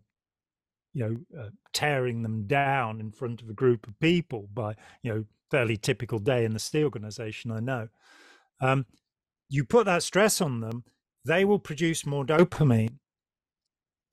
[0.92, 5.12] you know uh, tearing them down in front of a group of people, by you
[5.12, 7.88] know fairly typical day in the STEA organization, I know.
[8.60, 8.86] Um,
[9.48, 10.84] you put that stress on them
[11.26, 12.98] they will produce more dopamine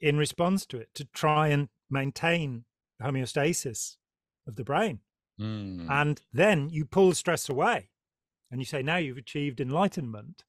[0.02, 2.66] in response to it to try and maintain
[3.02, 3.98] homeostasis
[4.48, 5.00] of the brain.
[5.40, 5.90] Mm.
[5.90, 7.90] And then you pull the stress away
[8.52, 10.44] and you say, now you've achieved enlightenment,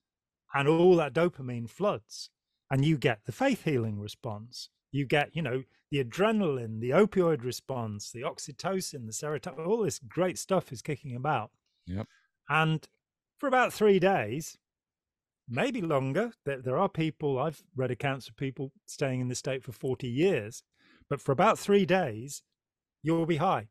[0.54, 2.30] and all that dopamine floods,
[2.70, 4.68] and you get the faith healing response.
[4.92, 9.98] You get, you know, the adrenaline, the opioid response, the oxytocin, the serotonin, all this
[9.98, 11.50] great stuff is kicking about.
[11.86, 12.06] Yep.
[12.48, 12.86] And
[13.38, 14.58] for about three days,
[15.48, 16.32] maybe longer.
[16.44, 20.08] There, there are people, I've read accounts of people staying in the state for 40
[20.08, 20.62] years,
[21.08, 22.42] but for about three days,
[23.02, 23.68] you'll be high.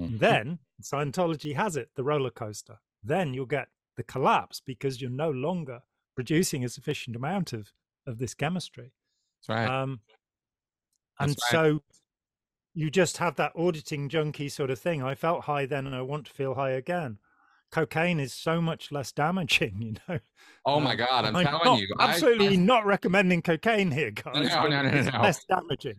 [0.00, 0.18] Mm-hmm.
[0.18, 2.78] Then Scientology has it, the roller coaster.
[3.02, 5.80] Then you'll get the collapse because you're no longer
[6.14, 7.72] producing a sufficient amount of,
[8.06, 8.92] of this chemistry.
[9.48, 9.82] That's right.
[9.82, 10.00] Um,
[11.18, 11.38] and right.
[11.50, 11.82] so
[12.74, 15.02] you just have that auditing junkie sort of thing.
[15.02, 17.18] I felt high then and I want to feel high again
[17.70, 20.18] cocaine is so much less damaging, you know.
[20.66, 21.88] Oh my um, God, I'm, I'm telling not, you.
[21.98, 24.48] Absolutely I, not recommending cocaine here, guys.
[24.48, 25.22] No, no, no, no.
[25.22, 25.98] less damaging.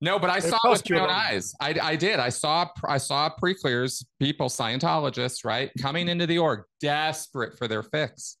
[0.00, 1.54] No, but I saw it with my own eyes.
[1.60, 2.20] I, I did.
[2.20, 7.82] I saw I saw pre-clears people, Scientologists, right, coming into the org, desperate for their
[7.82, 8.36] fix.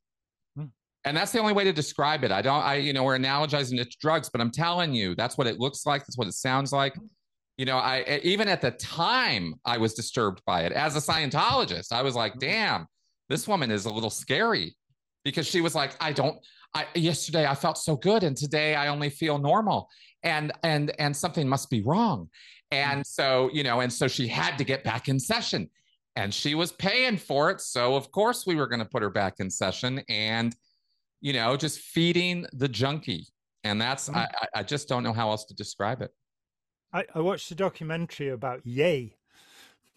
[0.54, 0.66] Hmm.
[1.04, 2.30] And that's the only way to describe it.
[2.30, 5.38] I don't, I, you know, we're analogizing it to drugs, but I'm telling you, that's
[5.38, 6.02] what it looks like.
[6.02, 6.94] That's what it sounds like
[7.56, 11.92] you know i even at the time i was disturbed by it as a scientologist
[11.92, 12.50] i was like mm-hmm.
[12.50, 12.86] damn
[13.28, 14.76] this woman is a little scary
[15.24, 16.38] because she was like i don't
[16.74, 19.88] i yesterday i felt so good and today i only feel normal
[20.22, 22.28] and and and something must be wrong
[22.70, 23.02] and mm-hmm.
[23.02, 25.68] so you know and so she had to get back in session
[26.16, 29.10] and she was paying for it so of course we were going to put her
[29.10, 30.56] back in session and
[31.20, 33.26] you know just feeding the junkie
[33.64, 34.18] and that's mm-hmm.
[34.18, 36.10] I, I just don't know how else to describe it
[36.92, 39.16] I, I watched a documentary about Ye,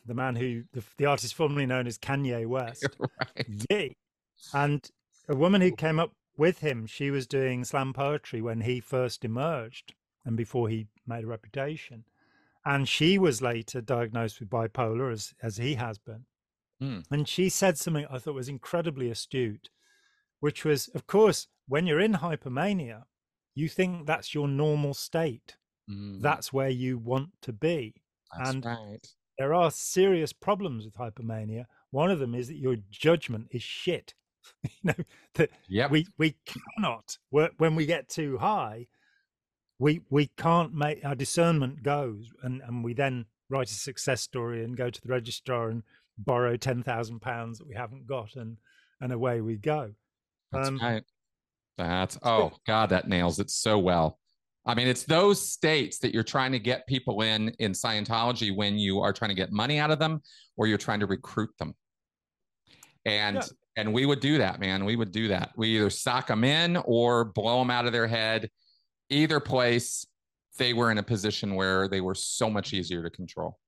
[0.06, 2.86] the man who the, the artist formerly known as Kanye West.
[3.00, 3.48] right.
[3.70, 3.96] Ye,
[4.54, 4.90] and
[5.30, 6.88] a woman who came up with him.
[6.88, 9.94] She was doing slam poetry when he first emerged
[10.30, 12.04] and before he made a reputation.
[12.64, 16.26] And she was later diagnosed with bipolar, as as he has been.
[16.82, 17.04] Mm.
[17.10, 19.70] And she said something I thought was incredibly astute,
[20.40, 23.04] which was, of course, when you're in hypomania,
[23.56, 25.58] you think that's your normal state.
[25.90, 26.22] Mm.
[26.22, 27.96] That's where you want to be.
[28.38, 29.08] That's and right.
[29.40, 31.66] there are serious problems with hypomania.
[31.90, 34.14] One of them is that your judgment is shit.
[34.64, 35.04] you know
[35.36, 35.90] that yep.
[35.90, 38.88] we we cannot when we get too high,
[39.80, 44.64] we we can't make our discernment goes, and and we then write a success story
[44.64, 45.84] and go to the registrar and
[46.18, 48.58] borrow ten thousand pounds that we haven't got, and
[49.02, 49.92] and away we go.
[50.52, 51.04] That's um, right.
[51.78, 54.20] That's oh god, that nails it so well.
[54.66, 58.78] I mean, it's those states that you're trying to get people in in Scientology when
[58.78, 60.22] you are trying to get money out of them
[60.58, 61.74] or you're trying to recruit them.
[63.06, 63.44] And yeah.
[63.78, 64.84] and we would do that, man.
[64.84, 65.52] We would do that.
[65.56, 68.50] We either sock them in or blow them out of their head.
[69.10, 70.06] Either place,
[70.58, 73.60] they were in a position where they were so much easier to control.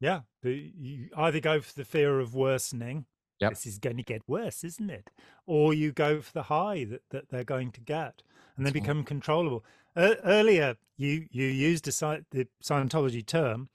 [0.00, 3.06] Yeah, the, you either go for the fear of worsening.
[3.40, 3.50] Yep.
[3.50, 5.10] This is going to get worse, isn't it?
[5.46, 8.22] Or you go for the high that, that they're going to get
[8.56, 9.64] and then become controllable.
[9.96, 13.68] Uh, earlier, you you used a, the Scientology term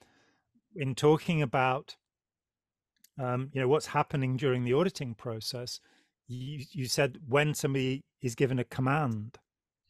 [0.75, 1.95] in talking about
[3.19, 5.79] um, you know what's happening during the auditing process.
[6.27, 9.37] You you said when somebody is given a command,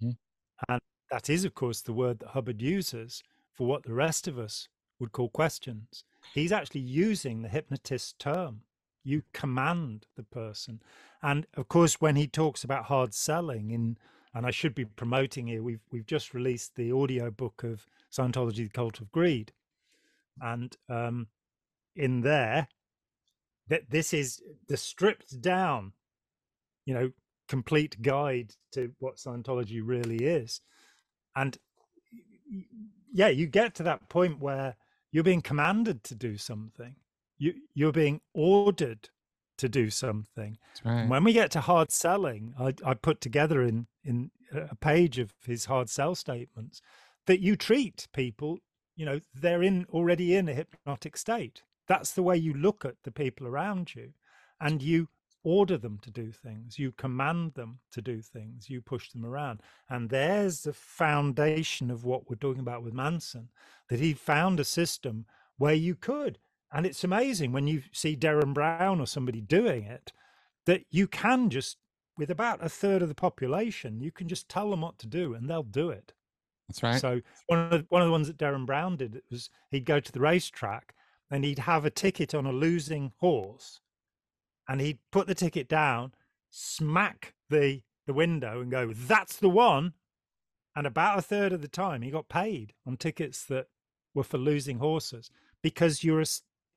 [0.03, 0.17] mm.
[0.67, 0.81] and
[1.11, 3.23] that is, of course, the word that Hubbard uses
[3.53, 4.67] for what the rest of us
[4.99, 6.03] would call questions.
[6.34, 8.61] He's actually using the hypnotist term.
[9.03, 10.81] You command the person.
[11.21, 13.97] And of course, when he talks about hard selling in
[14.34, 18.65] and I should be promoting here, we've we've just released the audio book of Scientology,
[18.65, 19.53] the Cult of Greed.
[20.41, 21.27] And um,
[21.95, 22.67] in there,
[23.67, 25.93] that this is the stripped down,
[26.85, 27.11] you know,
[27.47, 30.61] complete guide to what Scientology really is.
[31.38, 31.57] And
[33.14, 34.76] yeah, you get to that point where
[35.11, 36.95] you're being commanded to do something.
[37.38, 39.09] You you're being ordered
[39.59, 40.57] to do something.
[40.84, 41.07] Right.
[41.07, 45.34] When we get to hard selling, I, I put together in in a page of
[45.45, 46.81] his hard sell statements
[47.27, 48.57] that you treat people,
[48.95, 51.61] you know, they're in already in a hypnotic state.
[51.88, 54.14] That's the way you look at the people around you,
[54.59, 55.09] and you
[55.48, 59.61] order them to do things, you command them to do things, you push them around.
[59.90, 63.48] And there's the foundation of what we're talking about with Manson,
[63.88, 65.26] that he found a system
[65.57, 66.38] where you could.
[66.74, 70.11] And it's amazing when you see Derren Brown or somebody doing it,
[70.65, 71.78] that you can just,
[72.18, 75.34] with about a third of the population, you can just tell them what to do
[75.34, 76.11] and they'll do it.
[76.68, 76.99] That's right.
[76.99, 80.02] So one of the, one of the ones that Derren Brown did was he'd go
[80.02, 80.94] to the racetrack
[81.32, 83.80] and he'd have a ticket on a losing horse
[84.68, 86.14] and he'd put the ticket down,
[86.49, 89.94] smack the the window, and go, "That's the one."
[90.76, 93.68] And about a third of the time, he got paid on tickets that
[94.14, 95.30] were for losing horses
[95.64, 96.26] because you're a,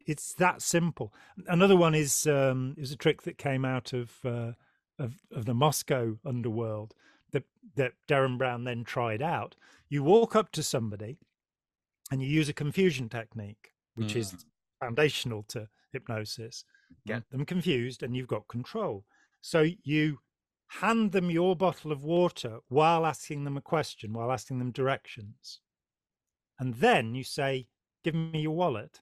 [0.07, 1.13] it's that simple.
[1.47, 4.53] Another one is um, is a trick that came out of uh,
[4.99, 6.95] of, of the Moscow underworld
[7.33, 7.45] that
[7.77, 9.57] that Derren Brown then tried out.
[9.89, 11.19] You walk up to somebody
[12.11, 14.17] and you use a confusion technique, which mm.
[14.17, 14.45] is
[14.81, 16.65] foundational to hypnosis
[17.07, 17.39] get mm-hmm.
[17.39, 19.05] them confused and you've got control.
[19.41, 20.19] So you
[20.81, 25.61] hand them your bottle of water while asking them a question, while asking them directions.
[26.59, 27.67] And then you say,
[28.03, 29.01] Give me your wallet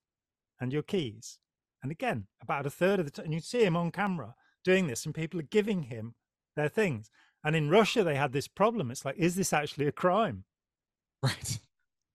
[0.61, 1.39] and your keys.
[1.83, 4.35] And again, about a third of the time, and you see him on camera
[4.65, 6.15] doing this, and people are giving him
[6.57, 7.11] their things.
[7.45, 8.91] And in Russia, they had this problem.
[8.91, 10.45] It's like, is this actually a crime?
[11.23, 11.59] Right.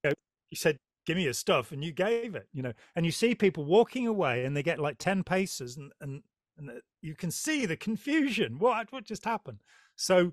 [0.04, 0.14] You know,
[0.50, 3.36] he said, give me your stuff and you gave it you know and you see
[3.36, 6.22] people walking away and they get like 10 paces and and,
[6.58, 8.58] and you can see the confusion.
[8.58, 9.60] What what just happened?
[9.96, 10.32] So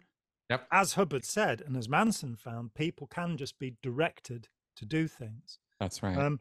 [0.49, 0.67] yep.
[0.73, 5.59] as hubbard said and as manson found people can just be directed to do things.
[5.79, 6.17] That's right.
[6.17, 6.39] Um,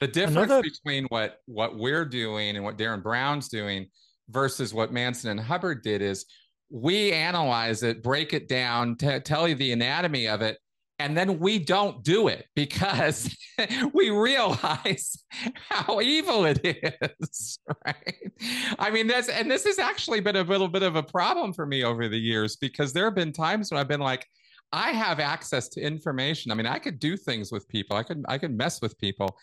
[0.00, 0.62] the difference another...
[0.62, 3.88] between what what we're doing and what derren brown's doing
[4.28, 6.26] versus what manson and hubbard did is
[6.70, 10.58] we analyze it break it down t- tell you the anatomy of it
[10.98, 13.34] and then we don't do it because
[13.92, 15.24] we realize
[15.68, 18.32] how evil it is right?
[18.78, 21.66] I mean that's and this has actually been a little bit of a problem for
[21.66, 24.26] me over the years because there have been times when i've been like
[24.72, 26.50] i have access to information.
[26.50, 27.96] I mean i could do things with people.
[27.96, 29.36] I could i could mess with people.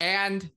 [0.00, 0.48] And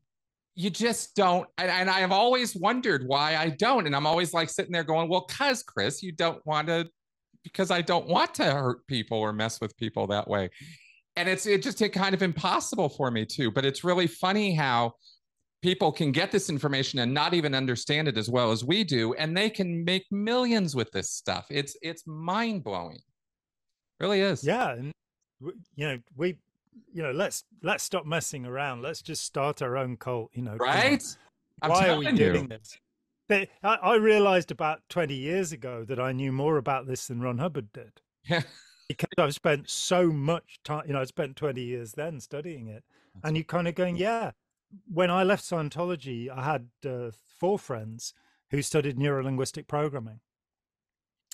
[0.55, 3.85] you just don't and, and i've always wondered why i don't.
[3.85, 6.89] And i'm always like sitting there going well cuz chris you don't want to
[7.51, 10.49] because I don't want to hurt people or mess with people that way.
[11.15, 13.51] And it's it just it kind of impossible for me too.
[13.51, 14.93] But it's really funny how
[15.61, 19.13] people can get this information and not even understand it as well as we do,
[19.15, 21.47] and they can make millions with this stuff.
[21.49, 22.99] It's it's mind blowing,
[23.99, 24.43] really is.
[24.43, 24.93] Yeah, and
[25.41, 26.37] you know we,
[26.93, 28.81] you know, let's let's stop messing around.
[28.81, 30.29] Let's just start our own cult.
[30.33, 31.03] You know, right?
[31.65, 32.47] Why are we doing you.
[32.47, 32.77] this?
[33.29, 37.37] I, I realized about 20 years ago that I knew more about this than Ron
[37.39, 38.01] Hubbard did.
[38.23, 38.43] Yeah.
[38.87, 42.83] because I've spent so much time, you know, I spent 20 years then studying it.
[43.13, 44.31] That's and you're kind of going, yeah.
[44.91, 48.13] When I left Scientology, I had uh, four friends
[48.49, 50.19] who studied neurolinguistic programming.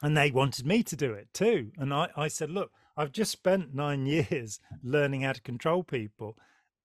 [0.02, 1.72] And they wanted me to do it too.
[1.78, 6.38] And I, I said, look, I've just spent nine years learning how to control people.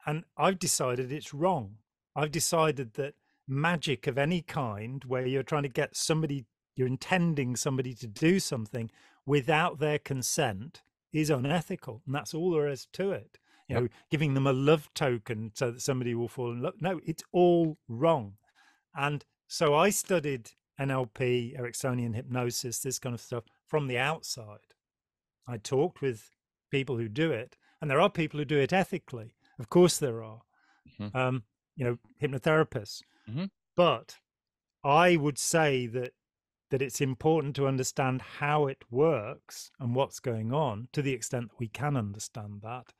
[0.07, 1.77] And I've decided it's wrong.
[2.15, 3.15] I've decided that
[3.49, 6.45] magic of any kind where you're trying to get somebody
[6.77, 8.89] you're intending somebody to do something
[9.27, 13.39] without their consent is unethical and that's all there is to it.
[13.69, 13.83] You yep.
[13.83, 17.25] know giving them a love token so that somebody will fall in love no it's
[17.33, 18.35] all wrong.
[18.95, 24.75] And so i studied nlp ericksonian hypnosis this kind of stuff from the outside.
[25.47, 26.31] I talked with
[26.71, 29.35] people who do it and there are people who do it ethically.
[29.59, 30.43] Of course there are.
[31.01, 31.17] Mm-hmm.
[31.17, 31.43] um,
[31.79, 33.45] you know hypnotherapists Mm-hmm.
[33.77, 34.17] But
[34.85, 36.13] I would say that
[36.71, 41.49] that it's important to understand how it works and what's going on to the extent
[41.49, 42.93] that we can understand that.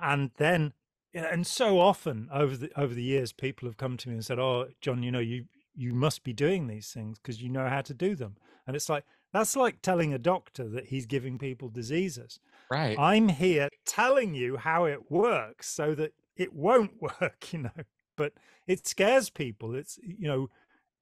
[0.00, 0.72] And then
[1.12, 4.38] and so often over the over the years people have come to me and said,
[4.38, 5.44] "Oh, Jon, you know, you
[5.74, 8.88] you must be doing these things because you know how to do them." And it's
[8.88, 12.38] like, That's like telling a doctor that he's giving people diseases.
[12.70, 12.98] Right.
[12.98, 17.70] I'm here telling you how it works so that it won't work, you know.
[18.18, 18.34] But
[18.66, 19.74] it scares people.
[19.74, 20.50] It's, you know,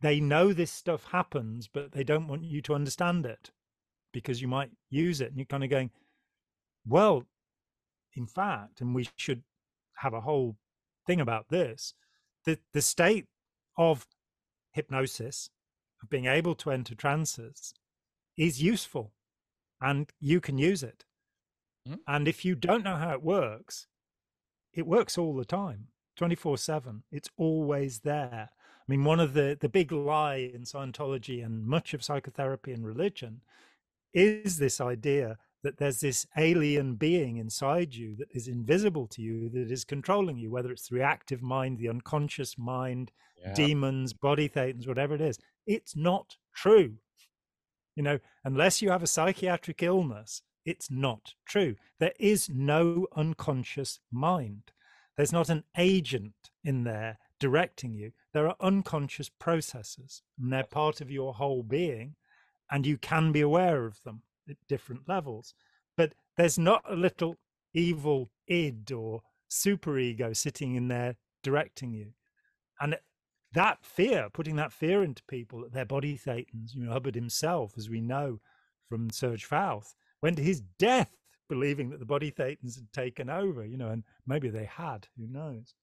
[0.00, 3.50] they know this stuff happens, but they don't want you to understand it
[4.12, 5.30] because you might use it.
[5.30, 5.90] And you're kind of going,
[6.86, 7.24] well,
[8.14, 9.42] in fact, and we should
[9.96, 10.56] have a whole
[11.06, 11.94] thing about this
[12.44, 13.26] the, the state
[13.76, 14.06] of
[14.72, 15.50] hypnosis,
[16.02, 17.74] of being able to enter trances,
[18.36, 19.12] is useful
[19.80, 21.04] and you can use it.
[21.86, 21.98] Mm-hmm.
[22.06, 23.88] And if you don't know how it works,
[24.72, 27.02] it works all the time, 24 7.
[27.12, 28.50] It's always there.
[28.52, 32.86] I mean, one of the, the big lie in Scientology and much of psychotherapy and
[32.86, 33.40] religion
[34.14, 39.48] is this idea that there's this alien being inside you that is invisible to you
[39.48, 43.52] that is controlling you, whether it's the reactive mind, the unconscious mind, yeah.
[43.54, 45.38] demons, body thetans, whatever it is.
[45.66, 46.94] It's not true.
[47.96, 51.74] You know, unless you have a psychiatric illness, it's not true.
[51.98, 54.70] There is no unconscious mind.
[55.16, 58.12] There's not an agent in there directing you.
[58.32, 62.16] There are unconscious processes, and they're part of your whole being,
[62.70, 65.54] and you can be aware of them at different levels.
[65.96, 67.36] But there's not a little
[67.72, 72.12] evil id or super ego sitting in there directing you.
[72.80, 72.96] And
[73.52, 77.72] that fear, putting that fear into people that they're body thetans, you know, Hubbard himself,
[77.78, 78.40] as we know
[78.88, 81.16] from Sarge Pfauth, went to his death
[81.48, 85.26] believing that the body thetans had taken over, you know, and maybe they had, who
[85.26, 85.74] knows.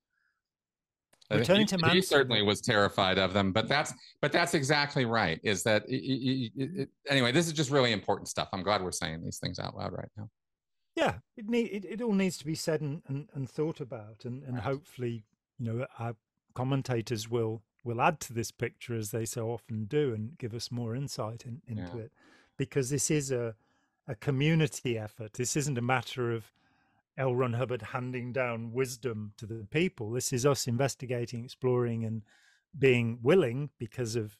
[1.32, 5.06] Returning he, to Manson, he certainly was terrified of them, but that's but that's exactly
[5.06, 5.40] right.
[5.42, 7.32] Is that it, it, it, anyway?
[7.32, 8.50] This is just really important stuff.
[8.52, 10.30] I'm glad we're saying these things out loud right now.
[10.96, 14.26] Yeah, it need it, it all needs to be said and, and, and thought about,
[14.26, 14.64] and and right.
[14.64, 15.24] hopefully,
[15.58, 16.16] you know, our
[16.54, 20.72] commentators will will add to this picture as they so often do, and give us
[20.72, 22.04] more insight in, into yeah.
[22.04, 22.12] it,
[22.58, 23.56] because this is a
[24.08, 25.34] a community effort.
[25.34, 26.52] This isn't a matter of
[27.18, 27.36] L.
[27.36, 30.12] Ron Hubbard handing down wisdom to the people.
[30.12, 32.24] This is us investigating, exploring, and
[32.78, 34.38] being willing because of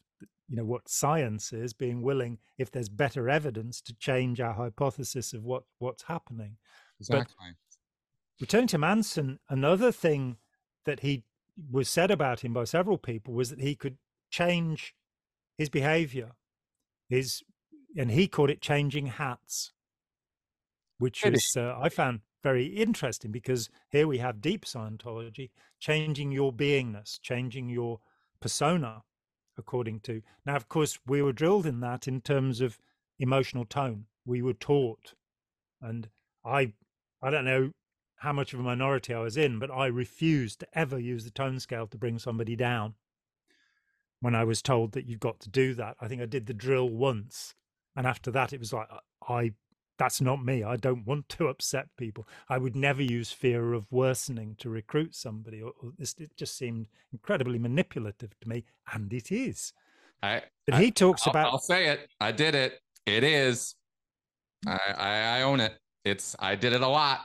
[0.48, 5.32] you know what science is being willing if there's better evidence to change our hypothesis
[5.32, 6.56] of what what's happening
[7.00, 10.36] exactly but returning to manson another thing
[10.84, 11.24] that he
[11.70, 13.96] was said about him by several people was that he could
[14.30, 14.94] change
[15.56, 16.32] his behavior
[17.08, 17.42] his
[17.96, 19.72] and he called it changing hats
[20.98, 25.50] which is uh, i found very interesting because here we have deep Scientology
[25.80, 28.00] changing your beingness, changing your
[28.40, 29.02] persona,
[29.56, 30.22] according to.
[30.44, 32.78] Now, of course, we were drilled in that in terms of
[33.18, 34.04] emotional tone.
[34.26, 35.14] We were taught,
[35.80, 36.08] and
[36.44, 36.74] I,
[37.22, 37.70] I don't know
[38.16, 41.30] how much of a minority I was in, but I refused to ever use the
[41.30, 42.94] tone scale to bring somebody down.
[44.20, 46.54] When I was told that you've got to do that, I think I did the
[46.54, 47.54] drill once,
[47.96, 48.88] and after that, it was like
[49.28, 49.52] I
[49.98, 50.64] that's not me.
[50.64, 52.26] I don't want to upset people.
[52.48, 55.62] I would never use fear of worsening to recruit somebody.
[55.62, 59.72] Or, or this it just seemed incredibly manipulative to me, and it is.
[60.22, 61.52] I, but he talks I'll, about.
[61.52, 62.08] I'll say it.
[62.20, 62.80] I did it.
[63.06, 63.74] It is.
[64.66, 65.74] I, I, I own it.
[66.04, 66.34] It's.
[66.38, 67.20] I did it a lot.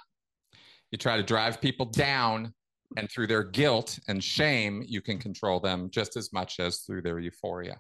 [0.92, 2.54] You try to drive people down,
[2.98, 7.02] and through their guilt and shame, you can control them just as much as through
[7.02, 7.80] their euphoria.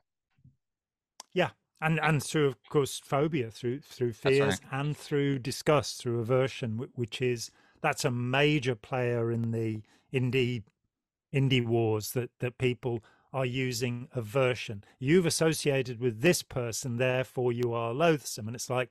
[1.34, 1.50] Yeah,
[1.82, 4.80] and and through of course phobia through through fears right.
[4.80, 7.52] and through disgust through aversion which is
[7.82, 9.82] that's a major player in the
[10.14, 10.64] indie
[11.34, 14.84] indie wars that that people are using aversion.
[14.98, 18.48] You've associated with this person therefore you are loathsome.
[18.48, 18.90] And it's like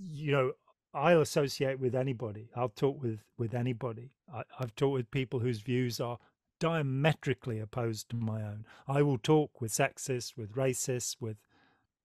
[0.00, 0.52] you know
[0.94, 2.50] i'll associate with anybody.
[2.56, 4.10] I'll talk with with anybody.
[4.32, 6.18] I, i've talked with people whose views are
[6.58, 8.64] diametrically opposed to my own.
[8.88, 11.36] I will talk with sexists with racists with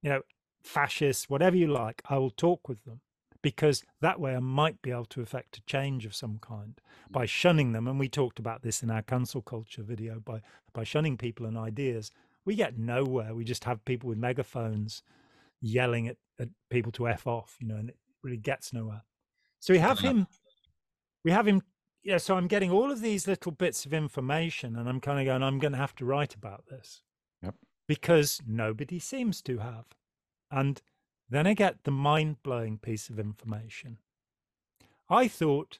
[0.02, 0.22] you know,
[0.64, 3.02] fascists, whatever you like, I will talk with them
[3.41, 6.80] because that way I might be able to effect a change of some kind
[7.10, 7.88] by shunning them.
[7.88, 10.41] And we talked about this in our cancel culture video by
[10.73, 12.11] by shunning people and ideas.
[12.45, 13.36] We get nowhere.
[13.36, 15.03] We just have people with megaphones
[15.60, 19.03] yelling at, at people to f off, you know, and it really gets nowhere.
[19.60, 20.28] So we have him.
[21.23, 21.61] We have him.
[22.03, 22.18] Yeah.
[22.18, 25.44] So I'm getting all of these little bits of information, and I'm kind of going.
[25.44, 27.02] I'm going to have to write about this
[27.91, 29.84] because nobody seems to have.
[30.49, 30.81] And
[31.30, 33.97] then I get the mind blowing piece of information.
[35.09, 35.80] I thought,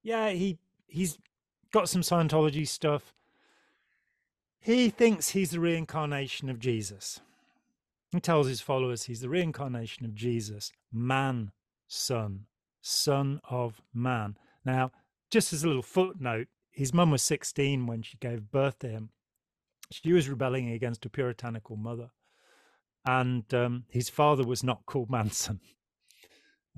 [0.00, 1.18] yeah, he he's
[1.72, 3.12] got some Scientology stuff.
[4.60, 7.18] He thinks he's the reincarnation of Jesus.
[8.12, 11.50] He tells his followers he's the reincarnation of Jesus, man,
[11.88, 12.46] son,
[12.80, 14.36] son of man.
[14.64, 14.92] Now,
[15.32, 19.10] just as a little footnote, his mum was 16 when she gave birth to him.
[19.90, 22.10] She was rebelling against a puritanical mother.
[23.06, 25.60] and um, his father was not called Manson.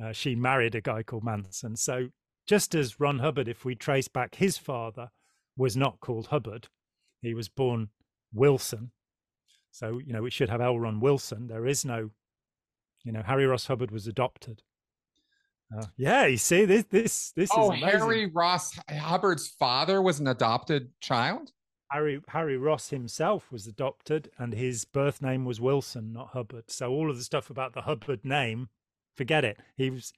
[0.03, 1.77] Uh, she married a guy called Manson.
[1.77, 2.09] So,
[2.47, 5.11] just as Ron Hubbard, if we trace back his father,
[5.57, 6.69] was not called Hubbard,
[7.21, 7.91] he was born
[8.33, 8.93] Wilson.
[9.71, 10.79] So, you know, we should have L.
[10.79, 11.47] Ron Wilson.
[11.47, 12.11] There is no,
[13.05, 14.63] you know, Harry Ross Hubbard was adopted.
[15.77, 18.01] Uh, yeah, you see, this this this oh, is amazing.
[18.01, 21.51] Harry Ross Hubbard's father was an adopted child.
[21.93, 26.71] Harry Harry Ross himself was adopted, and his birth name was Wilson, not Hubbard.
[26.71, 28.69] So all of the stuff about the Hubbard name,
[29.15, 29.59] forget it.
[29.77, 30.13] He was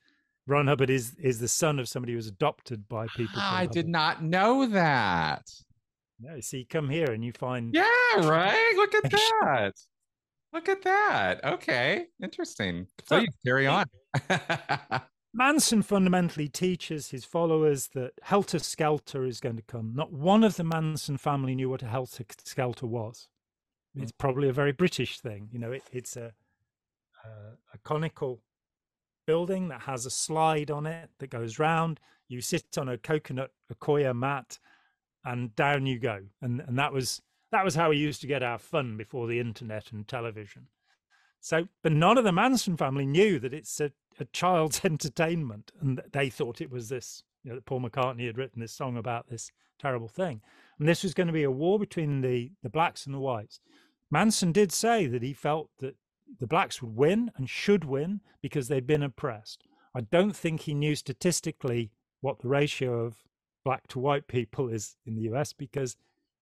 [0.47, 3.35] Ron Hubbard is is the son of somebody who was adopted by people.
[3.37, 3.73] Ah, I Hubbard.
[3.73, 5.43] did not know that.
[6.21, 7.75] No, see, come here and you find.
[7.75, 7.83] Yeah,
[8.17, 8.73] right.
[8.77, 9.73] Look at that.
[10.53, 11.45] Look at that.
[11.45, 12.87] Okay, interesting.
[13.09, 13.87] Please so, carry on.
[15.37, 19.93] Manson fundamentally teaches his followers that helter skelter is going to come.
[19.95, 23.29] Not one of the Manson family knew what a helter skelter was.
[23.97, 24.19] It's mm.
[24.19, 25.49] probably a very British thing.
[25.51, 26.33] You know, it, it's a,
[27.25, 27.29] a,
[27.75, 28.43] a conical
[29.27, 31.99] building that has a slide on it that goes round.
[32.29, 34.59] You sit on a coconut Accoya mat,
[35.25, 36.21] and down you go.
[36.43, 39.41] And and that was that was how we used to get our fun before the
[39.41, 40.69] internet and television.
[41.45, 46.01] So, but none of the Manson family knew that it's a a child's entertainment, and
[46.11, 47.23] they thought it was this.
[47.43, 50.41] You know, that Paul McCartney had written this song about this terrible thing,
[50.79, 53.61] and this was going to be a war between the the blacks and the whites.
[54.11, 55.97] Manson did say that he felt that
[56.41, 59.65] the blacks would win and should win because they'd been oppressed.
[59.95, 61.91] I don't think he knew statistically
[62.23, 63.19] what the ratio of
[63.67, 65.99] black to white people is in the US because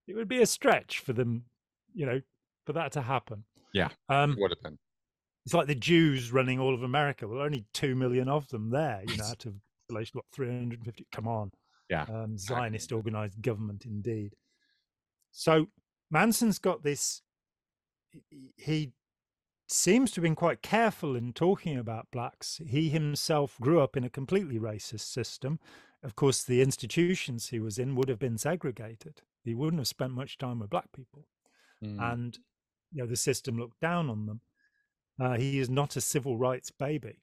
[0.06, 1.46] it would be a stretch for them,
[1.92, 2.20] you know,
[2.64, 3.42] for that to happen.
[3.74, 4.78] Yeah, um, would have been
[5.44, 7.26] it's like the Jews running all of America.
[7.26, 9.02] Well, only two million of them there.
[9.06, 9.54] You know, out of
[10.12, 11.06] what three hundred and fifty.
[11.12, 11.52] Come on,
[11.90, 14.34] yeah, um, Zionist organized government indeed.
[15.32, 15.66] So
[16.10, 17.22] Manson's got this.
[18.56, 18.92] He
[19.66, 22.60] seems to have been quite careful in talking about blacks.
[22.66, 25.58] He himself grew up in a completely racist system.
[26.02, 29.22] Of course, the institutions he was in would have been segregated.
[29.44, 31.26] He wouldn't have spent much time with black people,
[31.82, 32.00] mm.
[32.12, 32.38] and
[32.92, 34.40] you know the system looked down on them.
[35.20, 37.22] Uh, he is not a civil rights baby.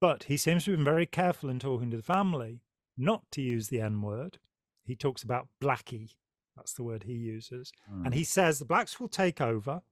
[0.00, 2.60] But he seems to have been very careful in talking to the family
[2.96, 4.38] not to use the N word.
[4.84, 6.14] He talks about blackie.
[6.56, 7.72] That's the word he uses.
[7.92, 8.06] Mm.
[8.06, 9.82] And he says the blacks will take over.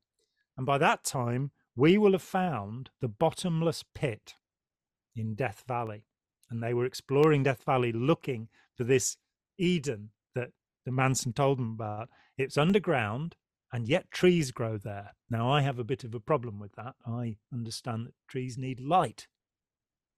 [0.57, 4.35] And by that time, we will have found the bottomless pit
[5.17, 6.05] in Death Valley.
[6.51, 9.17] And they were exploring Death Valley looking for this
[9.59, 10.51] Eden that
[10.85, 12.11] the Manson told them about.
[12.37, 13.37] It's underground
[13.73, 15.13] and yet trees grow there.
[15.31, 16.95] Now, I have a bit of a problem with that.
[17.07, 19.27] I understand that trees need light.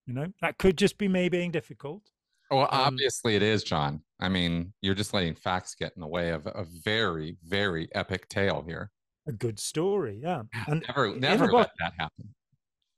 [0.06, 2.10] You know, that could just be me being difficult.
[2.50, 4.02] Well, um, obviously it is, Jon.
[4.20, 8.28] I mean, you're just letting facts get in the way of a very, very epic
[8.28, 8.90] tale here.
[9.26, 10.42] A good story, yeah.
[10.66, 12.34] And never, never let that happen.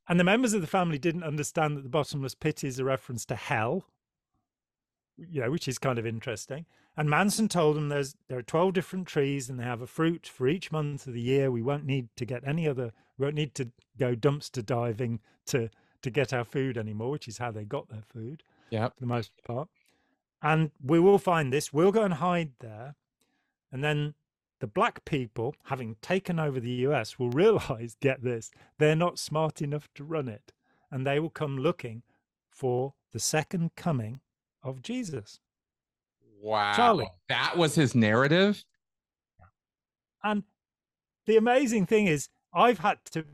[0.08, 3.24] And the members of the family didn't understand that the bottomless pit is a reference
[3.26, 3.84] to hell,
[5.16, 6.66] you know, which is kind of interesting.
[6.97, 10.26] And Manson told them there's there are 12 different trees and they have a fruit
[10.26, 11.51] for each month of the year.
[11.51, 15.70] We won't need to get any other we won't need to go dumpster diving to
[16.02, 18.43] to get our food anymore, which is how they got their food.
[18.70, 18.88] Yeah.
[18.88, 19.68] For the most part.
[20.43, 21.72] And we will find this.
[21.72, 22.94] We'll go and hide there.
[23.72, 24.14] And then
[24.60, 29.60] the black people, having taken over the US, will realize, get this, they're not smart
[29.60, 30.52] enough to run it.
[30.90, 32.02] And they will come looking
[32.48, 34.20] for the second coming
[34.66, 35.40] of Jesus.
[36.40, 36.74] Wow.
[36.74, 37.10] Charlie.
[37.28, 38.64] That was his narrative.
[40.22, 40.43] And
[41.26, 43.24] the amazing thing is, I've had to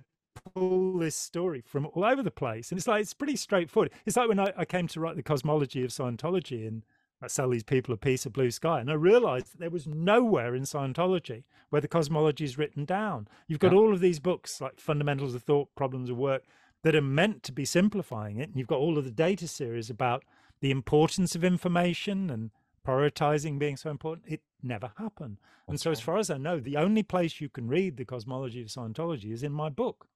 [0.54, 2.70] pull this story from all over the place.
[2.70, 3.92] And it's like, it's pretty straightforward.
[4.06, 6.82] It's like when I, I came to write the cosmology of Scientology and
[7.22, 8.80] I sell these people a piece of blue sky.
[8.80, 13.28] And I realized that there was nowhere in Scientology where the cosmology is written down.
[13.46, 13.78] You've got yeah.
[13.78, 16.42] all of these books like Fundamentals of Thought, Problems of Work
[16.82, 18.48] that are meant to be simplifying it.
[18.48, 20.24] And you've got all of the data series about
[20.62, 22.50] the importance of information and
[22.86, 25.36] prioritizing being so important, it never happened.
[25.68, 28.62] And so, as far as I know, the only place you can read the cosmology
[28.62, 30.06] of Scientology is in my book.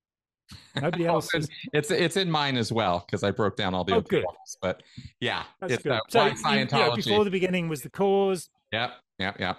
[0.80, 1.34] Nobody oh, else.
[1.34, 4.24] it's, it's, it's in mine as well because I broke down all the oh, good.
[4.24, 4.82] Ones, but
[5.20, 5.92] yeah, That's it's good.
[5.92, 6.72] Uh, so Scientology.
[6.72, 8.48] You know, before the beginning was the cause.
[8.72, 9.58] Yep, yep, yep.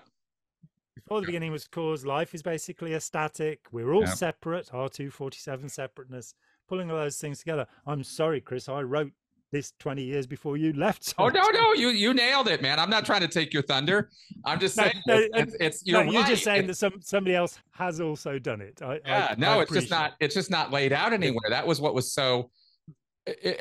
[0.96, 1.28] Before the yep.
[1.28, 2.06] beginning was cause.
[2.06, 3.66] Life is basically a static.
[3.74, 4.16] We're all yep.
[4.16, 4.70] separate.
[4.74, 6.34] R two forty seven separateness.
[6.70, 7.68] Pulling all those things together.
[7.86, 8.70] I'm sorry, Chris.
[8.70, 9.12] I wrote
[9.52, 11.04] this 20 years before you left.
[11.04, 12.80] So oh no, no, you you nailed it, man.
[12.80, 14.10] I'm not trying to take your thunder.
[14.46, 17.36] I'm just saying no, no, it's, it's, you're, no, you're just saying that some somebody
[17.36, 18.82] else has also done it.
[18.82, 21.50] I, yeah, I, no, I it's just not it's just not laid out anywhere.
[21.50, 22.50] That was what was so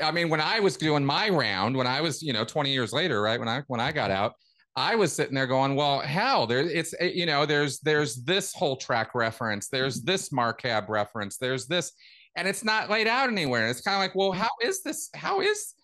[0.02, 2.92] I mean, when I was doing my round, when I was, you know, 20 years
[2.92, 4.34] later, right when I when I got out,
[4.76, 8.76] I was sitting there going, well, hell, there it's you know, there's there's this whole
[8.76, 11.92] track reference, there's this Marcab reference, there's this,
[12.36, 13.68] and it's not laid out anywhere.
[13.68, 14.42] It's kind of like, well, mm-hmm.
[14.42, 15.10] how is this?
[15.14, 15.74] How is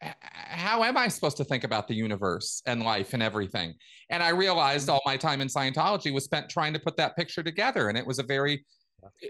[0.00, 3.74] how am I supposed to think about the universe and life and everything?
[4.08, 7.42] And I realized all my time in Scientology was spent trying to put that picture
[7.42, 8.64] together, and it was a very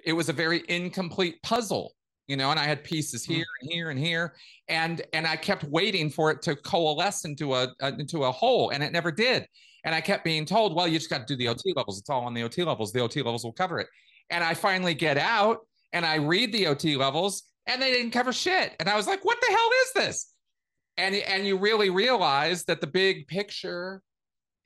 [0.04, 1.94] it was a very incomplete puzzle
[2.26, 3.34] you know and i had pieces hmm.
[3.34, 4.34] here and here and here
[4.68, 8.70] and and i kept waiting for it to coalesce into a, a into a whole
[8.70, 9.46] and it never did.
[9.84, 11.98] And i kept being told well you just got to do the ot levels.
[11.98, 12.92] It's all on the ot levels.
[12.92, 13.88] The ot levels will cover it.
[14.30, 15.58] And i finally get out
[15.92, 18.76] and i read the ot levels and they didn't cover shit.
[18.78, 20.32] And i was like what the hell is this
[20.96, 24.02] and and you really realize that the big picture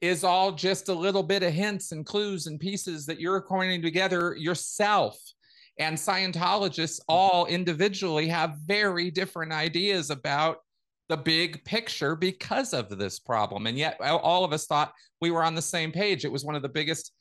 [0.00, 3.80] is all just a little bit of hints and clues and pieces that you're coining
[3.80, 5.18] together yourself
[5.78, 7.12] and Scientologists mm-hmm.
[7.12, 10.58] all individually have very different ideas about
[11.08, 13.66] the big picture because of this problem.
[13.66, 16.24] And yet, all of us thought we were on the same page.
[16.24, 17.12] It was one of the biggest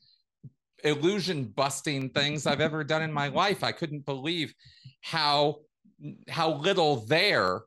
[0.84, 3.64] illusion busting things I've ever done in my life.
[3.64, 4.54] I couldn't believe
[5.02, 5.60] how
[6.30, 7.62] how little there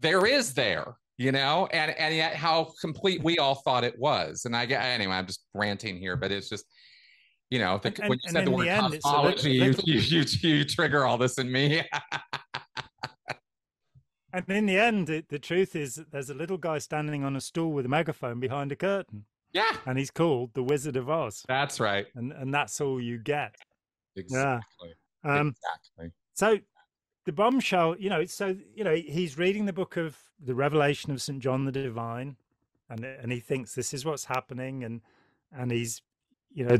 [0.00, 4.44] there is there you know and and yet how complete we all thought it was
[4.44, 6.64] and i get anyway i'm just ranting here but it's just
[7.50, 10.24] you know, the, and, when you said the word the end, cosmology, you, you, you,
[10.40, 11.82] you trigger all this in me.
[14.32, 17.34] and in the end, it, the truth is that there's a little guy standing on
[17.34, 19.24] a stool with a megaphone behind a curtain.
[19.52, 19.76] Yeah.
[19.84, 21.44] And he's called the Wizard of Oz.
[21.48, 22.06] That's right.
[22.14, 23.56] And and that's all you get.
[24.14, 24.94] Exactly.
[25.24, 25.40] Yeah.
[25.40, 26.12] Um, exactly.
[26.34, 26.56] So
[27.26, 31.20] the bombshell, you know, so you know, he's reading the book of the Revelation of
[31.20, 31.40] St.
[31.40, 32.36] John the Divine,
[32.88, 35.00] and and he thinks this is what's happening, and
[35.52, 36.02] and he's,
[36.52, 36.78] you know,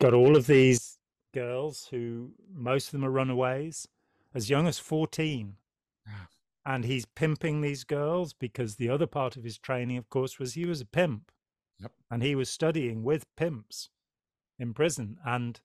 [0.00, 0.98] got all of these
[1.32, 3.88] girls who most of them are runaways
[4.34, 5.56] as young as 14
[6.08, 6.28] ah.
[6.64, 10.54] and he's pimping these girls because the other part of his training of course was
[10.54, 11.32] he was a pimp
[11.80, 11.90] yep.
[12.08, 13.90] and he was studying with pimps
[14.60, 15.60] in prison and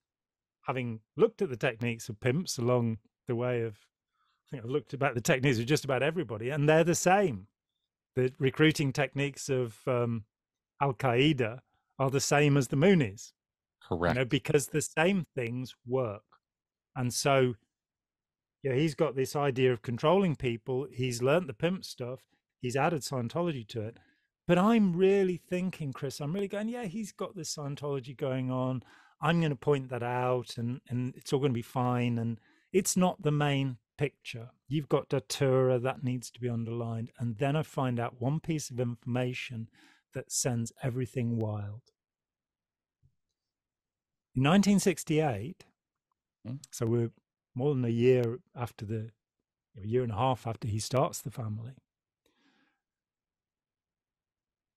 [0.64, 2.98] having looked at the techniques of pimps along
[3.28, 3.78] the way of
[4.50, 7.48] i think i've looked about the techniques of just about everybody and they're the same
[8.16, 10.24] the recruiting techniques of um,
[10.82, 11.60] al-qaeda
[12.00, 13.32] are the same as the moonies
[13.90, 14.16] Correct.
[14.16, 16.24] You know, because the same things work.
[16.96, 17.56] And so,
[18.64, 20.88] yeah, he's got this idea of controlling people.
[20.92, 22.20] He's learned the pimp stuff.
[22.62, 23.98] He's added Scientology to it.
[24.48, 28.84] But I'm really thinking, Chris, I'm really going, yeah, he's got this Scientology going on.
[29.22, 32.18] I'm going to point that out and, and it's all going to be fine.
[32.18, 32.40] And
[32.72, 34.52] it's not the main picture.
[34.70, 37.12] You've got Datura that needs to be underlined.
[37.20, 39.68] And then I find out one piece of information
[40.14, 41.82] that sends everything wild.
[44.34, 45.66] In 1968,
[46.48, 46.56] hmm.
[46.72, 47.12] so we're
[47.54, 49.12] more than a year after the,
[49.78, 51.74] a year and a half after he starts the family,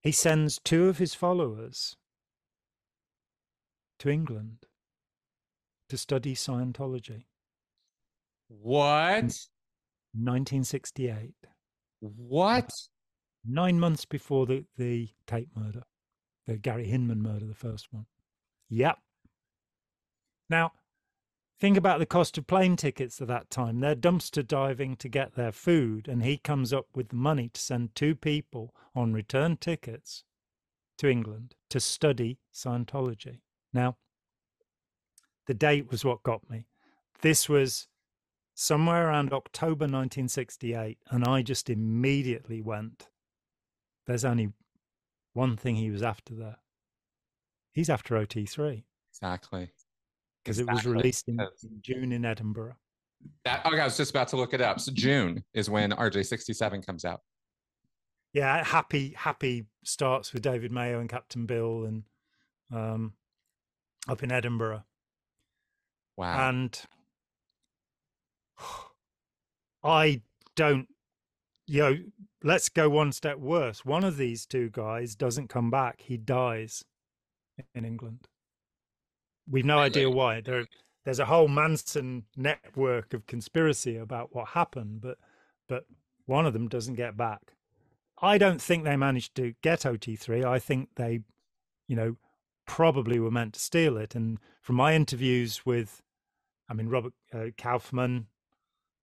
[0.00, 1.94] he sends two of his followers
[4.00, 4.66] to England
[5.88, 7.26] to study Scientology.
[8.60, 9.48] What?
[10.14, 11.34] 1968.
[12.00, 12.70] What?
[13.44, 15.82] Nine months before the, the Tate murder,
[16.46, 18.06] the Gary Hinman murder, the first one.
[18.68, 18.98] Yep.
[20.48, 20.72] Now,
[21.58, 23.80] think about the cost of plane tickets at that time.
[23.80, 27.60] They're dumpster diving to get their food, and he comes up with the money to
[27.60, 30.24] send two people on return tickets
[30.98, 33.40] to England to study Scientology.
[33.72, 33.96] Now,
[35.46, 36.66] the date was what got me.
[37.22, 37.88] This was
[38.54, 43.08] somewhere around October 1968, and I just immediately went,
[44.06, 44.52] There's only
[45.32, 46.58] one thing he was after there.
[47.72, 48.84] He's after OT3.
[49.10, 49.70] Exactly
[50.42, 50.72] because exactly.
[50.72, 51.48] it was released in, in,
[51.80, 52.76] June in Edinburgh.
[53.44, 54.80] That okay, I was just about to look it up.
[54.80, 57.20] So June is when RJ67 comes out.
[58.32, 62.02] Yeah, happy happy starts with David Mayo and Captain Bill and
[62.72, 63.12] um,
[64.08, 64.84] up in Edinburgh.
[66.16, 66.48] Wow.
[66.48, 66.80] And
[69.84, 70.22] I
[70.54, 70.88] don't
[71.66, 71.96] you know,
[72.42, 73.84] let's go one step worse.
[73.84, 76.02] One of these two guys doesn't come back.
[76.02, 76.84] He dies
[77.74, 78.28] in England.
[79.48, 80.40] We've no idea why.
[80.40, 80.66] There,
[81.04, 85.18] there's a whole Manson network of conspiracy about what happened, but
[85.68, 85.86] but
[86.26, 87.54] one of them doesn't get back.
[88.20, 90.44] I don't think they managed to get OT3.
[90.44, 91.20] I think they,
[91.88, 92.16] you know,
[92.66, 94.14] probably were meant to steal it.
[94.14, 96.02] And from my interviews with,
[96.68, 98.26] I mean, Robert uh, Kaufman,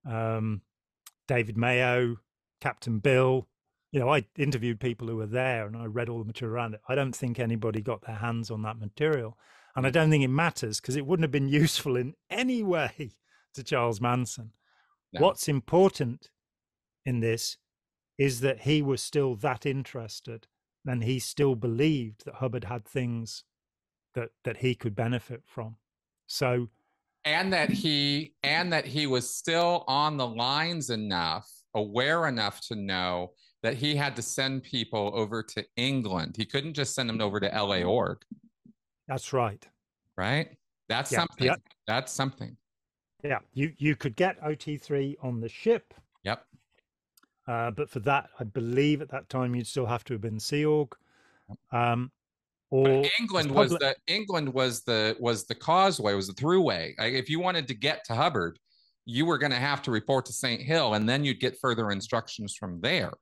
[0.08, 0.62] um,
[1.28, 2.16] David Mayo,
[2.60, 3.46] Captain Bill,
[3.92, 6.74] you know, I interviewed people who were there and I read all the material around
[6.74, 6.80] it.
[6.88, 9.36] I don't think anybody got their hands on that material.
[9.74, 13.12] And I don't think it matters because it wouldn't have been useful in any way
[13.54, 14.52] to Charles Manson.
[15.12, 15.22] No.
[15.22, 16.30] What's important
[17.04, 17.56] in this
[18.16, 20.46] is that he was still that interested
[20.86, 23.44] and he still believed that Hubbard had things
[24.14, 25.76] that that he could benefit from.
[26.26, 26.68] So
[27.24, 32.74] and that he and that he was still on the lines enough, aware enough to
[32.74, 33.32] know
[33.62, 36.34] that he had to send people over to England.
[36.36, 38.18] He couldn't just send them over to LA org.
[39.06, 39.66] That's right.
[40.16, 40.56] Right?
[40.88, 41.46] That's yeah, something.
[41.46, 41.56] Yeah.
[41.86, 42.56] That's something.
[43.22, 45.92] Yeah, you you could get OT3 on the ship.
[46.24, 46.44] Yep.
[47.46, 50.40] Uh, but for that, I believe at that time you'd still have to have been
[50.40, 50.94] Sea Org.
[51.72, 52.10] Um,
[52.70, 56.94] or but England was the England was the was the causeway, was the throughway.
[56.98, 58.58] Like if you wanted to get to Hubbard,
[59.06, 60.60] you were going to have to report to St.
[60.60, 63.12] Hill, and then you'd get further instructions from there,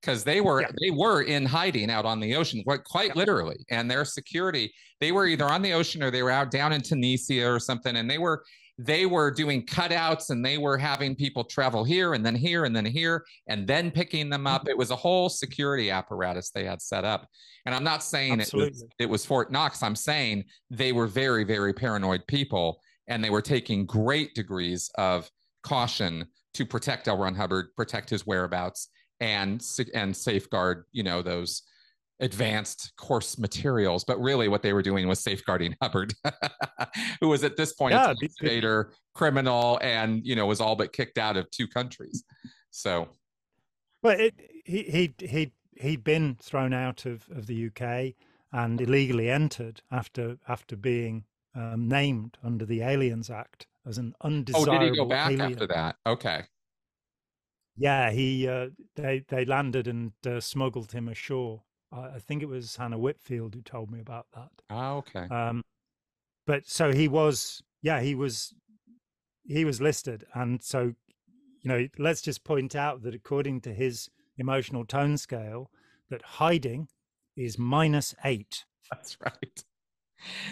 [0.00, 0.70] because they were yeah.
[0.80, 3.18] they were in hiding out on the ocean, quite quite yeah.
[3.18, 6.72] literally, and their security they were either on the ocean or they were out down
[6.72, 8.42] in Tunisia or something, and they were
[8.78, 12.74] they were doing cutouts and they were having people travel here and then here and
[12.74, 14.62] then here and then picking them up.
[14.62, 14.70] Mm-hmm.
[14.70, 17.26] It was a whole security apparatus they had set up.
[17.66, 19.82] And I'm not saying it was, it was Fort Knox.
[19.82, 25.28] I'm saying they were very, very paranoid people and they were taking great degrees of
[25.62, 27.18] caution to protect L.
[27.18, 28.88] Ron Hubbard, protect his whereabouts,
[29.20, 29.64] and
[29.94, 31.62] and safeguard, you know, those
[32.20, 36.14] advanced course materials, but really what they were doing was safeguarding Hubbard,
[37.20, 40.92] who was at this point yeah, a dictator, criminal, and you know was all but
[40.92, 42.24] kicked out of two countries.
[42.70, 43.08] So,
[44.02, 48.14] well, it, he he he he'd been thrown out of, of the UK
[48.52, 51.24] and illegally entered after after being
[51.58, 54.74] um, named under the Aliens Act as an undesirable.
[54.74, 55.52] Oh, did he go back alien.
[55.52, 55.96] after that?
[56.06, 56.42] Okay.
[57.76, 62.76] Yeah, he uh, they they landed and uh, smuggled him ashore I think it was
[62.76, 64.50] Hana Whitfield who told me about that.
[64.70, 65.26] Oh, okay.
[65.34, 65.64] Um,
[66.46, 68.54] but so he was, yeah, he was,
[69.46, 70.94] he was listed, and so,
[71.62, 75.70] you know, let's just point out that according to his emotional tone scale,
[76.10, 76.88] that hiding
[77.36, 78.66] is minus eight.
[78.90, 79.64] That's right.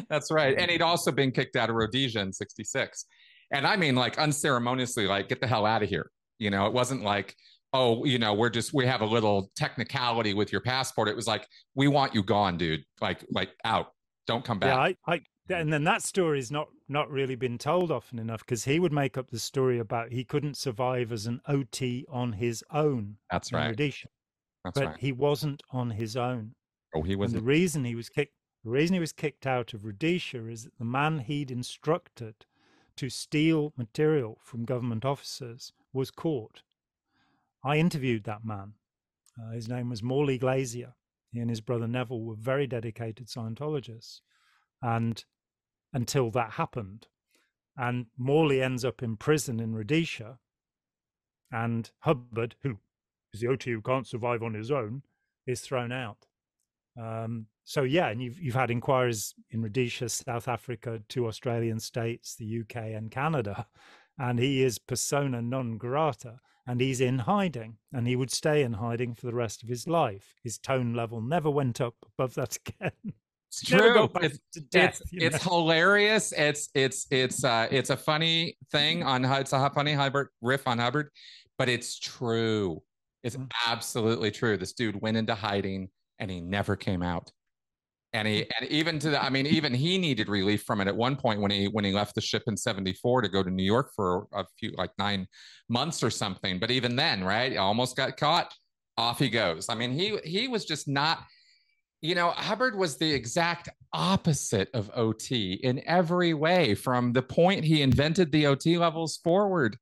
[0.09, 0.53] That's right.
[0.53, 0.71] And mm-hmm.
[0.71, 3.07] he'd also been kicked out of Rhodesia in '66,
[3.53, 6.11] and I mean, like unceremoniously, like get the hell out of here.
[6.39, 7.35] You know, it wasn't like
[7.77, 11.09] oh, you know, we're just we have a little technicality with your passport.
[11.09, 12.85] It was like, we want you gone, dude.
[13.01, 13.89] Like, like out.
[14.27, 14.75] Don't come back.
[14.75, 15.53] Yeah, I, I mm-hmm.
[15.53, 19.17] and then that story's not not really been told often enough because he would make
[19.17, 23.19] up the story about he couldn't survive as an OT on his own.
[23.31, 23.69] That's right.
[23.69, 24.09] Rhodesia.
[24.65, 24.85] That's right.
[24.85, 25.01] but right.
[25.01, 26.53] he wasn't on his own.
[26.95, 27.33] Oh, he was.
[27.33, 28.33] The reason he was kicked.
[28.67, 32.47] The reason he was kicked out of Rhodesia is that the man he'd instructed
[32.97, 36.63] to steal material from government officers was caught
[37.63, 38.75] I interviewed that man.
[39.41, 40.95] Uh, his name was Morley Glazier.
[41.33, 44.21] He and his brother Neville were very dedicated Scientologists.
[44.83, 45.25] And
[45.93, 47.07] until that happened,
[47.77, 50.39] and Morley ends up in prison in Rhodesia,
[51.53, 52.79] and Hubbard, who
[53.33, 55.03] is the OT who can't survive on his own,
[55.47, 56.27] is thrown out.
[57.01, 62.36] Um, so yeah, and you've you've had inquiries in Rhodesia, South Africa, two Australian states,
[62.36, 63.66] the UK, and Canada,
[64.18, 68.73] and he is persona non grata and he's in hiding and he would stay in
[68.73, 70.35] hiding for the rest of his life.
[70.43, 72.93] His tone level never went up above that again.
[73.48, 74.10] It's true.
[74.20, 74.39] it's,
[74.70, 76.32] death, it's, it's hilarious.
[76.36, 80.78] It's it's it's uh it's a funny thing on it's a funny hubbard riff on
[80.78, 81.10] hubbard
[81.56, 82.82] but it's true.
[83.23, 83.51] It's mm.
[83.66, 84.56] absolutely true.
[84.56, 85.89] This dude went into hiding
[86.19, 87.31] and he never came out.
[88.13, 88.45] And he hmm.
[88.59, 91.41] and even to the i mean even he needed relief from it at one point
[91.41, 94.27] when he when he left the ship in 74 to go to new york for
[94.33, 95.27] a few like nine
[95.69, 96.59] months or something.
[96.59, 98.53] But even then right almost got caught.
[98.99, 99.69] Off he goes.
[99.69, 101.25] I mean he he was just not
[102.01, 107.65] you know hubbard was the exact opposite of ot in every way from the point
[107.65, 109.77] he invented the ot levels forward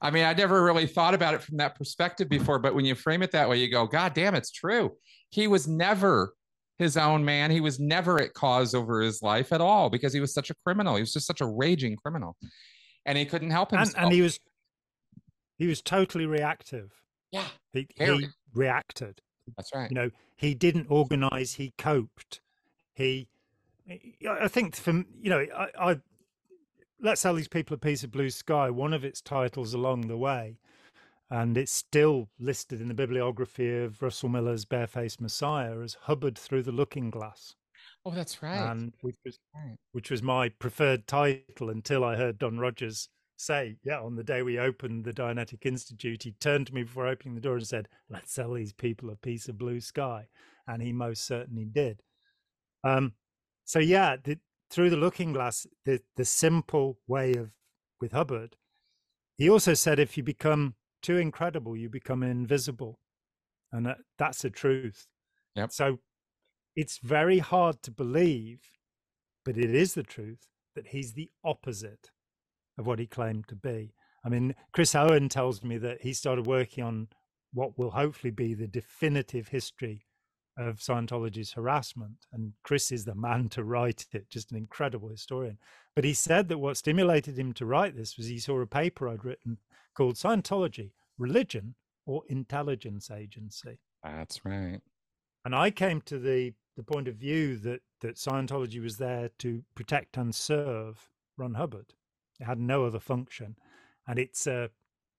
[0.00, 2.38] I mean, I never really thought about it from that perspective mm-hmm.
[2.38, 4.92] before, but when you frame it that way, you go, God damn, it's true.
[5.30, 6.34] He was never
[6.78, 7.50] his own man.
[7.50, 10.54] He was never at cause over his life at all because he was such a
[10.64, 10.94] criminal.
[10.96, 12.36] He was just such a raging criminal,
[13.04, 13.94] and he couldn't help himself.
[13.96, 14.40] And, and he was
[15.58, 16.90] he was totally reactive.
[17.30, 19.20] Yeah, he, he reacted.
[19.56, 19.90] That's right.
[19.90, 21.54] You know, he didn't organize.
[21.54, 22.40] He coped.
[22.94, 23.28] He,
[24.28, 26.00] I think, from you know, I, I
[27.02, 28.70] let's sell these people a piece of blue sky.
[28.70, 30.58] One of its titles along the way
[31.30, 36.64] and it's still listed in the bibliography of Russell Miller's Barefaced Messiah as Hubbard Through
[36.64, 37.54] the Looking Glass.
[38.04, 38.70] Oh, that's right.
[38.70, 39.76] And which was right.
[39.92, 44.42] which was my preferred title until I heard Don Rogers say, yeah, on the day
[44.42, 47.88] we opened the Dianetic Institute, he turned to me before opening the door and said,
[48.08, 50.26] "Let's sell these people a piece of blue sky,"
[50.66, 52.02] and he most certainly did.
[52.82, 53.12] Um,
[53.64, 54.38] so yeah, the,
[54.70, 57.50] through the Looking Glass, the the simple way of
[58.00, 58.56] with Hubbard.
[59.36, 62.98] He also said, if you become too incredible, you become invisible.
[63.72, 65.06] And that, that's the truth.
[65.56, 65.72] Yep.
[65.72, 65.98] So
[66.76, 68.60] it's very hard to believe,
[69.44, 72.10] but it is the truth that he's the opposite
[72.78, 73.94] of what he claimed to be.
[74.24, 77.08] I mean, Chris Owen tells me that he started working on
[77.52, 80.06] what will hopefully be the definitive history
[80.56, 82.26] of Scientology's harassment.
[82.32, 85.58] And Chris is the man to write it, just an incredible historian.
[85.94, 89.08] But he said that what stimulated him to write this was he saw a paper
[89.08, 89.58] I'd written
[89.94, 91.74] called Scientology Religion
[92.06, 93.78] or Intelligence Agency.
[94.02, 94.80] That's right.
[95.44, 99.62] And I came to the, the point of view that, that Scientology was there to
[99.74, 101.94] protect and serve Ron Hubbard.
[102.38, 103.56] It had no other function.
[104.06, 104.70] And it's a,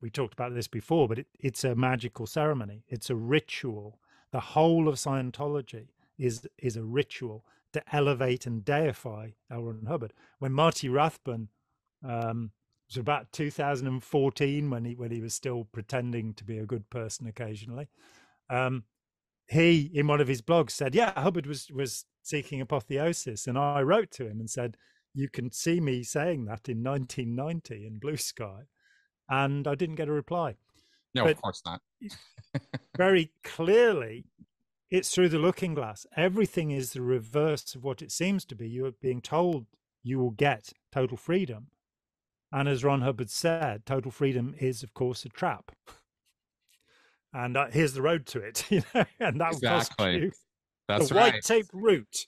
[0.02, 2.84] we talked about this before, but it, it's a magical ceremony.
[2.88, 4.00] It's a ritual.
[4.32, 5.88] The whole of Scientology
[6.18, 9.64] is is a ritual to elevate and deify L.
[9.64, 10.14] Ron Hubbard.
[10.40, 11.50] When Marty Rathbun
[12.04, 12.52] um,
[12.90, 17.28] was about 2014, when he when he was still pretending to be a good person
[17.28, 17.88] occasionally,
[18.50, 18.84] um,
[19.50, 23.82] he in one of his blogs said, "Yeah, Hubbard was was seeking apotheosis," and I
[23.82, 24.78] wrote to him and said,
[25.14, 28.64] "You can see me saying that in 1990 in Blue Sky,"
[29.30, 30.56] and I didn't get a reply.
[31.14, 31.82] No, but of course not.
[32.98, 34.26] very clearly,
[34.90, 36.06] it's through the looking glass.
[36.16, 38.68] Everything is the reverse of what it seems to be.
[38.68, 39.66] You are being told
[40.04, 41.68] you will get total freedom.
[42.52, 45.72] And as Ron Hubbard said, total freedom is, of course, a trap.
[47.34, 50.16] and uh, here's the road to it, you know, and that exactly.
[50.16, 50.32] you
[50.88, 51.34] That's the right.
[51.34, 52.28] white tape route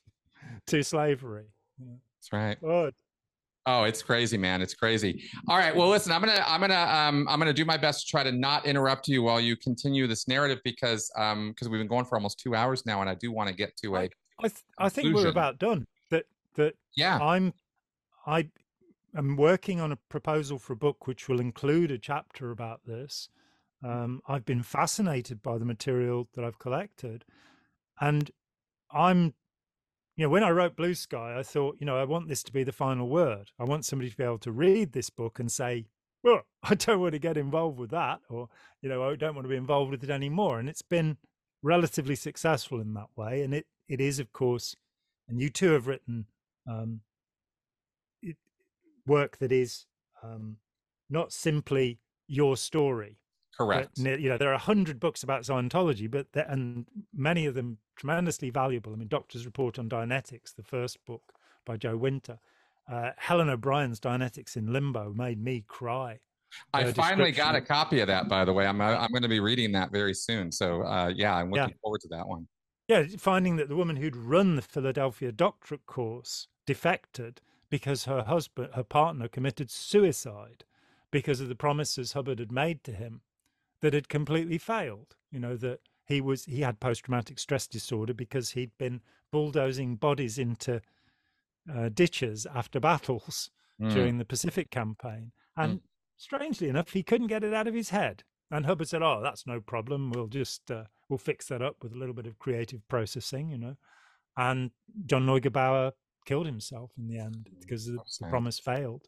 [0.68, 1.48] to slavery.
[1.80, 2.60] That's right.
[2.62, 2.96] Good.
[3.66, 4.62] Oh, it's crazy, man.
[4.62, 5.24] It's crazy.
[5.48, 5.74] All right.
[5.74, 8.32] Well, listen, I'm gonna I'm gonna um I'm gonna do my best to try to
[8.32, 12.16] not interrupt you while you continue this narrative because um because we've been going for
[12.16, 14.00] almost two hours now, and I do want to get to a.
[14.00, 14.10] I
[14.40, 15.86] I, th- I think we're about done.
[16.10, 16.26] That
[16.56, 17.20] that yeah.
[17.20, 17.54] I'm
[18.28, 18.50] I
[19.16, 23.30] am working on a proposal for a book which will include a chapter about this.
[23.82, 27.24] Um, I've been fascinated by the material that I've collected,
[28.02, 28.30] and
[28.92, 29.34] I'm
[30.16, 32.54] you know, when I wrote Blue Sky, I thought, you know, I want this to
[32.54, 33.52] be the final word.
[33.60, 35.86] I want somebody to be able to read this book and say,
[36.24, 38.50] well, I don't want to get involved with that, or,
[38.82, 40.60] you know, I don't want to be involved with it anymore.
[40.60, 41.18] And it's been
[41.62, 43.42] relatively successful in that way.
[43.42, 44.76] And it, it is, of course,
[45.28, 46.26] and you too have written
[46.68, 47.02] um,
[48.22, 48.38] it,
[49.08, 49.86] work that is
[50.22, 50.58] um,
[51.10, 53.18] not simply your story,
[53.58, 54.04] Correct.
[54.04, 57.78] But, you know, there are a hundred books about Scientology, but and many of them
[57.96, 58.94] tremendously valuable.
[58.94, 61.34] I mean, Doctor's Report on Dianetics, the first book
[61.66, 62.40] by Joe Winter.
[62.92, 66.20] Uh, Helen O'Brien's Dianetics in Limbo made me cry.
[66.74, 68.68] I finally got a copy of that, by the way.
[68.68, 70.52] I'm uh, I'm going to be reading that very soon.
[70.52, 71.82] So uh, yeah, I'm looking yeah.
[71.82, 72.48] forward to that one.
[72.88, 78.70] Yeah, finding that the woman who'd run the Philadelphia doctorate course defected because her husband,
[78.74, 80.66] her partner, committed suicide
[81.10, 83.22] because of the promises Hubbard had made to him
[83.84, 85.18] that had completely failed.
[85.30, 89.98] You know that he was he had post traumatic stress disorder because he'd been bulldozing
[89.98, 90.82] bodies into
[91.72, 93.94] uh, ditches after battles mm.
[93.94, 95.82] during the Pacific campaign, and mm.
[96.16, 98.24] strangely enough, he couldn't get it out of his head.
[98.50, 100.12] And Hubbard said, "Oh, that's no problem.
[100.12, 103.58] We'll just uh, we'll fix that up with a little bit of creative processing, you
[103.58, 103.76] know."
[104.38, 104.72] And
[105.06, 105.92] John Neugebauer
[106.26, 109.08] killed himself in the end because the, the promise failed,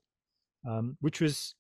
[0.67, 1.55] um, which was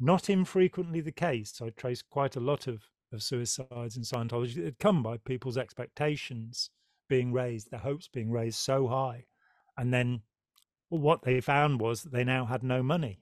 [0.00, 1.60] not infrequently the case.
[1.62, 6.70] I trace quite a lot of, of suicides in Scientology that come by people's expectations
[7.08, 9.24] being raised, their hopes being raised so high.
[9.76, 10.22] And then
[10.90, 13.20] well, what they found was that they now had no money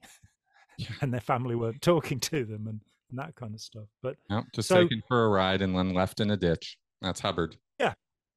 [1.01, 3.87] and their family weren't talking to them and, and that kind of stuff.
[4.01, 6.77] But yep, just so, taken for a ride and then left in a ditch.
[7.01, 7.57] That's Hubbard.
[7.79, 7.93] Yeah.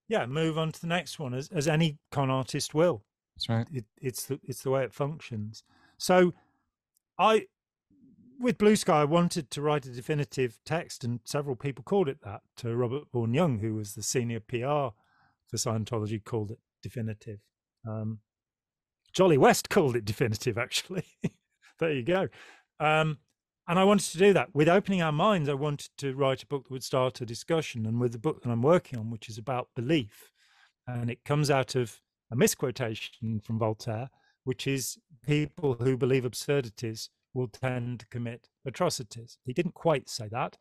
[0.09, 0.27] Yeah.
[0.27, 3.05] Move on to the next one as, as any con artist will.
[3.37, 3.67] That's right.
[3.73, 5.65] It, it's the, it's the way it functions.
[5.99, 6.35] So
[7.19, 7.47] I,
[8.41, 12.23] with Blue Sky, I wanted to write a definitive text, and several people called it
[12.25, 12.41] that.
[12.59, 14.97] To Robert Vaughn Young, who was the senior PR
[15.47, 17.41] for Scientology, called it definitive.
[17.87, 18.21] Um,
[19.13, 21.05] Jolly West called it definitive, actually.
[21.79, 22.29] there you go.
[22.79, 23.19] Um,
[23.69, 24.55] and I wanted to do that.
[24.55, 27.85] With opening our minds, I wanted to write a book that would start a discussion.
[27.87, 30.33] And with the book that I'm working on, which is about belief,
[30.87, 32.01] and it comes out of
[32.33, 34.09] a misquotation from Voltaire,
[34.45, 39.39] which is people who believe absurdities will tend to commit atrocities.
[39.45, 40.57] He didn't quite say that,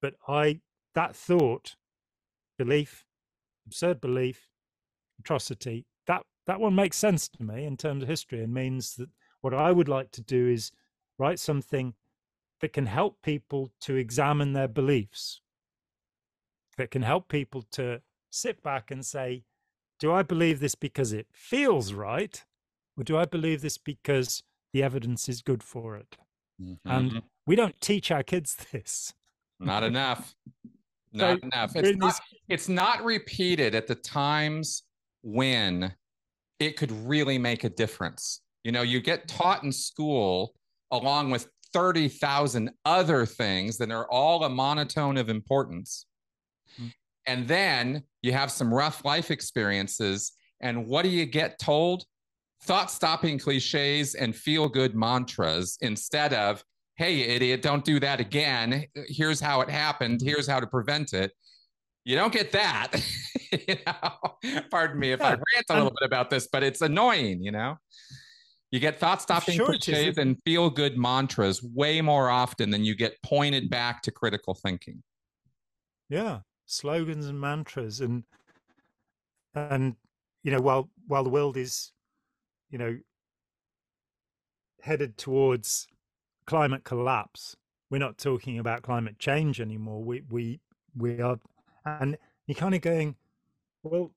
[0.00, 0.60] but I
[0.94, 1.76] that thought,
[2.58, 3.04] belief,
[3.66, 4.48] absurd belief,
[5.18, 9.08] atrocity, that that one makes sense to me in terms of history and means that
[9.40, 10.70] what I would like to do is
[11.18, 11.94] write something
[12.60, 15.40] that can help people to examine their beliefs,
[16.78, 18.00] that can help people to
[18.30, 19.44] sit back and say,
[19.98, 22.44] do I believe this because it feels right?
[22.96, 24.42] Or do I believe this because
[24.76, 26.18] the evidence is good for it.
[26.60, 26.90] Mm-hmm.
[26.90, 29.14] And we don't teach our kids this.
[29.58, 30.34] Not enough.
[31.14, 31.72] not so enough.
[31.74, 32.20] It's not,
[32.50, 34.82] it's not repeated at the times
[35.22, 35.94] when
[36.60, 38.42] it could really make a difference.
[38.64, 40.52] You know, you get taught in school
[40.90, 46.04] along with 30,000 other things that are all a monotone of importance.
[46.74, 46.88] Mm-hmm.
[47.26, 50.32] And then you have some rough life experiences.
[50.60, 52.04] And what do you get told?
[52.66, 56.64] Thought stopping cliches and feel good mantras instead of,
[56.96, 58.86] hey, idiot, don't do that again.
[59.06, 60.20] Here's how it happened.
[60.20, 61.30] Here's how to prevent it.
[62.04, 62.92] You don't get that.
[63.52, 66.80] you know, pardon me if yeah, I rant a little bit about this, but it's
[66.80, 67.76] annoying, you know?
[68.72, 72.96] You get thought stopping sure cliches and feel good mantras way more often than you
[72.96, 75.04] get pointed back to critical thinking.
[76.08, 78.24] Yeah, slogans and mantras and
[79.54, 79.94] and
[80.42, 81.92] you know while while the world is
[82.70, 82.98] you know
[84.82, 85.88] headed towards
[86.46, 87.56] climate collapse.
[87.90, 90.02] We're not talking about climate change anymore.
[90.02, 90.60] We we
[90.96, 91.38] we are
[91.84, 92.16] and
[92.46, 93.16] you're kind of going
[93.82, 94.10] well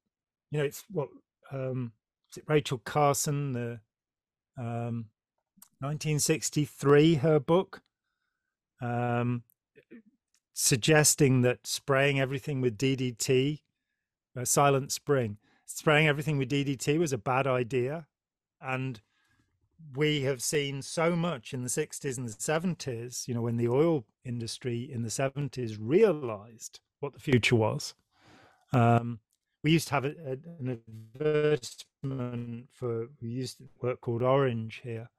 [0.51, 1.09] you know it's what
[1.51, 1.91] um
[2.31, 3.80] is it rachel carson the
[4.57, 5.05] um
[5.80, 7.81] 1963 her book
[8.81, 9.43] um
[10.53, 13.59] suggesting that spraying everything with ddt
[14.38, 18.07] uh, silent spring spraying everything with ddt was a bad idea
[18.61, 19.02] and
[19.95, 23.68] we have seen so much in the 60s and the 70s, you know, when the
[23.68, 27.94] oil industry in the 70s realized what the future was.
[28.73, 29.19] Um,
[29.64, 30.80] we used to have a, a, an
[31.15, 35.10] advertisement for, we used to work called Orange here,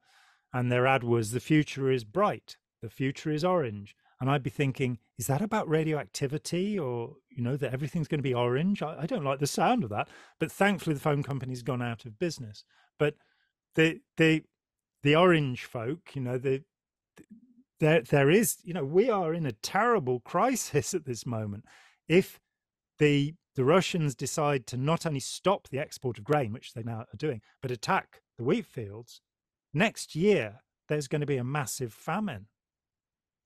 [0.53, 3.95] and their ad was, The future is bright, the future is orange.
[4.19, 8.23] And I'd be thinking, is that about radioactivity or, you know, that everything's going to
[8.23, 8.83] be orange?
[8.83, 10.09] I, I don't like the sound of that.
[10.39, 12.63] But thankfully, the phone company's gone out of business.
[12.99, 13.15] But
[13.75, 14.43] the, the,
[15.03, 16.63] the orange folk, you know, the,
[17.81, 21.65] there there is, you know, we are in a terrible crisis at this moment.
[22.07, 22.39] If
[22.99, 26.99] the the Russians decide to not only stop the export of grain, which they now
[26.99, 29.19] are doing, but attack the wheat fields,
[29.73, 32.47] next year there's going to be a massive famine.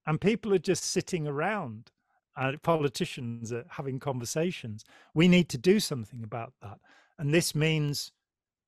[0.05, 1.91] And people are just sitting around,
[2.37, 4.83] uh, politicians are having conversations.
[5.15, 6.77] We need to do something about that.
[7.17, 8.11] And this means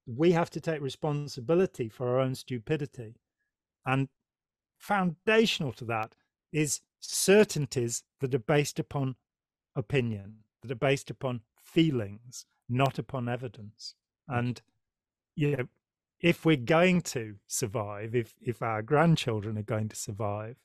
[0.08, 3.16] we have to take responsibility for our own stupidity.
[3.86, 4.08] And
[4.78, 6.16] foundational to that
[6.52, 9.16] is certainties that are based upon
[9.76, 13.96] opinion, that are based upon feelings, not upon evidence.
[14.28, 14.62] And
[15.36, 15.68] you know,
[16.20, 20.58] if we're going to survive, if if our grandchildren are going to survive,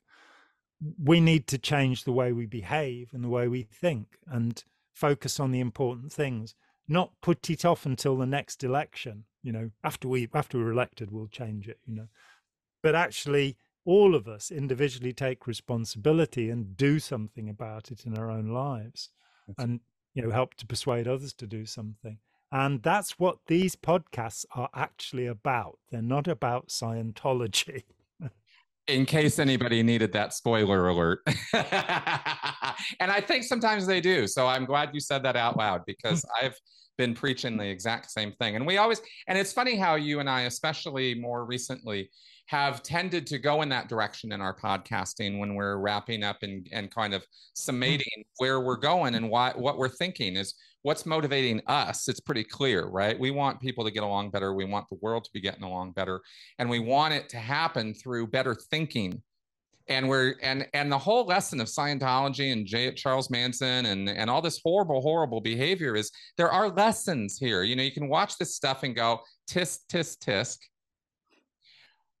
[1.01, 5.39] we need to change the way we behave and the way we think and focus
[5.39, 6.55] on the important things,
[6.87, 11.11] not put it off until the next election you know after we after we're elected
[11.11, 12.07] we'll change it you know.
[12.81, 18.31] But actually all of us individually take responsibility and do something about it in our
[18.31, 19.09] own lives
[19.47, 19.79] that's and
[20.13, 22.17] you know help to persuade others to do something.
[22.51, 25.79] And that's what these podcasts are actually about.
[25.89, 27.83] They're not about scientology
[28.87, 31.19] in case anybody needed that spoiler alert
[31.53, 36.25] and i think sometimes they do so i'm glad you said that out loud because
[36.41, 36.55] i've
[36.97, 38.55] been preaching the exact same thing.
[38.55, 42.09] And we always, and it's funny how you and I, especially more recently,
[42.47, 46.67] have tended to go in that direction in our podcasting when we're wrapping up and,
[46.71, 47.25] and kind of mm.
[47.57, 50.53] summating where we're going and why what we're thinking is
[50.83, 52.07] what's motivating us.
[52.07, 53.19] It's pretty clear, right?
[53.19, 54.53] We want people to get along better.
[54.53, 56.21] We want the world to be getting along better.
[56.59, 59.21] And we want it to happen through better thinking
[59.87, 62.93] and we're and and the whole lesson of Scientology and J.
[62.93, 67.63] Charles Manson and and all this horrible horrible behavior is there are lessons here.
[67.63, 70.57] You know, you can watch this stuff and go tisk tisk tisk,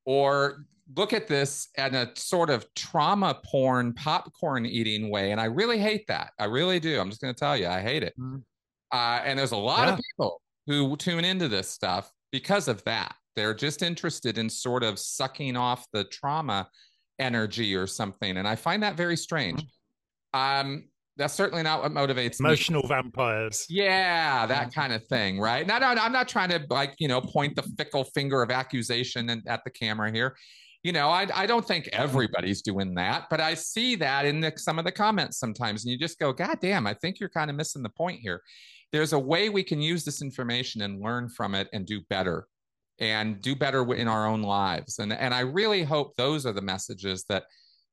[0.05, 0.65] or
[0.95, 5.79] look at this in a sort of trauma porn popcorn eating way, and I really
[5.79, 6.31] hate that.
[6.37, 6.99] I really do.
[6.99, 8.13] I'm just going to tell you, I hate it.
[8.19, 8.39] Mm-hmm.
[8.93, 9.93] Uh, and there's a lot yeah.
[9.93, 13.15] of people who tune into this stuff because of that.
[13.35, 16.69] They're just interested in sort of sucking off the trauma
[17.19, 18.37] energy or something.
[18.37, 19.61] And I find that very strange.
[20.35, 20.69] Mm-hmm.
[20.69, 20.83] Um,
[21.15, 22.87] that's certainly not what motivates emotional me.
[22.87, 23.65] vampires.
[23.69, 25.65] Yeah, that kind of thing, right?
[25.65, 29.29] No, no, I'm not trying to like you know point the fickle finger of accusation
[29.29, 30.35] and, at the camera here.
[30.81, 34.53] You know, I I don't think everybody's doing that, but I see that in the,
[34.57, 37.51] some of the comments sometimes, and you just go, God damn, I think you're kind
[37.51, 38.41] of missing the point here.
[38.93, 42.47] There's a way we can use this information and learn from it and do better
[42.99, 44.99] and do better in our own lives.
[44.99, 47.43] And, and I really hope those are the messages that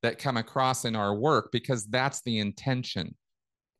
[0.03, 3.15] that come across in our work because that's the intention.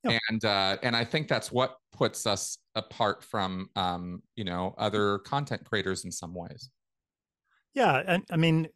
[0.04, 5.20] And uh, and I think that's what puts us apart from um, you know other
[5.20, 6.72] content creators in some ways.
[7.76, 8.68] Yeah, and I mean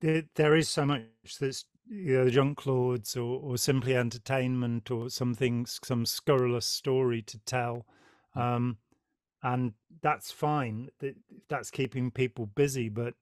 [0.00, 1.02] there, there is so much
[1.38, 7.22] that's you know, the junk lords or, or simply entertainment or something, some scurrilous story
[7.22, 7.86] to tell.
[8.36, 8.40] Mm.
[8.42, 8.78] Um,
[9.42, 10.90] and that's fine.
[11.00, 11.16] That
[11.48, 12.88] that's keeping people busy.
[12.88, 13.14] But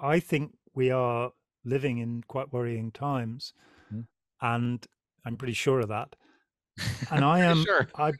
[0.00, 1.32] I think we are
[1.64, 3.54] living in quite worrying times,
[3.90, 4.06] Mhm.
[4.40, 4.86] and
[5.24, 6.16] I'm pretty sure of that.
[7.10, 7.64] And I am.
[7.64, 7.88] Sure.
[7.96, 8.12] I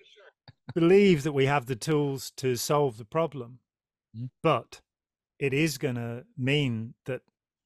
[0.74, 3.60] believe that we have the tools to solve the problem,
[4.14, 4.28] Mhm.
[4.42, 4.82] but
[5.38, 7.22] it is going to mean that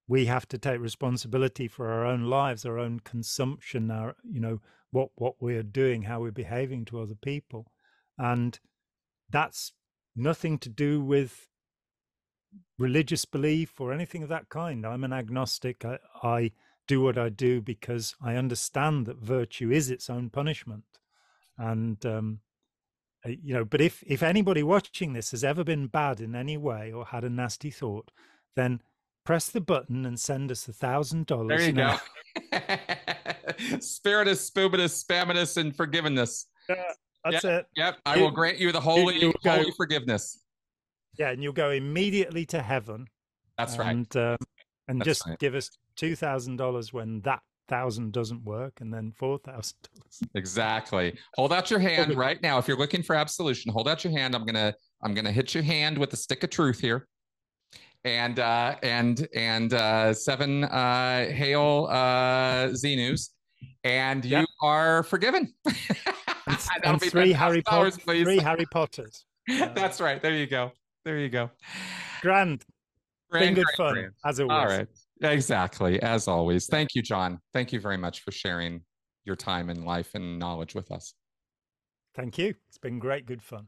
[0.09, 4.61] we have to take responsibility for our own lives, our own consumption, our you know
[4.91, 7.67] what what we're doing, how we're behaving to other people,
[8.19, 8.59] and
[9.31, 9.73] that's
[10.15, 11.49] nothing to do with
[12.79, 14.87] religious belief or anything of that kind.
[14.87, 15.85] I'm an agnostic.
[15.85, 16.53] I, I
[16.87, 20.85] do what I do because I understand that virtue is its own punishment,
[21.59, 22.41] and um,
[23.25, 23.65] uh, you know.
[23.65, 27.25] But if if anybody watching this has ever been bad in any way or had
[27.25, 28.13] a nasty thought,
[28.55, 28.81] then
[29.27, 31.59] press the button and send us a thousand dollars.
[31.61, 31.97] There you go.
[33.81, 36.47] Spiritus, spubitus, spaminus, and forgiveness.
[37.25, 37.67] That's it.
[37.77, 37.99] Yep.
[38.07, 40.43] I You- will grant you the holy, you'll go- holy forgiveness.
[41.19, 43.07] Yeah, and you'll go immediately to heaven.
[43.59, 43.89] That's right.
[43.91, 44.37] and, um,
[44.89, 45.39] and That's just right.
[45.39, 50.21] give us two thousand dollars when that thousand doesn't work, and then four thousand dollars.
[50.35, 51.17] Exactly.
[51.37, 52.59] Hold out your hand right now.
[52.59, 54.35] If you're looking for absolution, hold out your hand.
[54.35, 57.09] I'm gonna I'm gonna hit your hand with a stick of truth here.
[58.07, 63.31] And uh and and uh seven uh hail uh Zenus.
[63.83, 64.45] And you Yeah.
[64.63, 65.53] are forgiven.
[65.65, 69.25] That'll and be three Harry Potter, three Harry Potters.
[69.49, 70.23] That's right.
[70.23, 70.71] There you go.
[71.05, 71.51] There you go.
[72.23, 72.61] Grand,
[73.33, 74.13] been Grand, good grand, fun grand.
[74.25, 74.53] as always.
[74.57, 74.89] All right.
[75.23, 76.01] Exactly.
[76.01, 76.67] As always.
[76.67, 77.41] Thank you, Jon.
[77.53, 78.83] Thank you very much for sharing
[79.25, 81.15] your time and life and knowledge with us.
[82.15, 82.55] Thank you.
[82.69, 83.67] It's been great, good fun.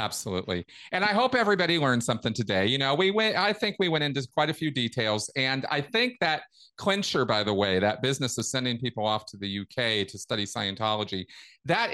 [0.00, 0.64] Absolutely.
[0.92, 2.66] And I hope everybody learned something today.
[2.66, 5.30] You know, we went, I think we went into quite a few details.
[5.36, 6.44] And I think that
[6.78, 10.46] Clincher, by the way, that business of sending people off to the UK to study
[10.46, 11.26] Scientology,
[11.66, 11.92] that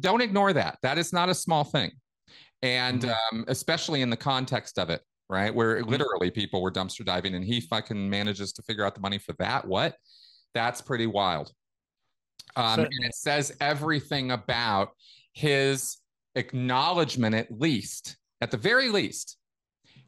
[0.00, 0.76] don't ignore that.
[0.82, 1.92] That is not a small thing.
[2.60, 3.16] And Mhm.
[3.32, 5.00] um, especially in the context of it,
[5.30, 5.54] right?
[5.54, 5.88] Where Mhm.
[5.88, 9.32] literally people were dumpster diving and he fucking manages to figure out the money for
[9.38, 9.66] that.
[9.66, 9.96] What?
[10.52, 11.52] That's pretty wild.
[12.54, 14.90] Um, and it says everything about
[15.32, 15.98] his
[16.36, 19.36] acknowledgement, at least, at the very least,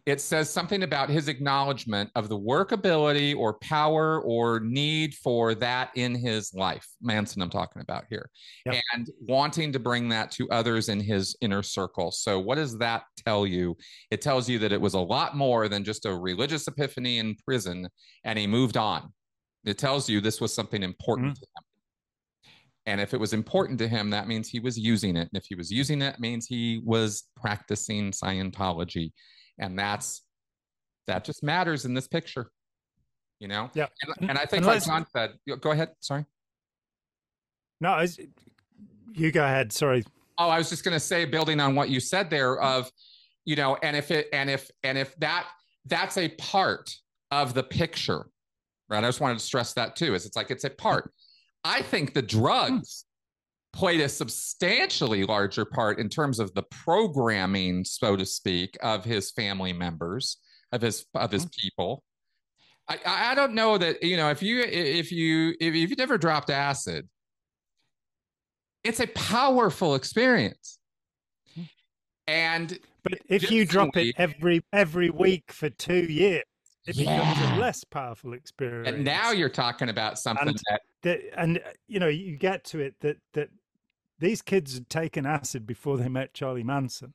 [0.09, 5.91] it says something about his acknowledgement of the workability or power or need for that
[5.97, 6.87] in his life.
[7.03, 8.31] Manson, I'm talking about here,
[8.65, 8.83] Yep.
[8.95, 12.11] and wanting to bring that to others in his inner circle.
[12.11, 13.77] So, what does that tell you?
[14.11, 17.37] It tells you that it was a lot more than just a religious epiphany in
[17.45, 17.87] prison
[18.25, 19.13] and he moved on.
[19.67, 21.35] It tells you this was something important mm-hmm.
[21.35, 21.68] to him.
[22.89, 25.28] And if it was important to him, that means he was using it.
[25.31, 29.12] And if he was using it, it means he was practicing Scientology.
[29.59, 30.23] And that's
[31.06, 32.51] that just matters in this picture.
[33.40, 33.70] You know?
[33.74, 33.89] Yeah.
[34.02, 34.31] And, mm-hmm.
[34.31, 35.90] and I think And like Jon said, go ahead.
[36.01, 36.24] Sorry.
[37.78, 38.19] No, was-
[39.12, 39.70] you go ahead.
[39.70, 40.02] Sorry.
[40.39, 42.90] Oh, I was just gonna say, building on what you said there of,
[43.44, 45.47] you know, and if it and if and if that
[45.85, 46.90] that's a part
[47.31, 48.31] of the picture,
[48.89, 49.05] right?
[49.05, 51.12] I just wanted to stress that too, is it's like it's a part.
[51.64, 53.05] I think the drugs
[53.72, 59.30] played a substantially larger part in terms of the programming, so to speak, of his
[59.30, 60.39] family members,
[60.72, 61.60] of his of his mm-hmm.
[61.60, 62.02] people.
[62.89, 66.18] I, I I don't know that you know if you if you if you've never
[66.18, 67.09] dropped acid,
[68.85, 70.78] it's a powerful experience.
[71.52, 71.62] Mm-hmm.
[72.26, 76.44] And But if you drop Instantly- it every every week for two years,
[76.86, 78.89] it becomes a less powerful experience.
[78.89, 82.65] and now you're talking about something And- that that, and uh, you know you get
[82.65, 83.51] to it that that
[84.19, 87.15] these kids had taken acid before they met Charlie Manson.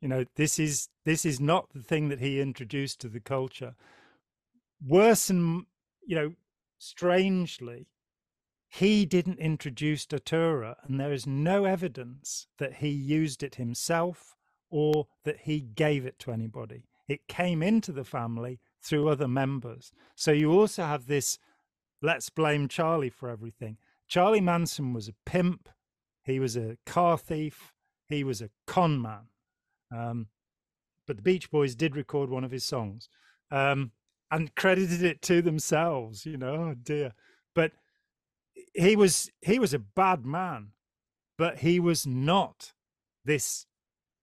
[0.00, 3.74] You know this is this is not the thing that he introduced to the culture.
[4.86, 5.66] Worse and
[6.06, 6.32] you know,
[6.78, 7.88] strangely,
[8.68, 14.36] he didn't introduce Datura, and there is no evidence that he used it himself
[14.70, 16.84] or that he gave it to anybody.
[17.08, 19.92] It came into the family through other members.
[20.14, 21.38] So you also have this
[22.02, 23.78] let's blame Charlie for everything.
[24.08, 25.68] Charlie Manson was a pimp,
[26.22, 27.72] he was a car thief,
[28.08, 29.28] he was a con man.
[29.94, 30.28] Um,
[31.06, 33.08] but the Beach Boys did record one of his songs
[33.50, 33.92] um,
[34.30, 37.12] and credited it to themselves, you know, oh dear.
[37.54, 37.72] But
[38.74, 40.72] he was he was a bad man,
[41.38, 42.72] but he was not
[43.24, 43.66] this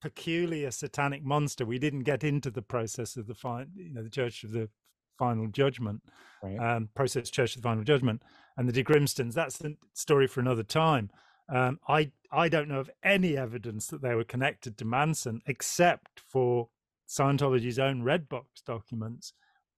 [0.01, 1.65] peculiar satanic monster.
[1.65, 4.69] We didn't get into the process of the fine, you know, the Church of the
[5.18, 6.02] Final Judgment
[6.41, 6.57] right?
[6.57, 8.22] um, process church of the final judgment
[8.57, 11.10] and the de grimstons that's the story for another time
[11.49, 16.19] um, i i don't know of any evidence that they were connected to manson except
[16.19, 16.69] for
[17.07, 19.34] scientology's own red box documents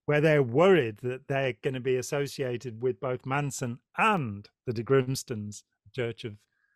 [0.06, 4.84] where they're worried that they're going to be associated with both Manson and the De
[4.84, 5.64] Grimstons
[5.94, 6.36] Church of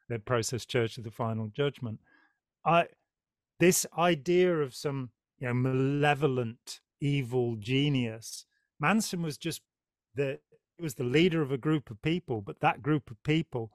[0.09, 1.99] the Process Church of the Final Judgment.
[2.65, 2.87] I
[3.59, 8.45] this idea of some you know malevolent evil genius.
[8.79, 9.61] Manson was just
[10.15, 10.39] the
[10.77, 13.71] he was the leader of a group of people, but that group of people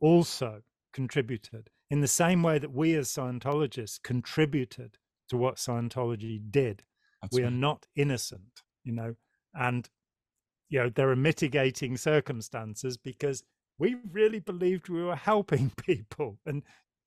[0.00, 0.62] also
[0.92, 4.98] contributed in the same way that we as Scientologists contributed
[5.28, 6.82] to what Scientology did.
[7.20, 7.48] That's we right.
[7.48, 9.14] are not innocent, you know,
[9.54, 9.88] and
[10.68, 13.44] you know there are mitigating circumstances because
[13.78, 16.62] we really believed we were helping people and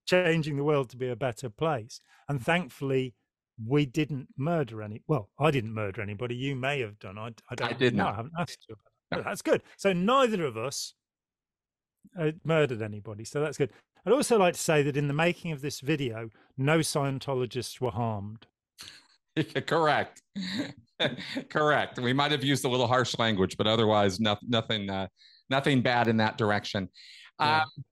[0.05, 1.99] changing the world to be a better place.
[2.29, 3.15] And thankfully,
[3.63, 5.01] we didn't murder any.
[5.07, 6.35] Well, I didn't murder anybody.
[6.35, 7.17] You may have done.
[7.17, 7.69] I, I don't.
[7.71, 8.03] I did know.
[8.03, 8.13] not.
[8.13, 8.75] I haven't asked you.
[9.11, 9.29] About that.
[9.29, 9.61] That's good.
[9.77, 10.93] So neither of us
[12.19, 13.23] uh, murdered anybody.
[13.25, 13.71] So that's good.
[14.05, 17.91] I'd also like to say that in the making of this video, no Scientologists were
[17.91, 18.45] harmed.
[19.65, 20.21] Correct.
[21.49, 21.99] Correct.
[21.99, 25.07] We might have used a little harsh language, but otherwise, no, nothing, uh,
[25.49, 26.89] nothing bad in that direction.
[27.39, 27.61] Yeah.
[27.61, 27.83] Um,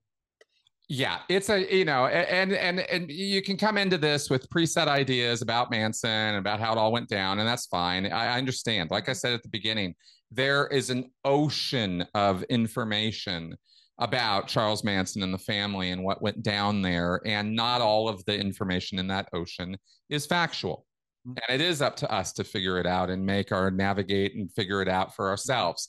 [0.88, 4.86] yeah, it's a you know, and and and you can come into this with preset
[4.86, 8.06] ideas about Manson and about how it all went down, and that's fine.
[8.06, 8.90] I understand.
[8.90, 9.94] Like I said at the beginning,
[10.30, 13.56] there is an ocean of information
[13.98, 18.22] about Charles Manson and the family and what went down there, and not all of
[18.26, 19.78] the information in that ocean
[20.10, 20.86] is factual.
[21.26, 21.38] Mm.
[21.48, 24.52] And it is up to us to figure it out and make our navigate and
[24.52, 25.88] figure it out for ourselves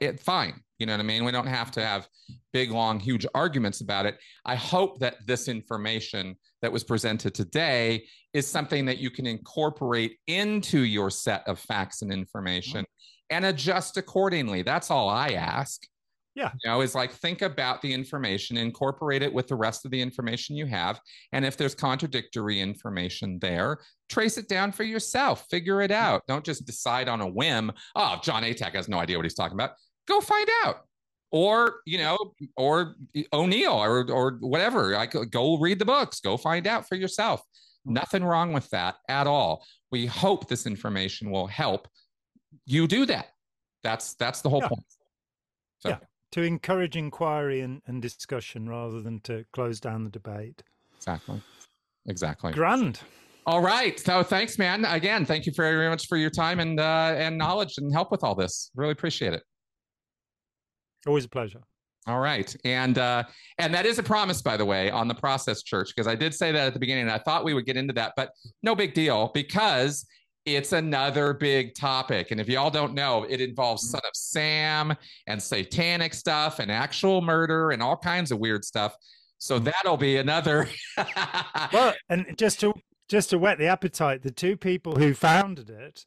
[0.00, 0.60] it fine.
[0.78, 1.24] You know what i mean?
[1.24, 2.08] We don't have to have
[2.52, 4.18] big long huge arguments about it.
[4.44, 10.16] I hope that this information that was presented today is something that you can incorporate
[10.26, 13.36] into your set of facts and information mm-hmm.
[13.36, 14.62] and adjust accordingly.
[14.62, 15.82] That's all i ask
[16.34, 16.52] yeah.
[16.62, 20.00] You know is like think about the information incorporate it with the rest of the
[20.00, 21.00] information you have
[21.32, 23.78] and if there's contradictory information there
[24.08, 26.14] trace it down for yourself figure it mm-hmm.
[26.14, 26.22] out.
[26.28, 29.56] Don't just decide on a whim oh Jon Atack has no idea what he's talking
[29.56, 29.72] about.
[30.06, 30.84] Go find out.
[31.32, 32.18] Or you know
[32.56, 32.96] or
[33.32, 34.92] o'neill or or whatever.
[34.92, 36.20] Like go read the books.
[36.20, 37.40] Go find out for yourself.
[37.40, 37.94] Mm-hmm.
[37.94, 39.64] Nothing wrong with that at all.
[39.92, 41.88] We hope this information will help
[42.66, 43.28] you do that.
[43.82, 44.68] That's that's the whole yeah.
[44.68, 44.84] point.
[45.78, 45.88] So.
[45.90, 45.98] yeah
[46.32, 50.62] to encourage inquiry and, and discussion rather than to close down the debate.
[50.96, 51.40] Exactly.
[52.06, 52.52] Exactly.
[52.52, 53.00] Grand.
[53.46, 53.98] All right.
[53.98, 54.84] So thanks, man.
[54.84, 58.10] Again, thank you very very much for your time and uh, and knowledge and help
[58.10, 58.70] with all this.
[58.74, 59.42] Really appreciate it.
[61.06, 61.60] Always a pleasure.
[62.06, 63.24] All right, and uh,
[63.58, 66.34] and that is a promise, by the way, on the Process Church, because I did
[66.34, 67.10] say that at the beginning.
[67.10, 68.30] I thought we would get into that, but
[68.62, 70.06] no big deal because
[70.56, 72.30] it's another big topic.
[72.30, 73.90] And if y'all don't know, it involves mm.
[73.92, 74.96] Son of Sam
[75.26, 78.94] and satanic stuff and actual murder and all kinds of weird stuff.
[79.38, 80.68] So that'll be another.
[81.72, 82.74] well, and just to
[83.08, 86.04] just to whet the appetite, the two people who founded it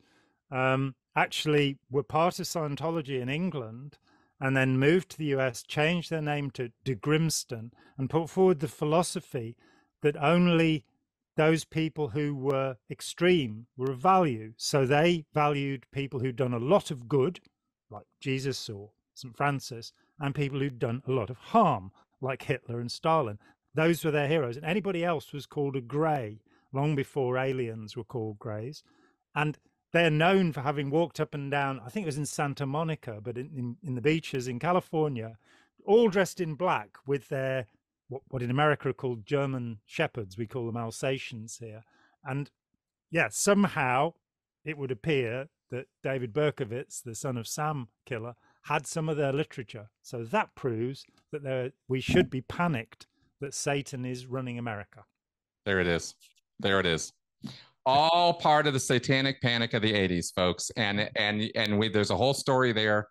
[0.52, 3.98] um, actually were part of Scientology in England
[4.40, 8.60] and then moved to the US, changed their name to De Grimston, and put forward
[8.60, 9.56] the philosophy
[10.02, 10.86] that only
[11.36, 14.54] those people who were extreme were of value.
[14.58, 17.40] So they valued people who'd done a lot of good,
[17.90, 19.36] like Jesus or St.
[19.36, 21.92] Francis, and people who'd done a lot of harm,
[22.22, 23.40] like Hitler and Stalin.
[23.74, 24.58] Those were their heroes.
[24.58, 26.40] And anybody else was called a grey
[26.72, 28.84] long before aliens were called greys.
[29.36, 29.58] And
[29.92, 33.20] they're known for having walked up and down, I think it was in Santa Monica,
[33.22, 35.38] but in, in, in the beaches in California,
[35.86, 37.68] all dressed in black with their
[38.30, 40.38] what, in America are called German shepherds.
[40.38, 41.84] We call them Alsatians here.
[42.24, 42.50] And
[43.12, 44.14] yeah, somehow
[44.66, 49.34] it would appear that David Berkowitz, the son of Sam killer, had some of their
[49.34, 49.90] literature.
[50.02, 53.08] So that proves that there, we should be panicked
[53.42, 55.04] that Satan is running America.
[55.66, 56.16] There it is.
[56.60, 57.12] There it is.
[57.86, 60.72] All part of the satanic panic of the 80s, folks.
[60.78, 63.08] And and and we there's a whole story there.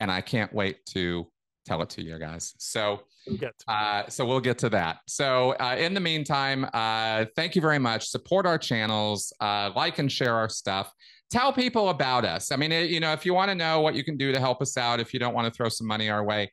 [0.00, 1.26] And I can't wait to
[1.64, 2.54] tell it to you guys.
[2.58, 3.38] So we'll
[3.68, 4.98] uh, so we'll get to that.
[5.08, 8.08] So uh, in the meantime, uh, thank you very much.
[8.08, 10.92] Support our channels, uh, like and share our stuff.
[11.30, 12.52] Tell people about us.
[12.52, 14.38] I mean, it, you know, if you want to know what you can do to
[14.38, 16.52] help us out, if you don't want to throw some money our way,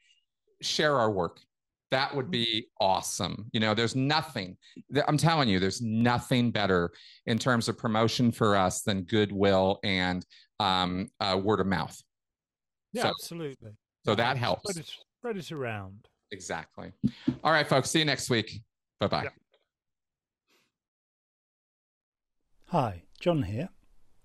[0.62, 1.40] share our work.
[1.92, 3.48] That would be awesome.
[3.52, 4.56] You know, there's nothing,
[5.08, 6.92] I'm telling you, there's nothing better
[7.26, 10.26] in terms of promotion for us than goodwill and
[10.62, 12.02] um, uh, word of mouth.
[12.94, 13.72] Yeah, so, absolutely.
[14.06, 14.70] So that helps.
[14.70, 16.08] Spread it, spread it around.
[16.32, 16.92] Exactly.
[17.44, 17.92] All right, folks.
[17.92, 18.62] See you next week.
[19.00, 19.28] Bye bye.
[22.68, 23.70] Hi, Jon here.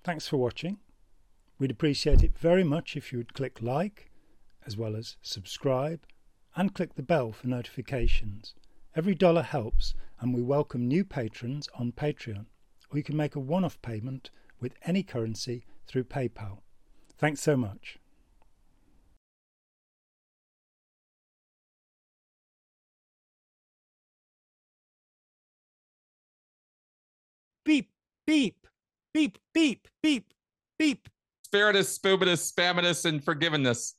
[0.05, 0.79] Thanks for watching.
[1.59, 4.11] We'd appreciate it very much if you would click like,
[4.65, 6.07] as well as subscribe,
[6.55, 8.55] and click the bell for notifications.
[8.95, 12.47] Every dollar helps, and we welcome new patrons on Patreon,
[12.91, 14.31] or you can make a one off payment
[14.61, 16.59] with any currency through PayPal.
[17.19, 17.99] Thanks so much.
[28.27, 28.67] Beep,
[29.15, 30.33] beep, beep, beep,
[30.79, 31.09] beep.
[31.45, 33.95] Spiritus, Spoobitus, Spaminus, and Forgiveness.